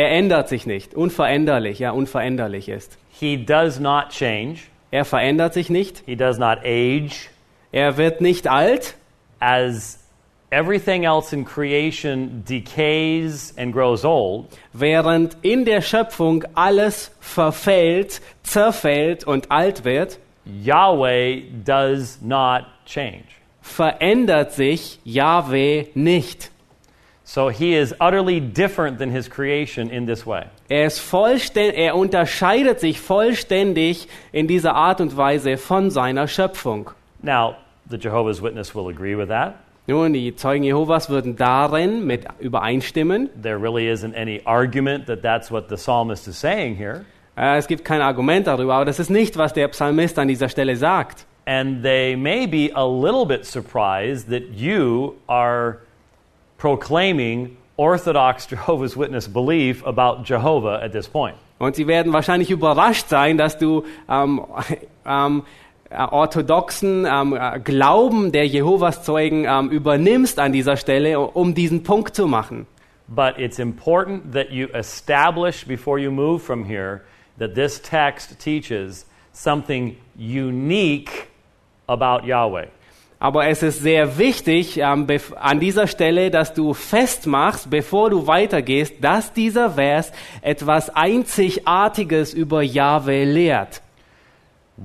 Er 0.00 0.12
ändert 0.12 0.48
sich 0.48 0.64
nicht, 0.64 0.94
unveränderlich, 0.94 1.78
ja, 1.78 1.90
unveränderlich 1.90 2.70
ist. 2.70 2.96
He 3.10 3.36
does 3.36 3.78
not 3.78 4.08
change, 4.08 4.60
Er 4.90 5.04
verändert 5.04 5.52
sich 5.52 5.68
nicht, 5.68 6.02
he 6.06 6.16
does 6.16 6.38
not 6.38 6.56
age. 6.64 7.28
er 7.70 7.98
wird 7.98 8.22
nicht 8.22 8.48
alt, 8.48 8.94
As 9.40 9.98
everything 10.50 11.04
else 11.04 11.34
in 11.36 11.44
creation 11.44 12.42
decays 12.48 13.52
and 13.58 13.74
grows 13.74 14.02
old, 14.02 14.46
während 14.72 15.36
in 15.42 15.66
der 15.66 15.82
Schöpfung 15.82 16.44
alles 16.54 17.14
verfällt, 17.20 18.22
zerfällt 18.42 19.24
und 19.24 19.50
alt 19.50 19.84
wird, 19.84 20.18
Yahweh 20.46 21.42
does 21.62 22.22
not 22.22 22.64
change. 22.86 23.24
verändert 23.60 24.52
sich 24.52 24.98
Yahweh 25.04 25.88
nicht. 25.92 26.49
So 27.32 27.48
he 27.48 27.76
is 27.76 27.94
utterly 28.00 28.40
different 28.40 28.98
than 28.98 29.12
his 29.12 29.28
creation 29.28 29.88
in 29.88 30.04
this 30.04 30.26
way. 30.26 30.46
Er 30.68 30.86
ist 30.86 30.98
vollständig, 30.98 31.78
er 31.78 31.94
unterscheidet 31.94 32.80
sich 32.80 33.00
vollständig 33.00 34.08
in 34.32 34.48
dieser 34.48 34.74
Art 34.74 35.00
und 35.00 35.16
Weise 35.16 35.56
von 35.56 35.92
seiner 35.92 36.26
Schöpfung. 36.26 36.90
Now, 37.22 37.54
the 37.88 37.98
Jehovah's 37.98 38.42
Witness 38.42 38.74
will 38.74 38.88
agree 38.88 39.16
with 39.16 39.28
that. 39.28 39.54
Nun, 39.86 40.12
die 40.12 40.34
Zeugen 40.34 40.64
Jehovas 40.64 41.08
würden 41.08 41.36
darin 41.36 42.04
mit 42.04 42.24
übereinstimmen. 42.40 43.30
There 43.40 43.62
really 43.62 43.88
isn't 43.88 44.16
any 44.16 44.42
argument 44.44 45.06
that 45.06 45.22
that's 45.22 45.52
what 45.52 45.68
the 45.68 45.76
psalmist 45.76 46.26
is 46.26 46.36
saying 46.36 46.74
here. 46.74 47.04
Äh, 47.36 47.58
Es 47.58 47.68
gibt 47.68 47.84
kein 47.84 48.00
Argument 48.00 48.48
darüber, 48.48 48.74
aber 48.74 48.86
das 48.86 48.98
ist 48.98 49.08
nicht, 49.08 49.38
was 49.38 49.52
der 49.52 49.68
Psalmist 49.68 50.18
an 50.18 50.26
dieser 50.26 50.48
Stelle 50.48 50.74
sagt. 50.74 51.26
And 51.46 51.84
they 51.84 52.16
may 52.16 52.48
be 52.48 52.72
a 52.74 52.84
little 52.84 53.24
bit 53.24 53.44
surprised 53.44 54.28
that 54.30 54.50
you 54.52 55.14
are 55.28 55.78
proclaiming 56.60 57.56
Orthodox 57.76 58.46
Jehovah's 58.50 58.96
Witness 58.96 59.26
belief 59.26 59.84
about 59.84 60.24
Jehovah 60.24 60.80
at 60.82 60.92
this 60.92 61.08
point. 61.08 61.36
Und 61.58 61.74
sie 61.76 61.86
werden 61.86 62.12
wahrscheinlich 62.12 62.50
überrascht 62.50 63.08
sein, 63.08 63.36
dass 63.36 63.58
du 63.58 63.84
ähm, 64.08 64.44
ähm, 65.06 65.42
äh, 65.90 65.96
orthodoxen 65.96 67.06
ähm, 67.10 67.36
äh, 67.38 67.58
Glauben 67.60 68.32
der 68.32 68.46
Jehovas 68.46 69.02
Zeugen 69.02 69.70
übernimmst 69.70 70.38
an 70.38 70.52
dieser 70.52 70.76
Stelle, 70.76 71.18
um 71.18 71.54
diesen 71.54 71.82
Punkt 71.82 72.14
zu 72.14 72.26
machen. 72.26 72.66
But 73.08 73.38
it's 73.38 73.58
important 73.58 74.32
that 74.34 74.50
you 74.50 74.68
establish 74.72 75.66
before 75.66 75.98
you 75.98 76.12
move 76.12 76.38
from 76.38 76.64
here 76.64 77.00
that 77.38 77.54
this 77.54 77.80
text 77.80 78.38
teaches 78.38 79.04
something 79.32 79.96
unique 80.16 81.28
about 81.88 82.24
Yahweh. 82.24 82.68
Aber 83.22 83.46
es 83.48 83.62
ist 83.62 83.80
sehr 83.80 84.16
wichtig 84.16 84.78
ähm, 84.78 85.06
an 85.36 85.60
dieser 85.60 85.86
Stelle, 85.86 86.30
dass 86.30 86.54
du 86.54 86.72
festmachst, 86.72 87.68
bevor 87.68 88.08
du 88.08 88.26
weitergehst, 88.26 88.94
dass 89.02 89.34
dieser 89.34 89.72
Vers 89.72 90.10
etwas 90.40 90.88
Einzigartiges 90.88 92.32
über 92.32 92.62
Jahwe 92.62 93.24
lehrt. 93.24 93.82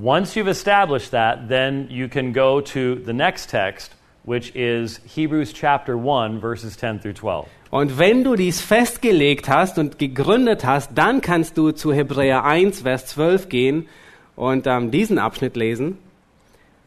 Once 0.03 0.36
you've 0.36 0.49
established 0.49 1.11
that, 1.11 1.47
then 1.47 1.88
you 1.89 2.09
can 2.09 2.33
go 2.33 2.59
to 2.59 2.97
the 3.05 3.13
next 3.13 3.49
text, 3.49 3.95
which 4.25 4.53
is 4.53 4.99
Hebrews 5.15 5.53
chapter 5.53 5.95
1, 5.95 6.41
verses 6.41 6.75
10 6.75 6.99
through 6.99 7.13
12. 7.13 7.45
Und 7.71 7.97
wenn 7.97 8.25
du 8.25 8.36
dies 8.36 8.59
festgelegt 8.59 9.47
hast 9.47 9.79
und 9.79 9.97
gegründet 9.97 10.65
hast, 10.65 10.91
dann 10.95 11.21
kannst 11.21 11.57
du 11.57 11.71
zu 11.71 11.93
Hebräer 11.93 12.43
1, 12.43 12.81
Vers 12.81 13.05
12 13.07 13.47
gehen 13.47 13.88
und 14.36 14.67
ähm, 14.67 14.91
diesen 14.91 15.19
Abschnitt 15.19 15.55
lesen. 15.55 15.97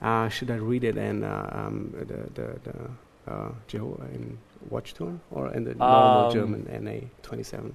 Uh, 0.01 0.29
should 0.29 0.51
I 0.51 0.57
read 0.57 0.85
it 0.85 0.97
in 0.97 1.25
uh, 1.25 1.51
um, 1.67 1.93
the, 1.99 2.15
the, 2.41 2.61
the 2.63 3.33
uh, 3.33 3.53
Jehovah 3.67 4.05
in 4.15 4.39
Watch 4.71 4.95
Tone 4.95 5.21
or 5.31 5.53
in 5.53 5.65
the 5.65 5.75
normal 5.75 6.27
Um, 6.27 6.33
German 6.33 6.85
NA 6.85 7.07
27? 7.23 7.75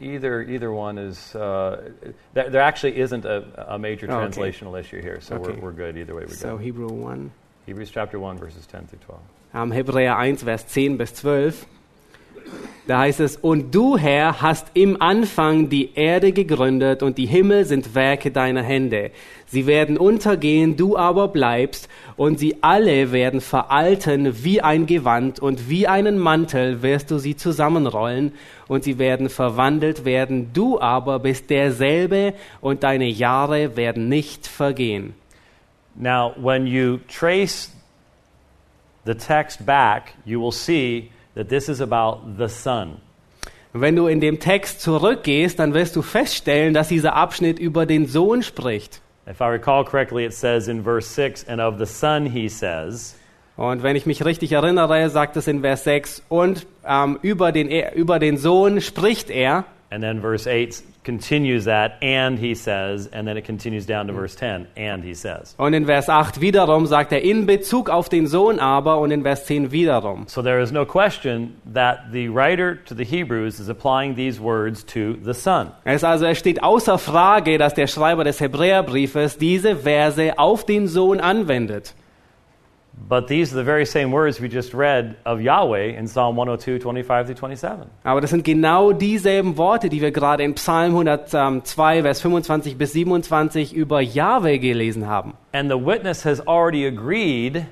Either, 0.00 0.42
either 0.42 0.72
one 0.72 0.98
is, 0.98 1.34
uh, 1.36 1.90
there, 2.34 2.50
there 2.50 2.60
actually 2.60 2.98
isn't 2.98 3.24
a, 3.24 3.44
a 3.74 3.78
major 3.78 4.08
Oh, 4.10 4.18
okay. 4.18 4.26
translational 4.40 4.78
issue 4.78 5.00
here, 5.00 5.20
so 5.20 5.36
Okay. 5.36 5.52
we're, 5.52 5.66
we're 5.66 5.72
good 5.72 5.96
either 5.96 6.14
way 6.14 6.22
we 6.22 6.28
go. 6.30 6.34
So. 6.34 6.56
Hebrew 6.56 6.88
1. 6.88 7.30
Hebrews 7.66 7.90
chapter 7.92 8.18
1, 8.18 8.36
verses 8.38 8.66
10 8.66 8.88
through 8.88 8.98
12. 9.06 9.20
ähm, 9.54 9.70
Hebräer 9.72 10.16
1, 10.18 10.38
Vers 10.44 10.66
10 10.66 10.96
bis 10.98 11.14
12. 11.14 11.66
Da 12.86 12.98
heißt 12.98 13.20
es, 13.20 13.36
und 13.36 13.72
du, 13.74 13.96
Herr, 13.96 14.42
hast 14.42 14.66
im 14.74 15.00
Anfang 15.00 15.68
die 15.68 15.94
Erde 15.94 16.32
gegründet 16.32 17.04
und 17.04 17.16
die 17.16 17.26
Himmel 17.26 17.64
sind 17.64 17.94
Werke 17.94 18.32
deiner 18.32 18.62
Hände. 18.62 19.12
Sie 19.46 19.66
werden 19.66 19.96
untergehen, 19.96 20.76
du 20.76 20.96
aber 20.96 21.28
bleibst, 21.28 21.88
und 22.16 22.40
sie 22.40 22.56
alle 22.60 23.12
werden 23.12 23.40
veralten 23.40 24.44
wie 24.44 24.60
ein 24.60 24.86
Gewand, 24.86 25.38
und 25.38 25.68
wie 25.68 25.86
einen 25.86 26.18
Mantel 26.18 26.82
wirst 26.82 27.10
du 27.12 27.18
sie 27.18 27.36
zusammenrollen, 27.36 28.32
und 28.66 28.82
sie 28.82 28.98
werden 28.98 29.28
verwandelt 29.28 30.04
werden, 30.04 30.50
du 30.52 30.80
aber 30.80 31.20
bist 31.20 31.50
derselbe, 31.50 32.34
und 32.60 32.82
deine 32.82 33.06
Jahre 33.06 33.76
werden 33.76 34.08
nicht 34.08 34.48
vergehen. 34.48 35.14
Now, 35.94 36.32
when 36.36 36.66
you 36.66 36.98
trace 37.06 37.70
the 39.04 39.14
text 39.14 39.64
back, 39.64 40.14
you 40.24 40.40
will 40.40 40.52
see 40.52 41.10
that 41.34 41.48
this 41.48 41.68
is 41.68 41.80
about 41.80 42.36
the 42.38 42.48
Son. 42.48 42.98
Wenn 43.72 43.96
du 43.96 44.06
in 44.06 44.20
dem 44.20 44.38
Text 44.38 44.82
zurückgehst, 44.82 45.58
dann 45.58 45.72
wirst 45.72 45.96
du 45.96 46.02
feststellen, 46.02 46.74
dass 46.74 46.88
dieser 46.88 47.14
Abschnitt 47.14 47.58
über 47.58 47.86
den 47.86 48.06
Sohn 48.06 48.42
spricht. 48.42 49.00
If 49.26 49.40
I 49.40 49.44
recall 49.44 49.84
correctly, 49.84 50.26
it 50.26 50.34
says 50.34 50.68
in 50.68 50.82
verse 50.82 51.08
6, 51.08 51.48
and 51.48 51.60
of 51.60 51.78
the 51.78 51.86
Son 51.86 52.26
he 52.26 52.48
says, 52.48 53.16
Und 53.56 53.82
wenn 53.82 53.96
ich 53.96 54.06
mich 54.06 54.24
richtig 54.24 54.52
erinnere, 54.52 55.08
sagt 55.10 55.36
es 55.36 55.46
in 55.46 55.60
Vers 55.60 55.84
6, 55.84 56.22
und 56.28 56.66
ähm, 56.86 57.18
über, 57.22 57.52
den, 57.52 57.70
über 57.94 58.18
den 58.18 58.36
Sohn 58.36 58.80
spricht 58.80 59.30
er. 59.30 59.64
And 59.92 60.02
then 60.02 60.20
verse 60.20 60.46
8 60.46 60.82
continues 61.04 61.66
that, 61.66 61.98
and 62.00 62.38
he 62.38 62.54
says, 62.54 63.08
and 63.12 63.28
then 63.28 63.36
it 63.36 63.44
continues 63.44 63.84
down 63.84 64.06
to 64.06 64.12
verse 64.14 64.34
10, 64.34 64.66
and 64.74 65.04
he 65.04 65.12
says. 65.12 65.54
Und 65.58 65.74
in 65.74 65.84
Vers 65.84 66.08
8 66.08 66.40
wiederum 66.40 66.86
sagt 66.86 67.12
er 67.12 67.22
in 67.22 67.44
Bezug 67.44 67.90
auf 67.90 68.08
den 68.08 68.26
Sohn 68.26 68.58
aber 68.58 68.98
und 68.98 69.10
in 69.10 69.22
Vers 69.22 69.44
10 69.44 69.70
wiederum. 69.70 70.26
So 70.28 70.40
there 70.40 70.62
is 70.62 70.72
no 70.72 70.86
question 70.86 71.60
that 71.74 72.12
the 72.12 72.28
writer 72.28 72.76
to 72.86 72.94
the 72.94 73.04
Hebrews 73.04 73.60
is 73.60 73.68
applying 73.68 74.16
these 74.16 74.40
words 74.40 74.82
to 74.86 75.16
the 75.22 75.34
Son. 75.34 75.72
Es 75.84 76.04
also 76.04 76.24
es 76.24 76.38
steht 76.38 76.62
außer 76.62 76.96
Frage, 76.96 77.58
dass 77.58 77.74
der 77.74 77.86
Schreiber 77.86 78.24
des 78.24 78.40
Hebräerbriefes 78.40 79.36
diese 79.36 79.76
Verse 79.76 80.38
auf 80.38 80.64
den 80.64 80.88
Sohn 80.88 81.20
anwendet. 81.20 81.94
But 82.94 83.26
these 83.28 83.52
are 83.52 83.56
the 83.56 83.64
very 83.64 83.86
same 83.86 84.12
words 84.12 84.40
we 84.40 84.48
just 84.48 84.74
read 84.74 85.16
of 85.24 85.40
Yahweh 85.40 85.98
in 85.98 86.06
Psalm 86.06 86.36
102, 86.36 86.78
25 86.78 87.26
through 87.26 87.34
27. 87.36 87.90
Aber 88.04 88.20
das 88.20 88.30
sind 88.30 88.44
genau 88.44 88.92
dieselben 88.92 89.56
Worte, 89.56 89.88
die 89.88 90.00
wir 90.00 90.10
gerade 90.10 90.42
in 90.44 90.54
Psalm 90.54 90.94
102, 90.94 92.02
Vers 92.02 92.20
25 92.20 92.76
bis 92.76 92.92
27 92.92 93.74
über 93.74 94.00
Yahweh 94.00 94.58
gelesen 94.58 95.06
haben. 95.06 95.34
And 95.52 95.70
the 95.70 95.78
witness 95.78 96.24
has 96.24 96.40
already 96.46 96.86
agreed 96.86 97.66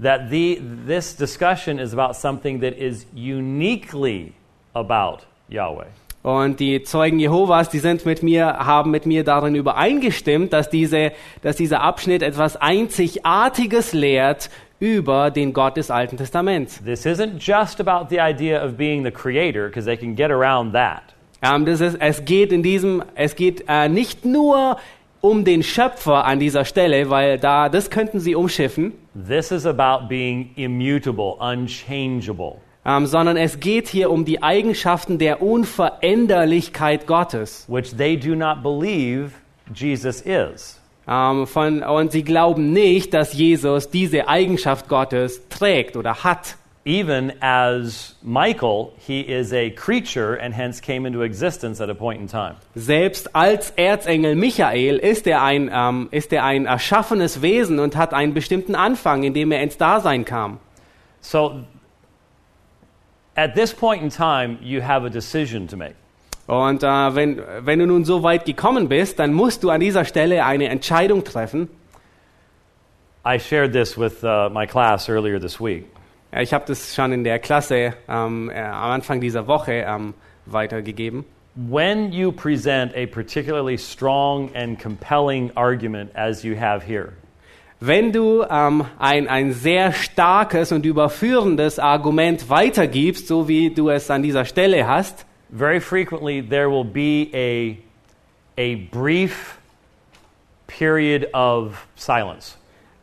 that 0.00 0.30
the, 0.30 0.60
this 0.86 1.16
discussion 1.16 1.78
is 1.78 1.92
about 1.92 2.14
something 2.14 2.60
that 2.60 2.74
is 2.78 3.06
uniquely 3.14 4.34
about 4.74 5.26
Yahweh. 5.48 5.88
Und 6.28 6.60
die 6.60 6.82
Zeugen 6.82 7.18
Jehovas, 7.18 7.70
die 7.70 7.78
sind 7.78 8.04
mit 8.04 8.22
mir, 8.22 8.58
haben 8.58 8.90
mit 8.90 9.06
mir 9.06 9.24
darin 9.24 9.54
übereingestimmt, 9.54 10.52
dass, 10.52 10.68
diese, 10.68 11.12
dass 11.40 11.56
dieser 11.56 11.80
Abschnitt 11.80 12.22
etwas 12.22 12.58
Einzigartiges 12.58 13.94
lehrt 13.94 14.50
über 14.78 15.30
den 15.30 15.54
Gott 15.54 15.78
des 15.78 15.90
Alten 15.90 16.18
Testaments. 16.18 16.84
This 16.84 17.06
isn't 17.06 17.38
just 17.38 17.80
about 17.80 18.10
the 18.10 18.20
idea 18.20 18.62
of 18.62 18.76
being 18.76 19.04
the 19.04 19.10
creator, 19.10 19.68
because 19.68 19.86
they 19.86 19.96
can 19.96 20.14
get 20.14 20.30
around 20.30 20.74
that. 20.74 21.00
Ähm, 21.40 21.64
das 21.64 21.80
ist, 21.80 21.96
es 21.98 22.22
geht 22.26 22.52
in 22.52 22.62
diesem, 22.62 23.02
es 23.14 23.34
geht 23.34 23.64
äh, 23.66 23.88
nicht 23.88 24.26
nur 24.26 24.76
um 25.22 25.46
den 25.46 25.62
Schöpfer 25.62 26.26
an 26.26 26.40
dieser 26.40 26.66
Stelle, 26.66 27.08
weil 27.08 27.38
da, 27.38 27.70
das 27.70 27.88
könnten 27.88 28.20
sie 28.20 28.34
umschiffen, 28.34 28.92
This 29.14 29.50
is 29.50 29.64
about 29.64 30.08
being 30.08 30.50
immutable, 30.56 31.38
unchangeable. 31.40 32.58
Ähm, 32.84 33.06
sondern 33.06 33.36
es 33.36 33.60
geht 33.60 33.88
hier 33.88 34.10
um 34.10 34.24
die 34.24 34.42
Eigenschaften 34.42 35.18
der 35.18 35.42
Unveränderlichkeit 35.42 37.06
Gottes. 37.06 37.66
which 37.68 37.96
they 37.96 38.16
do 38.16 38.34
not 38.34 38.62
believe 38.62 39.32
Jesus 39.74 40.20
is. 40.22 40.80
Ähm, 41.06 41.46
von, 41.46 41.82
und 41.82 42.12
sie 42.12 42.22
glauben 42.22 42.72
nicht, 42.72 43.14
dass 43.14 43.32
Jesus 43.32 43.90
diese 43.90 44.28
Eigenschaft 44.28 44.88
Gottes 44.88 45.48
trägt 45.48 45.96
oder 45.96 46.22
hat. 46.24 46.56
Even 46.84 47.32
as 47.42 48.16
Michael, 48.22 48.92
he 49.06 49.20
is 49.20 49.52
a 49.52 49.68
creature 49.68 50.38
and 50.40 50.54
hence 50.54 50.80
came 50.80 51.06
into 51.06 51.22
existence 51.22 51.82
at 51.82 51.90
a 51.90 51.94
point 51.94 52.18
in 52.18 52.28
time. 52.28 52.54
Selbst 52.74 53.34
als 53.36 53.70
Erzengel 53.76 54.36
Michael 54.36 54.96
ist 54.96 55.26
er, 55.26 55.42
ein, 55.42 55.70
ähm, 55.70 56.08
ist 56.12 56.32
er 56.32 56.44
ein 56.44 56.64
erschaffenes 56.64 57.42
Wesen 57.42 57.78
und 57.78 57.96
hat 57.96 58.14
einen 58.14 58.32
bestimmten 58.32 58.74
Anfang, 58.74 59.22
in 59.22 59.34
dem 59.34 59.52
er 59.52 59.62
ins 59.62 59.76
Dasein 59.76 60.24
kam. 60.24 60.60
So 61.20 61.60
at 63.38 63.54
this 63.54 63.72
point 63.72 64.02
in 64.02 64.10
time, 64.10 64.58
you 64.60 64.80
have 64.82 65.04
a 65.04 65.10
decision 65.10 65.68
to 65.68 65.76
make. 65.76 65.94
Und 66.48 66.82
äh, 66.82 67.14
wenn, 67.14 67.42
wenn 67.60 67.78
du 67.78 67.86
nun 67.86 68.04
so 68.04 68.22
weit 68.22 68.44
gekommen 68.46 68.88
bist, 68.88 69.18
dann 69.18 69.32
musst 69.32 69.62
du 69.62 69.70
an 69.70 69.80
dieser 69.80 70.04
Stelle 70.04 70.44
eine 70.44 70.68
Entscheidung 70.68 71.22
treffen. 71.22 71.68
I 73.24 73.38
shared 73.38 73.72
this 73.72 73.96
with 73.96 74.24
uh, 74.24 74.48
my 74.50 74.66
class 74.66 75.08
earlier 75.08 75.38
this 75.38 75.60
week. 75.60 75.84
Ja, 76.32 76.40
Ich 76.40 76.52
habe 76.52 76.64
das 76.66 76.94
schon 76.94 77.12
in 77.12 77.22
der 77.22 77.38
Klasse 77.38 77.94
ähm, 78.08 78.50
äh, 78.50 78.58
am 78.60 78.90
Anfang 78.90 79.20
dieser 79.20 79.46
Woche 79.46 79.84
ähm, 79.86 80.14
weitergegeben. 80.46 81.24
When 81.54 82.12
you 82.12 82.32
present 82.32 82.94
a 82.94 83.06
particularly 83.06 83.76
strong 83.76 84.50
and 84.54 84.80
compelling 84.80 85.50
argument 85.54 86.10
as 86.14 86.42
you 86.42 86.56
have 86.58 86.82
here, 86.82 87.12
Wenn 87.80 88.12
du 88.12 88.44
ähm, 88.50 88.84
ein, 88.98 89.28
ein 89.28 89.52
sehr 89.52 89.92
starkes 89.92 90.72
und 90.72 90.84
überführendes 90.84 91.78
Argument 91.78 92.50
weitergibst, 92.50 93.28
so 93.28 93.46
wie 93.46 93.70
du 93.70 93.88
es 93.88 94.10
an 94.10 94.22
dieser 94.22 94.44
Stelle 94.44 94.88
hast, 94.88 95.26
very 95.50 95.80
frequently 95.80 96.42
there 96.42 96.68
will 96.68 96.84
be 96.84 97.28
a, 97.32 97.76
a 98.60 98.76
brief 98.90 99.58
period 100.66 101.32
of 101.32 101.86
silence. 101.94 102.58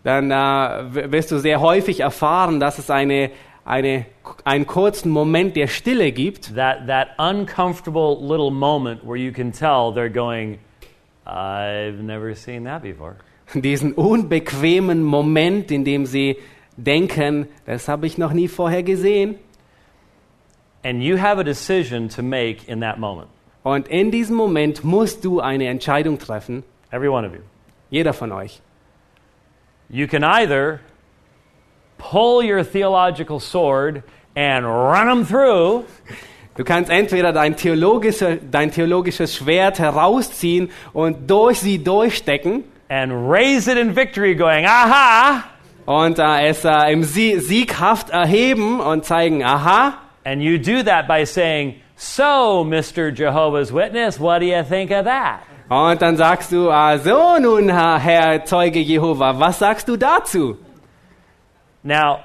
dann 0.05 0.29
äh, 0.29 1.11
wirst 1.11 1.31
du 1.31 1.39
sehr 1.39 1.59
häufig 1.61 2.01
erfahren, 2.01 2.59
dass 2.59 2.77
es 2.77 2.91
eine, 2.91 3.31
eine, 3.65 4.05
einen 4.43 4.67
kurzen 4.67 5.09
Moment 5.09 5.55
der 5.55 5.67
Stille 5.67 6.11
gibt, 6.11 6.55
That, 6.55 6.85
that 6.87 7.09
uncomfortable 7.17 8.17
little 8.21 8.51
moment 8.51 9.03
where 9.03 9.17
you 9.17 9.31
can 9.31 9.51
tell 9.51 9.91
they're 9.91 10.13
going, 10.13 10.59
I've 11.25 12.03
never 12.03 12.35
seen 12.35 12.65
that 12.65 12.83
before. 12.83 13.15
Diesen 13.53 13.93
unbequemen 13.93 15.03
Moment, 15.03 15.71
in 15.71 15.85
dem 15.85 16.05
sie 16.05 16.37
denken, 16.77 17.47
das 17.65 17.87
habe 17.87 18.07
ich 18.07 18.17
noch 18.17 18.33
nie 18.33 18.47
vorher 18.47 18.83
gesehen. 18.83 19.35
And 20.83 21.01
you 21.01 21.17
have 21.17 21.39
a 21.39 21.43
decision 21.43 22.09
to 22.09 22.21
make 22.21 22.67
in 22.67 22.81
that 22.81 22.99
moment. 22.99 23.27
Und 23.63 23.87
in 23.87 24.11
diesem 24.11 24.35
Moment 24.35 24.83
musst 24.83 25.25
du 25.25 25.39
eine 25.39 25.67
Entscheidung 25.67 26.19
treffen, 26.19 26.63
Every 26.91 27.09
one 27.09 27.25
of 27.25 27.33
you. 27.33 27.41
jeder 27.89 28.13
von 28.13 28.31
euch. 28.31 28.61
You 29.89 30.07
can 30.07 30.23
either 30.23 30.79
pull 31.97 32.43
your 32.43 32.63
theological 32.63 33.39
sword 33.39 34.03
and 34.35 34.65
run 34.65 35.07
them 35.07 35.25
through, 35.25 35.85
Du 36.55 36.63
kannst 36.63 36.89
entweder 36.89 37.33
dein, 37.33 37.57
theologische, 37.57 38.37
dein 38.49 38.71
theologisches 38.71 39.35
Schwert 39.35 39.77
herausziehen 39.79 40.69
und 40.93 41.29
durch 41.29 41.59
sie 41.59 41.83
durchstecken 41.83 42.63
and 42.89 43.29
raise 43.29 43.67
it 43.67 43.77
in 43.77 43.93
victory, 43.95 44.35
going, 44.35 44.65
aha, 44.65 45.43
und 45.85 46.19
äh, 46.19 46.47
es 46.47 46.65
äh, 46.65 46.91
im 46.91 47.03
Sie 47.03 47.39
sieghaft 47.39 48.09
erheben 48.09 48.79
und 48.79 49.05
zeigen, 49.05 49.43
aha. 49.43 49.99
and 50.25 50.41
you 50.41 50.57
do 50.57 50.83
that 50.83 51.07
by 51.07 51.25
saying, 51.25 51.75
So, 51.97 52.65
Mr. 52.65 53.11
Jehovah's 53.11 53.71
Witness, 53.71 54.19
what 54.19 54.39
do 54.39 54.45
you 54.45 54.63
think 54.63 54.91
of 54.91 55.05
that? 55.05 55.41
Und 55.69 56.01
dann 56.01 56.17
sagst 56.17 56.51
du, 56.51 56.69
ah, 56.69 56.97
so 56.97 57.37
nun, 57.39 57.69
Herr, 57.69 57.97
Herr 57.97 58.45
Zeuge 58.45 58.79
Jehova, 58.79 59.39
was 59.39 59.59
sagst 59.59 59.87
du 59.87 59.95
dazu? 59.95 60.57
Now, 61.83 62.19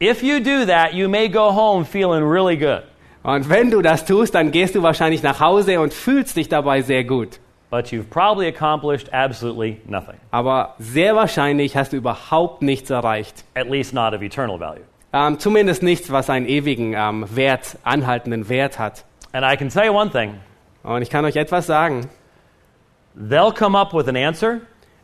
if 0.00 0.22
you 0.22 0.40
do 0.40 0.64
that, 0.66 0.94
you 0.94 1.08
may 1.08 1.28
go 1.28 1.50
home 1.50 1.84
feeling 1.84 2.22
really 2.22 2.56
good. 2.56 2.84
Und 3.22 3.48
wenn 3.48 3.70
du 3.70 3.82
das 3.82 4.04
tust, 4.04 4.34
dann 4.34 4.50
gehst 4.50 4.74
du 4.74 4.82
wahrscheinlich 4.82 5.22
nach 5.22 5.40
Hause 5.40 5.80
und 5.80 5.92
fühlst 5.92 6.36
dich 6.36 6.48
dabei 6.48 6.82
sehr 6.82 7.04
gut. 7.04 7.40
But 7.74 7.90
you've 7.90 8.08
probably 8.08 8.46
accomplished 8.46 9.08
absolutely 9.12 9.80
nothing, 9.88 10.14
Aber 10.30 10.76
sehr 10.78 11.16
wahrscheinlich 11.16 11.76
hast 11.76 11.92
du 11.92 11.96
überhaupt 11.96 12.62
nichts 12.62 12.88
erreicht. 12.88 13.42
at 13.56 13.68
least 13.68 13.92
not 13.92 14.14
of 14.14 14.22
eternal 14.22 14.60
value. 14.60 14.84
Ähm, 15.12 15.40
zumindest 15.40 15.82
nichts, 15.82 16.12
was 16.12 16.30
einen 16.30 16.46
ewigen 16.46 16.94
ähm, 16.96 17.26
Wert, 17.34 17.76
anhaltenden 17.82 18.48
Wert 18.48 18.78
hat. 18.78 19.04
And 19.32 19.44
I 19.44 19.56
can 19.56 19.70
tell 19.70 19.86
you 19.86 19.92
one 19.92 20.08
thing 20.08 20.34
Und 20.84 21.02
ich 21.02 21.10
kann 21.10 21.24
euch 21.24 21.34
etwas 21.34 21.66
sagen. 21.66 22.08
they'll 23.16 23.52
come 23.52 23.76
up 23.76 23.92
with 23.92 24.06
an 24.06 24.16
answer. 24.16 24.60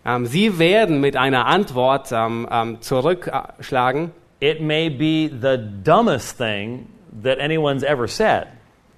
Ähm, 0.06 0.26
sie 0.26 0.60
werden 0.60 1.00
mit 1.00 1.16
einer 1.16 1.46
Antwort 1.46 2.06
zurückschlagen. 2.06 4.12
It 4.38 4.60
may 4.60 4.88
be 4.88 5.28
the 5.28 5.58
dumbest 5.82 6.38
thing 6.38 6.86
that 7.24 7.40
anyone's 7.40 7.82
ever 7.82 8.06
said. 8.06 8.46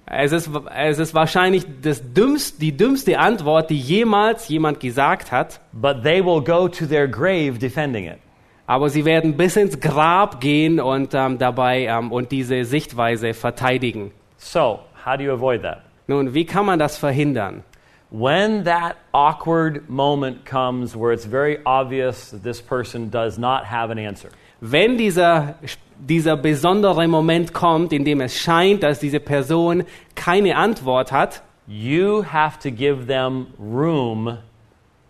Es 0.05 0.31
ist, 0.31 0.49
es 0.75 0.99
ist 0.99 1.13
wahrscheinlich 1.13 1.65
das 1.81 2.13
dümmst, 2.13 2.61
die 2.61 2.75
dümmste 2.75 3.19
Antwort, 3.19 3.69
die 3.69 3.77
jemals 3.79 4.47
jemand 4.49 4.79
gesagt 4.79 5.31
hat. 5.31 5.59
but 5.71 6.03
they 6.03 6.23
will 6.23 6.41
go 6.41 6.67
to 6.67 6.85
their 6.85 7.07
grave 7.07 7.57
defending 7.57 8.05
it. 8.05 8.17
Aber 8.67 8.89
sie 8.89 9.05
werden 9.05 9.35
bis 9.35 9.55
ins 9.55 9.79
Grab 9.79 10.39
gehen 10.39 10.79
und 10.79 11.13
ähm, 11.13 11.37
dabei 11.37 11.85
ähm, 11.85 12.11
und 12.11 12.31
diese 12.31 12.63
Sichtweise 12.65 13.33
verteidigen. 13.33 14.11
So, 14.37 14.79
how 15.05 15.17
do 15.17 15.23
you 15.23 15.31
avoid 15.33 15.61
that? 15.63 15.81
Nun, 16.07 16.33
wie 16.33 16.45
kann 16.45 16.65
man 16.65 16.79
das 16.79 16.97
verhindern? 16.97 17.63
When 18.09 18.63
that 18.65 18.95
awkward 19.11 19.89
moment 19.89 20.45
comes 20.45 20.95
where 20.95 21.11
it's 21.13 21.25
very 21.25 21.59
obvious 21.65 22.29
that 22.31 22.43
this 22.43 22.61
person 22.61 23.09
does 23.09 23.37
not 23.37 23.65
have 23.65 23.91
an 23.91 23.97
answer, 23.97 24.29
Wenn 24.61 24.97
dieser, 24.97 25.55
dieser 26.07 26.37
besondere 26.37 27.07
Moment 27.07 27.53
kommt, 27.53 27.93
in 27.93 28.03
dem 28.03 28.21
es 28.21 28.37
scheint, 28.37 28.83
dass 28.83 28.99
diese 28.99 29.19
Person 29.19 29.83
keine 30.15 30.55
Antwort 30.55 31.11
hat, 31.11 31.43
you 31.67 32.23
have 32.23 32.59
to 32.59 32.69
give 32.69 33.07
them 33.07 33.47
room 33.57 34.37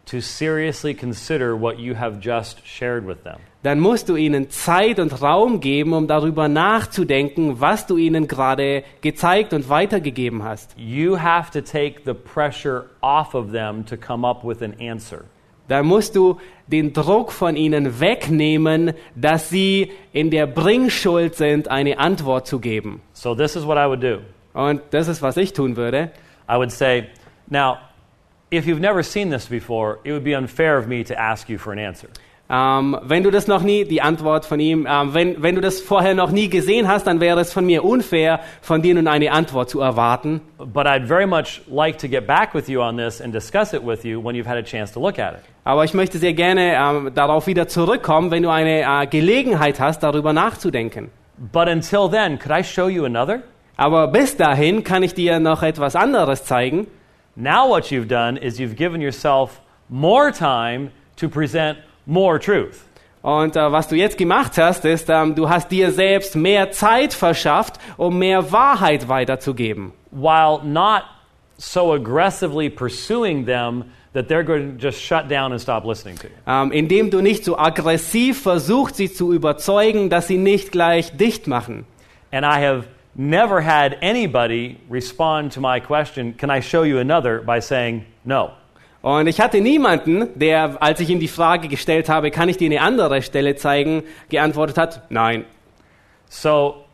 to 0.06 0.20
seriously 0.20 0.94
consider 0.94 1.60
what 1.60 1.80
you 1.80 1.96
have 1.96 2.20
just 2.22 2.66
shared 2.66 3.08
with 3.08 3.24
them. 3.24 3.38
dann 3.64 3.80
musst 3.80 4.10
du 4.10 4.18
ihnen 4.18 4.50
Zeit 4.50 5.00
und 5.00 5.22
Raum 5.22 5.62
geben, 5.62 5.94
um 5.94 6.06
darüber 6.06 6.50
nachzudenken, 6.50 7.62
was 7.62 7.88
du 7.88 7.96
ihnen 7.96 8.28
gerade 8.28 8.84
gezeigt 9.02 9.54
und 9.54 9.70
weitergegeben 9.70 10.44
hast. 10.44 10.76
You 10.78 11.18
have 11.18 11.50
to 11.52 11.62
take 11.62 12.02
the 12.06 12.14
pressure 12.14 12.88
off 13.02 13.34
of 13.34 13.52
them 13.52 13.86
to 13.86 13.96
come 13.96 14.28
up 14.28 14.44
with 14.44 14.62
an 14.62 14.76
answer. 14.80 15.24
Da 15.68 15.84
musst 15.84 16.16
du 16.16 16.40
den 16.68 16.94
Druck 16.94 17.32
von 17.32 17.56
ihnen 17.56 18.00
wegnehmen, 18.00 18.94
dass 19.16 19.50
sie 19.50 19.92
in 20.12 20.30
der 20.30 20.48
Bringschuld 20.48 21.36
sind, 21.36 21.68
eine 21.68 22.00
Antwort 22.00 22.48
zu 22.48 22.60
geben. 22.60 23.02
So, 23.14 23.36
this 23.36 23.56
is 23.56 23.66
what 23.66 23.78
I 23.78 23.88
would 23.88 24.02
do. 24.02 24.20
Und 24.54 24.82
das 24.92 25.08
ist, 25.08 25.22
was 25.22 25.38
ich 25.38 25.54
tun 25.54 25.76
würde. 25.76 26.12
I 26.50 26.56
would 26.56 26.72
say, 26.72 27.10
now, 27.50 27.78
if 28.52 28.66
you've 28.66 28.80
never 28.80 29.04
seen 29.04 29.32
this 29.32 29.48
before, 29.48 30.00
it 30.04 30.12
would 30.12 30.24
be 30.24 30.36
unfair 30.36 30.78
of 30.78 30.88
me 30.88 31.04
to 31.04 31.14
ask 31.18 31.50
you 31.50 31.58
for 31.58 31.74
an 31.74 31.80
answer. 31.80 32.08
Ähm, 32.54 32.98
wenn 33.02 33.24
du 33.24 33.32
das 33.32 33.48
noch 33.48 33.64
nie, 33.64 33.84
die 33.84 34.04
Antwort 34.04 34.46
von 34.46 34.60
ihm, 34.60 34.88
ähm, 34.88 35.14
wenn, 35.16 35.42
wenn 35.42 35.56
du 35.56 35.62
das 35.62 35.82
vorher 35.82 36.14
noch 36.14 36.30
nie 36.30 36.50
gesehen 36.50 36.88
hast, 36.88 37.08
dann 37.08 37.20
wäre 37.20 37.40
es 37.40 37.52
von 37.52 37.66
mir 37.66 37.84
unfair, 37.84 38.42
von 38.62 38.84
dir 38.84 38.94
nun 38.94 39.08
eine 39.08 39.32
Antwort 39.32 39.72
zu 39.72 39.80
erwarten. 39.80 40.42
But 40.60 40.86
I'd 40.86 41.08
very 41.08 41.26
much 41.26 41.62
like 41.68 41.98
to 42.00 42.08
get 42.08 42.28
back 42.28 42.54
with 42.54 42.68
you 42.68 42.82
on 42.82 42.98
this 42.98 43.22
and 43.22 43.34
discuss 43.34 43.74
it 43.74 43.84
with 43.84 44.04
you 44.04 44.24
when 44.24 44.36
you've 44.36 44.48
had 44.48 44.58
a 44.58 44.62
chance 44.62 44.94
to 44.94 45.00
look 45.00 45.18
at 45.18 45.34
it. 45.34 45.40
Aber 45.64 45.84
ich 45.84 45.96
möchte 45.96 46.20
sehr 46.20 46.34
gerne 46.34 46.76
ähm, 46.76 47.12
darauf 47.16 47.48
wieder 47.48 47.68
zurückkommen, 47.68 48.30
wenn 48.30 48.44
du 48.44 48.50
eine 48.50 48.82
äh, 48.82 49.08
Gelegenheit 49.08 49.80
hast, 49.80 50.04
darüber 50.04 50.32
nachzudenken. 50.32 51.10
But 51.52 51.68
until 51.68 52.08
then, 52.08 52.38
could 52.38 52.52
I 52.52 52.64
show 52.64 52.88
you 52.88 53.06
another? 53.06 53.42
Aber 53.78 54.08
bis 54.10 54.38
dahin 54.38 54.84
kann 54.84 55.02
ich 55.02 55.16
dir 55.16 55.40
noch 55.40 55.64
etwas 55.64 55.96
anderes 55.96 56.46
zeigen. 56.46 56.86
Now, 57.36 57.68
what 57.68 57.86
you've 57.86 58.08
done 58.08 58.38
is 58.38 58.60
you've 58.60 58.76
given 58.76 59.02
yourself 59.02 59.60
more 59.90 60.32
time 60.32 60.92
to 61.16 61.28
present 61.28 61.80
more 62.06 62.40
truth. 62.40 62.82
Und 63.22 63.56
äh, 63.56 63.72
was 63.72 63.88
du 63.88 63.96
jetzt 63.96 64.18
gemacht 64.18 64.58
hast, 64.58 64.84
ist, 64.84 65.10
ähm, 65.10 65.34
du 65.36 65.48
hast 65.48 65.72
dir 65.72 65.92
selbst 65.92 66.36
mehr 66.36 66.72
Zeit 66.72 67.14
verschafft, 67.14 67.80
um 67.98 68.20
mehr 68.20 68.52
Wahrheit 68.52 69.08
weiterzugeben. 69.08 69.94
while 70.12 70.60
not 70.64 71.04
so 71.58 71.94
aggressively 71.94 72.70
pursuing 72.70 73.46
them 73.46 73.86
that 74.14 74.28
they're 74.28 74.44
going 74.44 74.78
to 74.78 74.88
just 74.88 75.02
shut 75.02 75.28
down 75.28 75.52
and 75.54 75.60
stop 75.62 75.86
listening 75.86 76.16
to 76.18 76.28
you. 76.28 76.34
Ähm, 76.46 76.72
indem 76.72 77.10
du 77.10 77.22
nicht 77.22 77.44
so 77.46 77.58
aggressiv 77.58 78.42
versuchst, 78.44 78.98
sie 78.98 79.12
zu 79.12 79.34
überzeugen, 79.34 80.10
dass 80.10 80.28
sie 80.28 80.38
nicht 80.38 80.72
gleich 80.72 81.16
dicht 81.18 81.48
machen. 81.48 81.86
And 82.32 82.46
I 82.46 82.60
have 82.64 82.86
never 83.16 83.62
had 83.62 83.96
anybody 84.04 84.78
respond 84.92 85.54
to 85.54 85.62
my 85.62 85.80
question, 85.80 86.36
Can 86.38 86.52
I 86.52 86.62
show 86.62 86.84
you 86.84 87.00
another? 87.00 87.40
by 87.42 87.60
saying, 87.62 88.06
No. 88.26 88.52
Und 89.04 89.28
ich 89.28 89.42
hatte 89.42 89.60
niemanden, 89.60 90.30
der, 90.40 90.82
als 90.82 91.02
ich 91.02 91.10
ihm 91.10 91.20
die 91.20 91.28
Frage 91.28 91.68
gestellt 91.68 92.08
habe, 92.08 92.32
kann 92.32 92.48
ich 92.48 92.56
dir 92.56 92.68
eine 92.68 92.80
andere 92.80 93.22
Stelle 93.22 93.58
zeigen, 93.58 94.04
geantwortet 94.30 94.78
hat, 94.78 95.02
nein. 95.12 95.44
So 96.30 96.86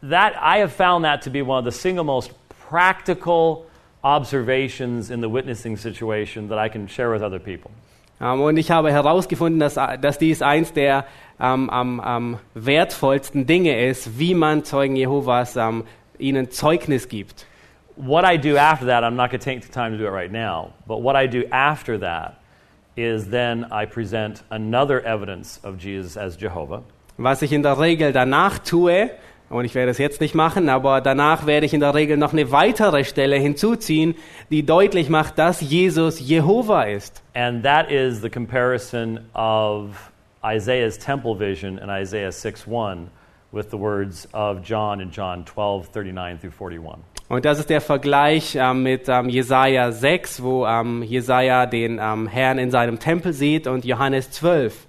that 0.00 0.34
I 0.34 0.60
have 0.60 0.68
found 0.68 1.04
that 1.04 1.24
to 1.24 1.30
be 1.30 1.42
one 1.44 1.58
of 1.58 1.64
the 1.64 1.76
single 1.76 2.04
most 2.04 2.30
practical 2.70 3.66
observations 4.04 5.10
in 5.10 5.20
the 5.20 5.28
witnessing 5.28 5.76
situation 5.76 6.48
that 6.50 6.58
I 6.64 6.68
can 6.68 6.86
share 6.88 7.10
with 7.10 7.22
other 7.22 7.40
people. 7.40 7.72
Ähm, 8.20 8.40
und 8.40 8.56
ich 8.56 8.70
habe 8.70 8.92
herausgefunden, 8.92 9.58
dass, 9.58 9.74
dass 9.74 10.18
dies 10.18 10.40
eins 10.40 10.72
der 10.72 11.04
ähm, 11.40 11.68
am, 11.68 11.98
am 11.98 12.38
wertvollsten 12.54 13.44
Dinge 13.44 13.84
ist, 13.84 14.20
wie 14.20 14.34
man 14.34 14.62
Zeugen 14.62 14.94
Jehovas 14.94 15.56
ähm, 15.56 15.82
ihnen 16.16 16.52
Zeugnis 16.52 17.08
gibt. 17.08 17.48
What 17.96 18.24
I 18.24 18.36
do 18.36 18.56
after 18.56 18.86
that, 18.86 19.04
I'm 19.04 19.16
not 19.16 19.30
going 19.30 19.40
to 19.40 19.44
take 19.44 19.62
the 19.62 19.72
time 19.72 19.92
to 19.92 19.98
do 19.98 20.06
it 20.06 20.10
right 20.10 20.30
now, 20.30 20.72
but 20.86 21.02
what 21.02 21.16
I 21.16 21.26
do 21.26 21.44
after 21.50 21.98
that 21.98 22.40
is 22.96 23.28
then 23.28 23.66
I 23.72 23.86
present 23.86 24.42
another 24.50 25.00
evidence 25.00 25.60
of 25.64 25.78
Jesus 25.78 26.16
as 26.16 26.36
Jehovah. 26.36 26.82
Was 27.18 27.42
ich 27.42 27.52
in 27.52 27.62
der 27.62 27.78
Regel 27.78 28.12
danach 28.12 28.58
tue, 28.58 29.10
und 29.50 29.64
ich 29.64 29.74
werde 29.74 29.90
es 29.90 29.98
jetzt 29.98 30.20
nicht 30.20 30.34
machen, 30.34 30.68
aber 30.68 31.00
danach 31.00 31.46
werde 31.46 31.66
ich 31.66 31.74
in 31.74 31.80
der 31.80 31.94
Regel 31.94 32.16
noch 32.16 32.32
eine 32.32 32.50
weitere 32.50 33.04
Stelle 33.04 33.36
hinzuziehen, 33.36 34.14
die 34.50 34.64
deutlich 34.64 35.08
macht, 35.08 35.38
dass 35.38 35.60
Jesus 35.60 36.20
Jehova 36.20 36.84
ist. 36.84 37.22
And 37.34 37.62
that 37.62 37.90
is 37.90 38.20
the 38.20 38.30
comparison 38.30 39.20
of 39.34 40.10
Isaiah's 40.44 40.98
temple 40.98 41.38
vision 41.38 41.78
in 41.78 41.88
Isaiah 41.88 42.32
6 42.32 42.66
1 42.66 43.10
with 43.52 43.70
the 43.70 43.78
words 43.78 44.28
of 44.32 44.62
John 44.62 45.00
in 45.00 45.10
John 45.10 45.44
12 45.44 45.88
39 45.88 46.38
through 46.38 46.52
41. 46.52 47.13
Und 47.28 47.44
das 47.44 47.58
ist 47.58 47.70
der 47.70 47.80
Vergleich 47.80 48.54
ähm, 48.54 48.82
mit 48.82 49.08
ähm, 49.08 49.28
Jesaja 49.28 49.92
6, 49.92 50.42
wo 50.42 50.66
ähm, 50.66 51.02
Jesaja 51.02 51.66
den 51.66 51.98
ähm, 52.00 52.26
Herrn 52.26 52.58
in 52.58 52.70
seinem 52.70 52.98
Tempel 52.98 53.32
sieht, 53.32 53.66
und 53.66 53.84
Johannes 53.84 54.30
12. 54.30 54.86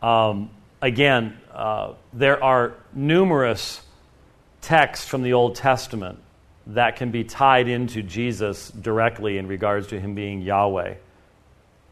Um, 0.00 0.50
again, 0.80 1.34
uh, 1.54 1.94
there 2.12 2.42
are 2.42 2.72
numerous 2.94 3.82
texts 4.62 5.06
from 5.06 5.22
the 5.22 5.34
Old 5.34 5.54
Testament 5.54 6.18
that 6.66 6.96
can 6.96 7.10
be 7.10 7.24
tied 7.24 7.68
into 7.68 8.02
Jesus 8.02 8.70
directly 8.70 9.36
in 9.36 9.46
regards 9.46 9.88
to 9.88 10.00
him 10.00 10.14
being 10.14 10.40
Yahweh. 10.40 10.94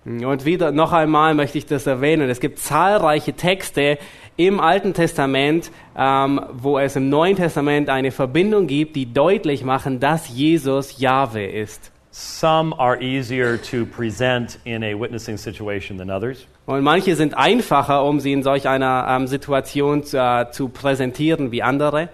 Und 0.04 0.46
wieder 0.46 0.72
noch 0.72 0.92
einmal 0.92 1.34
möchte 1.34 1.58
ich 1.58 1.66
das 1.66 1.86
erwähnen. 1.86 2.30
Es 2.30 2.40
gibt 2.40 2.58
zahlreiche 2.58 3.34
Texte 3.34 3.98
im 4.36 4.58
Alten 4.58 4.94
Testament, 4.94 5.70
ähm, 5.94 6.40
wo 6.52 6.78
es 6.78 6.96
im 6.96 7.10
Neuen 7.10 7.36
Testament 7.36 7.90
eine 7.90 8.10
Verbindung 8.10 8.66
gibt, 8.66 8.96
die 8.96 9.12
deutlich 9.12 9.62
machen, 9.62 10.00
dass 10.00 10.28
Jesus 10.30 10.98
Jahwe 10.98 11.44
ist. 11.44 11.92
Some 12.12 12.74
are 12.76 13.00
easier 13.00 13.60
to 13.70 13.84
present 13.84 14.58
in 14.64 14.82
a 14.82 14.98
witnessing 14.98 15.36
situation 15.36 15.98
than 15.98 16.10
others. 16.10 16.46
Und 16.66 16.82
manche 16.82 17.14
sind 17.14 17.36
einfacher, 17.36 18.02
um 18.04 18.18
sie 18.18 18.32
in 18.32 18.42
solch 18.42 18.68
einer 18.68 19.06
ähm, 19.08 19.26
Situation 19.26 20.02
zu, 20.02 20.16
äh, 20.16 20.50
zu 20.50 20.70
präsentieren 20.70 21.52
wie 21.52 21.62
andere. 21.62 22.08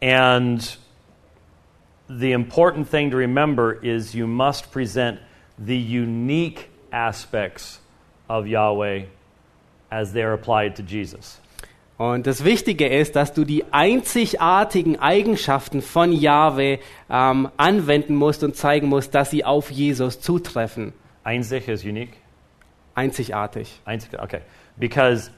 And 0.00 0.78
the 2.08 2.32
important 2.32 2.90
thing 2.90 3.10
to 3.10 3.16
remember 3.16 3.76
is 3.82 4.14
you 4.14 4.26
must 4.26 4.72
present 4.72 5.18
the 5.58 5.78
unique 5.78 6.71
aspects 6.92 7.80
of 8.28 8.46
Yahweh 8.46 9.06
as 9.90 10.12
they're 10.12 10.32
applied 10.32 10.76
to 10.76 10.82
Jesus. 10.82 11.40
Und 11.98 12.26
das 12.26 12.44
Wichtige 12.44 12.88
ist, 12.88 13.14
dass 13.14 13.32
du 13.32 13.44
die 13.44 13.64
einzigartigen 13.70 14.98
Eigenschaften 14.98 15.82
von 15.82 16.12
Jahwe 16.12 16.80
ähm, 17.08 17.48
anwenden 17.56 18.16
musst 18.16 18.42
und 18.42 18.56
zeigen 18.56 18.88
musst, 18.88 19.14
dass 19.14 19.30
sie 19.30 19.44
auf 19.44 19.70
Jesus 19.70 20.20
zutreffen. 20.20 20.94
Einzig 21.22 21.68
is 21.68 21.84
unique. 21.84 22.16
Einzigartig. 22.94 23.80
Einzig, 23.84 24.18
okay. 24.18 24.40
Because 24.78 25.30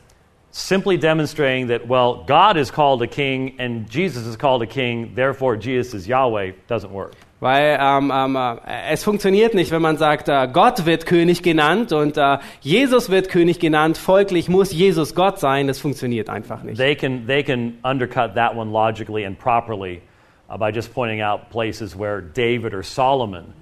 simply 0.52 0.96
demonstrating 0.96 1.68
that, 1.68 1.86
well, 1.86 2.24
God 2.26 2.56
is 2.56 2.72
called 2.72 3.02
a 3.02 3.06
king 3.06 3.54
and 3.58 3.88
Jesus 3.90 4.24
is 4.26 4.38
called 4.38 4.62
a 4.62 4.66
king, 4.66 5.12
therefore 5.14 5.56
Jesus 5.56 5.92
is 5.92 6.06
Yahweh, 6.06 6.52
doesn't 6.68 6.92
work. 6.92 7.14
Weil 7.44 7.78
ähm, 7.78 8.10
ähm, 8.10 8.36
äh, 8.36 8.58
es 8.90 9.04
funktioniert 9.04 9.52
nicht, 9.52 9.70
wenn 9.70 9.82
man 9.82 9.98
sagt, 9.98 10.30
äh, 10.30 10.48
Gott 10.50 10.86
wird 10.86 11.04
König 11.04 11.42
genannt 11.42 11.92
und 11.92 12.16
äh, 12.16 12.38
Jesus 12.62 13.10
wird 13.10 13.28
König 13.28 13.60
genannt, 13.60 13.98
folglich 13.98 14.48
muss 14.48 14.72
Jesus 14.72 15.14
Gott 15.14 15.38
sein. 15.40 15.66
Das 15.66 15.78
funktioniert 15.78 16.30
einfach 16.30 16.62
nicht. 16.62 16.78
They 16.78 16.96
can, 16.96 17.26
they 17.26 17.42
can 17.42 17.74
undercut 17.82 18.34
that 18.36 18.56
one 18.56 18.70
logically 18.70 19.26
and 19.26 19.38
properly 19.38 20.00
uh, 20.48 20.56
by 20.56 20.70
just 20.74 20.94
pointing 20.94 21.20
out 21.20 21.50
places 21.50 21.94
where 21.94 22.22
David 22.22 22.72
or 22.72 22.82
Solomon 22.82 23.52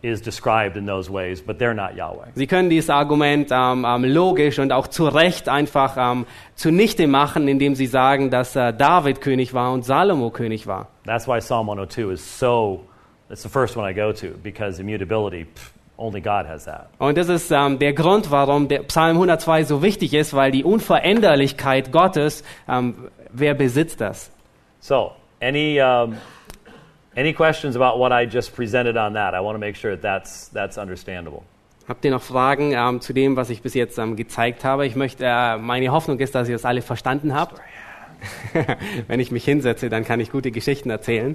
is 0.00 0.22
described 0.22 0.76
in 0.76 0.86
those 0.86 1.10
ways, 1.10 1.42
but 1.42 1.58
they're 1.58 1.74
not 1.74 1.96
Yahweh. 1.96 2.30
Sie 2.36 2.46
können 2.46 2.70
dieses 2.70 2.88
Argument 2.88 3.48
ähm, 3.50 3.84
ähm, 3.84 4.04
logisch 4.04 4.60
und 4.60 4.72
auch 4.72 4.86
zu 4.86 5.08
Recht 5.08 5.48
einfach 5.48 5.96
ähm, 5.98 6.26
zunichte 6.54 7.08
machen, 7.08 7.48
indem 7.48 7.74
sie 7.74 7.86
sagen, 7.86 8.30
dass 8.30 8.54
äh, 8.54 8.72
David 8.72 9.20
König 9.20 9.54
war 9.54 9.72
und 9.72 9.84
Salomo 9.84 10.30
König 10.30 10.68
war. 10.68 10.86
That's 11.04 11.26
why 11.26 11.40
Psalm 11.40 11.68
102 11.68 12.12
is 12.12 12.38
so, 12.38 12.84
that's 13.34 13.42
the 13.42 13.48
first 13.48 13.76
one 13.76 13.84
I 13.84 13.92
go 13.92 14.12
to, 14.12 14.38
because 14.42 14.78
immutability, 14.78 15.46
pff, 15.46 15.72
only 15.98 16.20
God 16.20 16.46
has 16.46 16.66
that. 16.66 16.88
Und 16.98 17.18
das 17.18 17.28
ist 17.28 17.50
ähm, 17.50 17.80
der 17.80 17.92
Grund, 17.92 18.30
warum 18.30 18.68
der 18.68 18.84
Psalm 18.84 19.16
102 19.16 19.64
so 19.64 19.82
wichtig 19.82 20.14
ist, 20.14 20.34
weil 20.34 20.52
die 20.52 20.62
Unveränderlichkeit 20.62 21.90
Gottes, 21.90 22.44
ähm, 22.68 23.08
wer 23.32 23.54
besitzt 23.54 24.00
das? 24.00 24.30
So, 24.78 25.12
any, 25.40 25.80
um, 25.80 26.16
any 27.16 27.32
questions 27.32 27.74
about 27.74 27.98
what 27.98 28.12
I 28.12 28.24
just 28.24 28.54
presented 28.54 28.96
on 28.96 29.14
that? 29.14 29.34
I 29.34 29.40
want 29.40 29.56
to 29.56 29.58
make 29.58 29.76
sure 29.76 29.96
that 29.96 30.02
that's, 30.02 30.50
that's 30.52 30.78
understandable. 30.78 31.42
Habt 31.88 32.04
ihr 32.04 32.12
noch 32.12 32.22
Fragen 32.22 32.72
ähm, 32.72 33.00
zu 33.00 33.12
dem, 33.12 33.34
was 33.34 33.50
ich 33.50 33.62
bis 33.62 33.74
jetzt 33.74 33.98
ähm, 33.98 34.14
gezeigt 34.14 34.64
habe? 34.64 34.86
Ich 34.86 34.94
möchte, 34.94 35.24
äh, 35.26 35.58
meine 35.58 35.90
Hoffnung 35.90 36.20
ist, 36.20 36.36
dass 36.36 36.48
ihr 36.48 36.54
das 36.54 36.64
alle 36.64 36.82
verstanden 36.82 37.34
habt. 37.34 37.60
Wenn 39.08 39.18
ich 39.18 39.32
mich 39.32 39.44
hinsetze, 39.44 39.90
dann 39.90 40.04
kann 40.04 40.20
ich 40.20 40.30
gute 40.30 40.52
Geschichten 40.52 40.88
erzählen. 40.88 41.34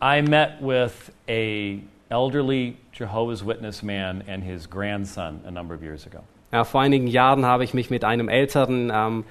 I 0.00 0.20
met 0.20 0.60
with 0.60 1.10
a 1.28 1.80
elderly 2.10 2.76
Jehovah's 2.92 3.42
Witness 3.42 3.82
man 3.82 4.24
and 4.26 4.42
his 4.42 4.66
grandson 4.66 5.40
a 5.46 5.50
number 5.50 5.74
of 5.74 5.82
years 5.82 6.06
ago. 6.06 6.22
Ja, 6.52 6.64
vor 6.64 6.80
einigen 6.80 7.06
Jahren 7.06 7.44
habe 7.44 7.64
ich 7.64 7.74
mich 7.74 7.90
mit 7.90 8.04
einem 8.04 8.28
älteren 8.28 8.90
ähm, 8.92 9.24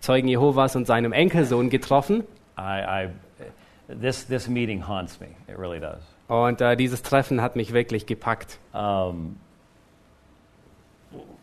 Zeugen 0.00 0.28
Jehovas 0.28 0.76
und 0.76 0.86
seinem 0.86 1.12
Enkelsohn 1.12 1.68
getroffen. 1.68 2.24
I, 2.56 3.06
I, 3.06 3.08
this, 3.88 4.24
this 4.24 4.48
meeting 4.48 4.86
haunts 4.86 5.20
me. 5.20 5.28
It 5.48 5.58
really 5.58 5.80
does. 5.80 6.02
Und 6.28 6.60
äh, 6.60 6.76
dieses 6.76 7.02
Treffen 7.02 7.42
hat 7.42 7.56
mich 7.56 7.72
wirklich 7.72 8.06
gepackt. 8.06 8.58
Um, 8.72 9.36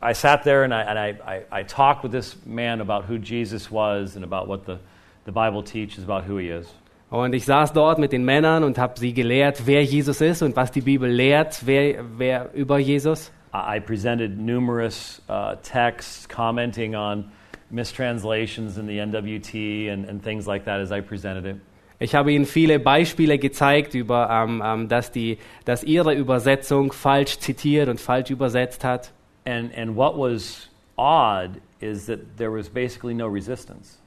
I 0.01 0.13
sat 0.13 0.43
there 0.43 0.63
and, 0.63 0.73
I, 0.73 0.81
and 0.81 0.97
I, 0.97 1.19
I, 1.23 1.61
I 1.61 1.63
talked 1.63 2.03
with 2.03 2.11
this 2.11 2.37
man 2.45 2.81
about 2.81 3.05
who 3.07 3.19
Jesus 3.19 3.69
was 3.71 4.15
and 4.15 4.23
about 4.23 4.47
what 4.47 4.65
the, 4.65 4.79
the 5.25 5.31
Bible 5.31 5.61
teaches 5.61 6.03
about 6.03 6.23
who 6.27 6.37
he 6.37 6.49
is. 6.49 6.67
Und 7.11 7.35
ich 7.35 7.43
saß 7.43 7.73
dort 7.73 7.99
mit 7.99 8.13
den 8.13 8.23
Männern 8.23 8.63
und 8.63 8.77
habe 8.77 8.97
sie 8.97 9.13
gelehrt, 9.13 9.63
wer 9.65 9.83
Jesus 9.83 10.21
ist 10.21 10.41
und 10.41 10.55
was 10.55 10.71
die 10.71 10.79
Bibel 10.79 11.11
lehrt, 11.11 11.65
wer, 11.65 12.05
wer 12.17 12.53
über 12.53 12.79
Jesus. 12.79 13.33
I 13.53 13.81
presented 13.81 14.39
numerous 14.39 15.21
uh, 15.27 15.55
texts 15.61 16.25
commenting 16.25 16.95
on 16.95 17.29
mistranslations 17.69 18.77
in 18.77 18.87
the 18.87 18.97
NWT 18.97 19.91
and, 19.91 20.07
and 20.07 20.23
things 20.23 20.47
like 20.47 20.63
that 20.63 20.79
as 20.79 20.93
I 20.93 21.01
presented 21.01 21.45
it. 21.45 21.57
Ich 21.99 22.15
habe 22.15 22.31
ihnen 22.31 22.45
viele 22.45 22.79
Beispiele 22.79 23.37
gezeigt, 23.37 23.93
über, 23.93 24.29
ähm, 24.31 24.63
ähm, 24.65 24.87
dass, 24.87 25.11
die, 25.11 25.37
dass 25.65 25.83
ihre 25.83 26.13
Übersetzung 26.15 26.93
falsch 26.93 27.39
zitiert 27.39 27.89
und 27.89 27.99
falsch 27.99 28.31
übersetzt 28.31 28.85
hat. 28.85 29.11
And, 29.45 29.77
and 29.77 29.97
what 29.97 30.17
was 30.17 30.69
odd 30.95 31.59
is 31.81 32.05
that 32.05 32.37
there 32.37 32.51
was 32.51 32.69
basically 32.69 33.13
no 33.13 33.27
resistance. 33.27 33.97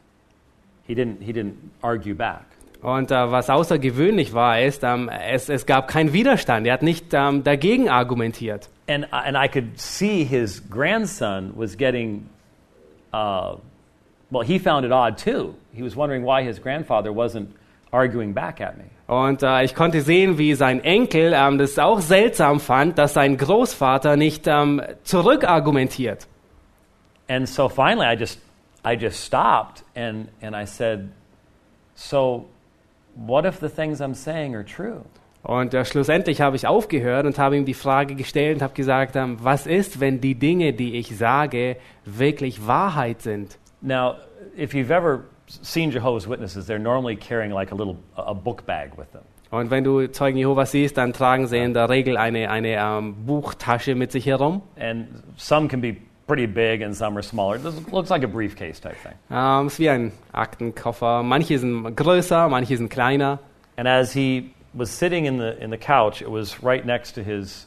He 0.87 0.95
didn't, 0.95 1.23
he 1.23 1.33
didn't 1.33 1.57
argue 1.83 2.15
back. 2.15 2.54
Und 2.85 3.11
äh, 3.11 3.31
was 3.31 3.49
außergewöhnlich 3.49 4.35
war, 4.35 4.61
ist, 4.61 4.85
ähm, 4.85 5.09
es, 5.09 5.49
es 5.49 5.65
gab 5.65 5.89
keinen 5.89 6.13
Widerstand. 6.13 6.67
Er 6.67 6.75
hat 6.75 6.83
nicht 6.83 7.15
ähm, 7.15 7.43
dagegen 7.43 7.89
argumentiert. 7.89 8.69
And, 8.89 9.07
I- 9.07 9.29
and 9.29 9.37
I 9.37 9.49
could 9.49 9.79
see 9.81 10.23
his 10.23 10.63
grandson 10.69 11.53
was 11.57 11.77
getting, 11.79 12.29
uh, 13.15 13.57
well, 14.31 14.45
he 14.47 14.59
found 14.59 14.85
it 14.85 14.93
odd 14.93 15.17
too. 15.17 15.55
He 15.73 15.83
was 15.83 15.97
wondering 15.97 16.25
why 16.27 16.45
his 16.45 16.61
grandfather 16.61 17.11
wasn't 17.11 17.47
arguing 17.91 18.35
back 18.35 18.61
at 18.61 18.77
me. 18.77 18.85
Und 19.07 19.43
äh, 19.43 19.65
ich 19.65 19.75
konnte 19.75 20.03
sehen, 20.03 20.37
wie 20.37 20.55
sein 20.55 20.85
Enkel 20.85 21.33
ähm, 21.35 21.57
das 21.57 21.79
auch 21.79 22.01
seltsam 22.01 22.61
fand, 22.61 22.99
dass 22.99 23.15
sein 23.15 23.39
Großvater 23.39 24.17
nicht 24.17 24.47
ähm, 24.47 24.83
zurückargumentiert. 25.05 26.27
And 27.29 27.49
so 27.49 27.71
finally, 27.71 28.07
I 28.07 28.19
just, 28.19 28.39
I 28.87 28.93
just 28.95 29.25
stopped 29.25 29.83
and, 29.97 30.29
and 30.43 30.55
I 30.55 30.67
said, 30.67 31.09
So, 31.95 32.47
what 33.15 33.45
if 33.45 33.61
the 33.61 33.69
things 33.69 34.01
I'm 34.01 34.15
saying 34.15 34.55
are 34.55 34.65
true? 34.65 35.03
Und 35.43 35.75
äh, 35.75 35.85
schlussendlich 35.85 36.41
habe 36.41 36.57
ich 36.57 36.67
aufgehört 36.67 37.27
und 37.27 37.39
habe 37.39 37.57
ihm 37.57 37.67
die 37.67 37.75
Frage 37.75 38.15
gestellt 38.15 38.57
und 38.57 38.63
habe 38.63 38.75
gesagt, 38.75 39.15
ähm, 39.15 39.37
was 39.43 39.67
ist, 39.67 40.01
wenn 40.01 40.21
die 40.21 40.35
Dinge, 40.35 40.73
die 40.73 40.95
ich 40.97 41.17
sage, 41.17 41.77
wirklich 42.07 42.67
Wahrheit 42.67 43.21
sind? 43.21 43.59
Now, 43.83 44.15
if 44.59 44.73
you've 44.73 44.91
ever 44.91 45.25
seen 45.47 45.91
Jehovah's 45.91 46.27
Witnesses, 46.27 46.67
they're 46.67 46.79
normally 46.79 47.17
carrying 47.17 47.53
like 47.53 47.73
a 47.73 47.75
little 47.75 47.97
a 48.17 48.33
book 48.33 48.65
bag 48.65 48.93
with 48.97 49.11
them. 49.13 49.23
Und 49.51 49.71
wenn 49.71 49.85
du 49.85 50.09
Zeugen 50.09 50.39
Jehovas 50.39 50.73
siehst, 50.73 50.97
dann 50.97 51.13
tragen 51.13 51.47
sie 51.47 51.59
in 51.59 51.75
der 51.75 51.89
Regel 51.89 52.17
eine, 52.17 52.51
eine 52.51 52.77
ähm, 52.77 53.15
Buchtasche 53.27 53.95
mit 53.95 54.11
sich 54.11 54.27
herum. 54.27 54.63
And 54.77 55.09
some 55.37 55.69
can 55.69 55.81
be 55.81 55.97
pretty 56.27 56.47
big 56.47 56.83
and 56.83 56.95
some 56.95 57.17
are 57.17 57.23
smaller. 57.23 57.59
This 57.59 57.75
looks 57.93 58.11
like 58.11 58.25
a 58.25 58.29
briefcase 58.29 58.81
type 58.81 58.97
thing. 59.03 59.15
Ähm, 59.31 59.67
es 59.67 59.75
ist 59.75 59.79
wie 59.81 59.91
ein 59.91 60.13
Aktenkoffer. 60.33 61.23
Manche 61.23 61.59
sind 61.59 61.97
größer, 61.97 62.49
manche 62.49 62.77
sind 62.77 62.89
kleiner. 62.91 63.39
And 63.77 63.89
as 63.89 64.13
he 64.13 64.53
was 64.73 64.91
sitting 64.91 65.27
in 65.27 65.39
the, 65.39 65.57
in 65.61 65.71
the 65.71 65.79
couch, 65.79 66.23
it 66.23 66.31
was 66.31 66.63
right 66.63 66.85
next 66.85 67.15
to 67.15 67.23
his, 67.23 67.67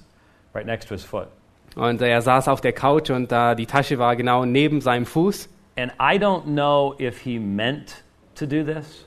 right 0.54 0.66
next 0.66 0.88
to 0.88 0.94
his 0.94 1.04
foot. 1.04 1.28
Und 1.76 2.02
er 2.02 2.22
saß 2.22 2.48
auf 2.48 2.62
der 2.62 2.74
Couch 2.74 3.12
und 3.12 3.32
äh, 3.32 3.56
die 3.56 3.68
Tasche 3.68 4.00
war 4.00 4.16
genau 4.16 4.46
neben 4.46 4.82
seinem 4.82 5.06
Fuß. 5.06 5.48
And 5.78 5.92
I 6.00 6.18
don't 6.18 6.46
know 6.46 6.96
if 7.00 7.20
he 7.22 7.38
meant 7.38 8.04
to 8.36 8.48
do 8.48 8.64
this, 8.64 9.06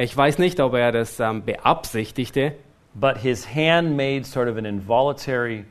Ich 0.00 0.16
weiß 0.16 0.38
nicht, 0.38 0.60
ob 0.60 0.74
er 0.74 0.92
das 0.92 1.18
ähm, 1.18 1.42
beabsichtigte, 1.44 2.54
but 2.94 3.16
his 3.18 3.44
hand 3.52 3.96
made 3.96 4.24
sort 4.24 4.48
of 4.48 4.56
an 4.56 4.64
involuntary 4.64 5.64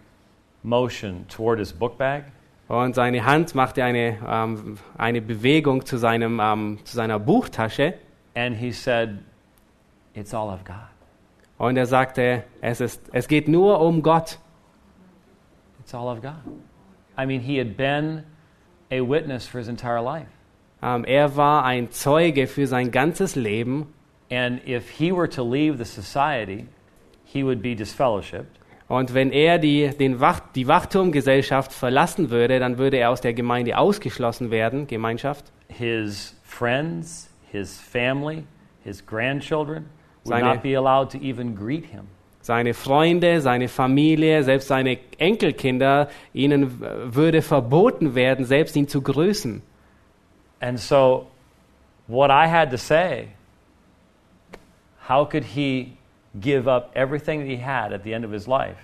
motion 0.63 1.25
toward 1.29 1.59
his 1.59 1.71
book 1.71 1.97
bag. 1.97 2.25
Und 2.67 2.95
seine 2.95 3.23
Hand 3.23 3.55
machte 3.55 3.83
eine, 3.83 4.17
ähm, 4.27 4.77
eine 4.97 5.21
Bewegung 5.21 5.85
zu, 5.85 5.97
seinem, 5.97 6.39
ähm, 6.41 6.79
zu 6.83 6.95
seiner 6.95 7.19
Buchtasche. 7.19 7.93
Said. 8.71 9.19
Und 11.57 11.77
er 11.77 11.85
sagte, 11.85 12.43
es, 12.61 12.81
ist, 12.81 13.09
es 13.13 13.27
geht 13.27 13.47
nur 13.47 13.79
um 13.79 14.03
Gott. 14.03 14.39
It's 15.79 15.93
all 15.93 16.07
of 16.07 16.21
God. 16.21 16.35
I 17.17 17.25
mean, 17.25 17.41
he 17.41 17.57
had 17.57 17.77
been 17.77 18.23
a 18.91 19.01
witness 19.01 19.47
for 19.47 19.59
his 19.59 19.67
entire 19.67 20.01
life. 20.01 20.27
Ähm, 20.81 21.05
er 21.05 21.35
war 21.35 21.63
ein 21.63 21.89
Zeuge 21.91 22.47
für 22.47 22.67
sein 22.67 22.91
ganzes 22.91 23.35
Leben. 23.35 23.93
And 24.29 24.61
if 24.67 24.89
he 24.89 25.11
were 25.11 25.29
to 25.29 25.43
leave 25.43 25.77
the 25.77 25.85
society, 25.85 26.67
he 27.23 27.43
would 27.43 27.61
be 27.61 27.75
disfellowshipped. 27.75 28.56
Und 28.87 29.13
wenn 29.13 29.31
er 29.31 29.57
die, 29.57 29.89
den 29.89 30.21
Wach, 30.21 30.39
die 30.55 30.67
Wachturmgesellschaft 30.67 31.73
verlassen 31.73 32.29
würde, 32.29 32.59
dann 32.59 32.77
würde 32.77 32.97
er 32.97 33.09
aus 33.09 33.19
der 33.19 33.33
Gemeinde 33.33 33.77
ausgeschlossen 33.77 34.49
werden, 34.49 34.87
Gemeinschaft. 34.87 35.51
His 35.67 36.39
friends, 36.43 37.29
his 37.51 37.79
family, 37.79 38.43
his 38.83 39.05
grandchildren 39.05 39.85
would 40.23 40.29
Seine- 40.39 40.53
not 40.53 40.63
be 40.63 40.77
allowed 40.77 41.11
to 41.11 41.17
even 41.17 41.55
greet 41.55 41.85
him. 41.85 42.03
Seine 42.39 42.73
Freunde, 42.73 43.41
seine 43.41 43.67
Familie, 43.67 44.41
selbst 44.41 44.69
seine 44.69 44.99
Enkelkinder, 45.17 46.07
ihnen 46.33 46.79
würde 47.13 47.41
verboten 47.41 48.15
werden, 48.15 48.45
selbst 48.45 48.77
ihn 48.77 48.87
zu 48.87 49.01
grüßen. 49.01 49.61
And 50.61 50.79
so, 50.79 51.27
what 52.07 52.29
I 52.29 52.47
had 52.49 52.71
to 52.71 52.77
say, 52.77 53.27
how 55.09 55.27
could 55.27 55.43
he 55.43 55.96
give 56.39 56.67
up 56.67 56.91
everything 56.95 57.39
that 57.39 57.47
he 57.47 57.57
had 57.57 57.93
at 57.93 58.03
the 58.03 58.13
end 58.13 58.25
of 58.25 58.31
his 58.31 58.47
life, 58.47 58.77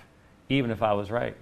even 0.48 0.70
if 0.70 0.82
I 0.82 0.94
was 0.94 1.10
right? 1.10 1.34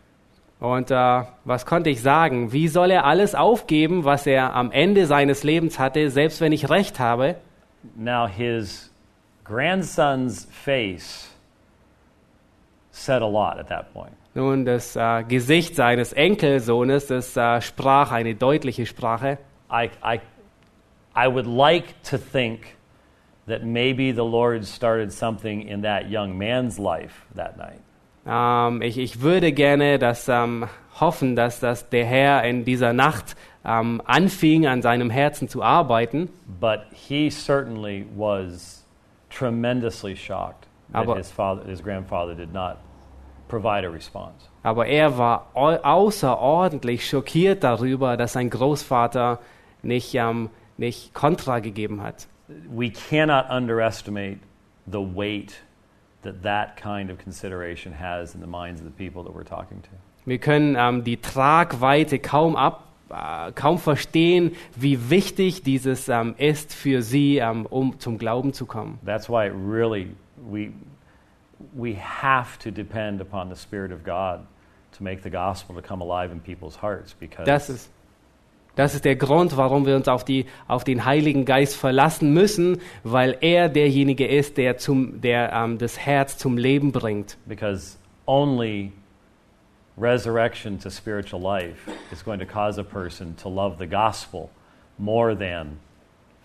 Und 0.60 0.92
äh, 0.92 1.24
was 1.44 1.66
konnte 1.66 1.90
ich 1.90 2.02
sagen? 2.02 2.52
Wie 2.52 2.68
soll 2.68 2.92
er 2.92 3.04
alles 3.04 3.34
aufgeben, 3.34 4.04
was 4.04 4.26
er 4.28 4.54
am 4.54 4.70
Ende 4.70 5.06
seines 5.06 5.42
Lebens 5.42 5.80
hatte, 5.80 6.08
selbst 6.08 6.40
wenn 6.40 6.52
ich 6.52 6.70
recht 6.70 7.00
habe? 7.00 7.34
Now, 7.96 8.28
his 8.28 8.92
grandson's 9.42 10.46
face 10.52 11.34
said 12.92 13.22
a 13.22 13.26
lot 13.26 13.58
at 13.58 13.68
that 13.68 13.92
point. 13.92 14.12
Nun, 14.34 14.64
das 14.64 14.94
äh, 14.94 15.24
Gesicht 15.24 15.74
seines 15.74 16.12
Enkelsohnes, 16.12 17.08
das 17.08 17.36
äh, 17.36 17.60
sprach 17.60 18.12
eine 18.12 18.36
deutliche 18.36 18.86
Sprache. 18.86 19.38
I, 19.68 19.90
I, 20.04 20.20
I 21.16 21.26
would 21.26 21.46
like 21.46 22.00
to 22.04 22.16
think 22.16 22.76
that 23.46 23.64
maybe 23.64 24.12
the 24.12 24.24
Lord 24.24 24.64
started 24.64 25.12
something 25.12 25.62
in 25.62 25.82
that 25.82 26.10
young 26.10 26.38
man's 26.38 26.78
life 26.78 27.26
that 27.34 27.56
night. 27.56 27.80
Ähm, 28.24 28.82
ich, 28.82 28.98
ich 28.98 29.20
würde 29.20 29.52
gerne 29.52 29.98
das 29.98 30.28
ähm, 30.28 30.68
hoffen, 31.00 31.34
dass, 31.34 31.60
dass 31.60 31.88
der 31.88 32.04
Herr 32.04 32.44
in 32.44 32.64
dieser 32.64 32.92
Nacht 32.92 33.36
ähm, 33.64 34.00
anfing, 34.04 34.66
an 34.66 34.82
seinem 34.82 35.10
Herzen 35.10 35.48
zu 35.48 35.62
arbeiten. 35.62 36.28
But 36.60 36.82
he 36.92 37.30
certainly 37.30 38.06
was 38.16 38.84
tremendously 39.30 40.14
shocked 40.16 40.68
that 40.92 41.02
Aber- 41.02 41.16
his, 41.16 41.30
father, 41.30 41.64
his 41.68 41.82
grandfather 41.82 42.34
did 42.34 42.52
not 42.52 42.76
provide 43.48 43.84
a 43.84 43.90
response. 43.90 44.48
Aber 44.62 44.86
er 44.86 45.18
war 45.18 45.48
au 45.54 45.74
außerordentlich 45.74 47.08
schockiert 47.08 47.64
darüber, 47.64 48.16
dass 48.16 48.34
sein 48.34 48.48
Großvater 48.48 49.40
nicht, 49.82 50.14
ähm, 50.14 50.50
nicht 50.76 51.12
Kontra 51.12 51.58
gegeben 51.58 52.02
hat. 52.02 52.28
We 52.48 52.90
cannot 52.90 53.50
underestimate 53.50 54.38
the 54.86 55.00
weight 55.00 55.60
that 56.22 56.42
that 56.42 56.76
kind 56.76 57.10
of 57.10 57.18
consideration 57.18 57.92
has 57.92 58.34
in 58.34 58.40
the 58.40 58.46
minds 58.46 58.80
of 58.80 58.86
the 58.86 58.92
people 58.92 59.22
that 59.24 59.34
we're 59.34 59.44
talking 59.44 59.82
to. 59.82 59.90
Wir 60.24 60.38
können 60.38 60.76
ähm, 60.76 61.02
die 61.02 61.16
Tragweite 61.16 62.20
kaum 62.20 62.54
ab, 62.54 62.84
äh, 63.10 63.50
kaum 63.52 63.78
verstehen, 63.78 64.52
wie 64.76 65.10
wichtig 65.10 65.62
dieses 65.62 66.08
ähm, 66.08 66.34
ist 66.38 66.74
für 66.74 67.02
sie, 67.02 67.38
ähm, 67.38 67.66
um 67.66 67.98
zum 67.98 68.18
Glauben 68.18 68.52
zu 68.52 68.66
kommen. 68.66 68.98
That's 69.04 69.28
why 69.28 69.46
it 69.46 69.52
really 69.54 70.14
we 70.36 70.72
we 71.74 71.94
have 71.94 72.58
to 72.60 72.70
depend 72.70 73.20
upon 73.20 73.48
the 73.48 73.56
Spirit 73.56 73.92
of 73.92 74.04
God 74.04 74.46
to 74.96 75.02
make 75.02 75.22
the 75.22 75.30
gospel 75.30 75.74
to 75.74 75.82
come 75.82 76.02
alive 76.02 76.32
in 76.32 76.40
people's 76.40 76.80
hearts 76.80 77.14
because 77.14 77.44
Das 77.44 77.68
ist, 77.68 77.90
das 78.74 78.94
ist 78.94 79.04
der 79.04 79.16
Grund, 79.16 79.56
warum 79.56 79.84
wir 79.86 79.96
uns 79.96 80.08
auf, 80.08 80.24
die, 80.24 80.46
auf 80.66 80.84
den 80.84 81.04
Heiligen 81.04 81.44
Geist 81.44 81.76
verlassen 81.76 82.32
müssen, 82.32 82.80
weil 83.04 83.36
er 83.40 83.68
derjenige 83.68 84.26
ist, 84.26 84.56
der, 84.56 84.78
zum, 84.78 85.20
der 85.20 85.52
ähm, 85.52 85.78
das 85.78 85.98
Herz 85.98 86.38
zum 86.38 86.56
Leben 86.56 86.92
bringt. 86.92 87.36
because 87.46 87.96
only 88.26 88.92
resurrection 89.98 90.78
to 90.78 90.90
spiritual 90.90 91.40
life 91.40 91.90
is 92.10 92.24
going 92.24 92.38
to 92.38 92.46
cause 92.46 92.80
a 92.80 92.84
person 92.84 93.36
to 93.36 93.48
love 93.48 93.76
the 93.78 93.86
gospel 93.86 94.48
more 94.98 95.34
than 95.34 95.78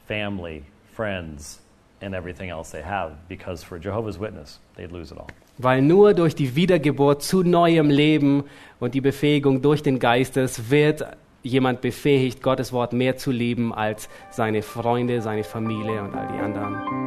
family, 0.08 0.64
friends, 0.96 1.60
and 2.02 2.14
everything 2.14 2.50
else 2.50 2.72
they 2.72 2.84
have 2.84 3.12
because 3.28 3.64
for 3.64 3.80
Jehovah's 3.80 4.20
Witness, 4.20 4.60
they'd 4.76 4.92
lose 4.92 5.12
it 5.12 5.18
all. 5.18 5.28
Weil 5.60 5.82
nur 5.82 6.14
durch 6.14 6.36
die 6.36 6.56
Wiedergeburt 6.56 7.24
zu 7.24 7.42
neuem 7.42 7.90
Leben 7.90 8.44
und 8.80 8.94
die 8.94 9.02
Befähigung 9.02 9.64
durch 9.64 9.82
den 9.82 9.98
Geistes 9.98 10.70
wird 10.70 11.04
jemand 11.44 11.82
befähigt, 11.82 12.42
Gottes 12.42 12.74
Wort 12.74 12.94
mehr 12.94 13.18
zu 13.18 13.32
lieben 13.32 13.74
als 13.74 14.10
seine 14.32 14.62
Freunde, 14.62 15.22
seine 15.22 15.44
Familie 15.44 16.02
und 16.02 16.16
all 16.16 16.28
die 16.28 16.40
anderen. 16.40 17.07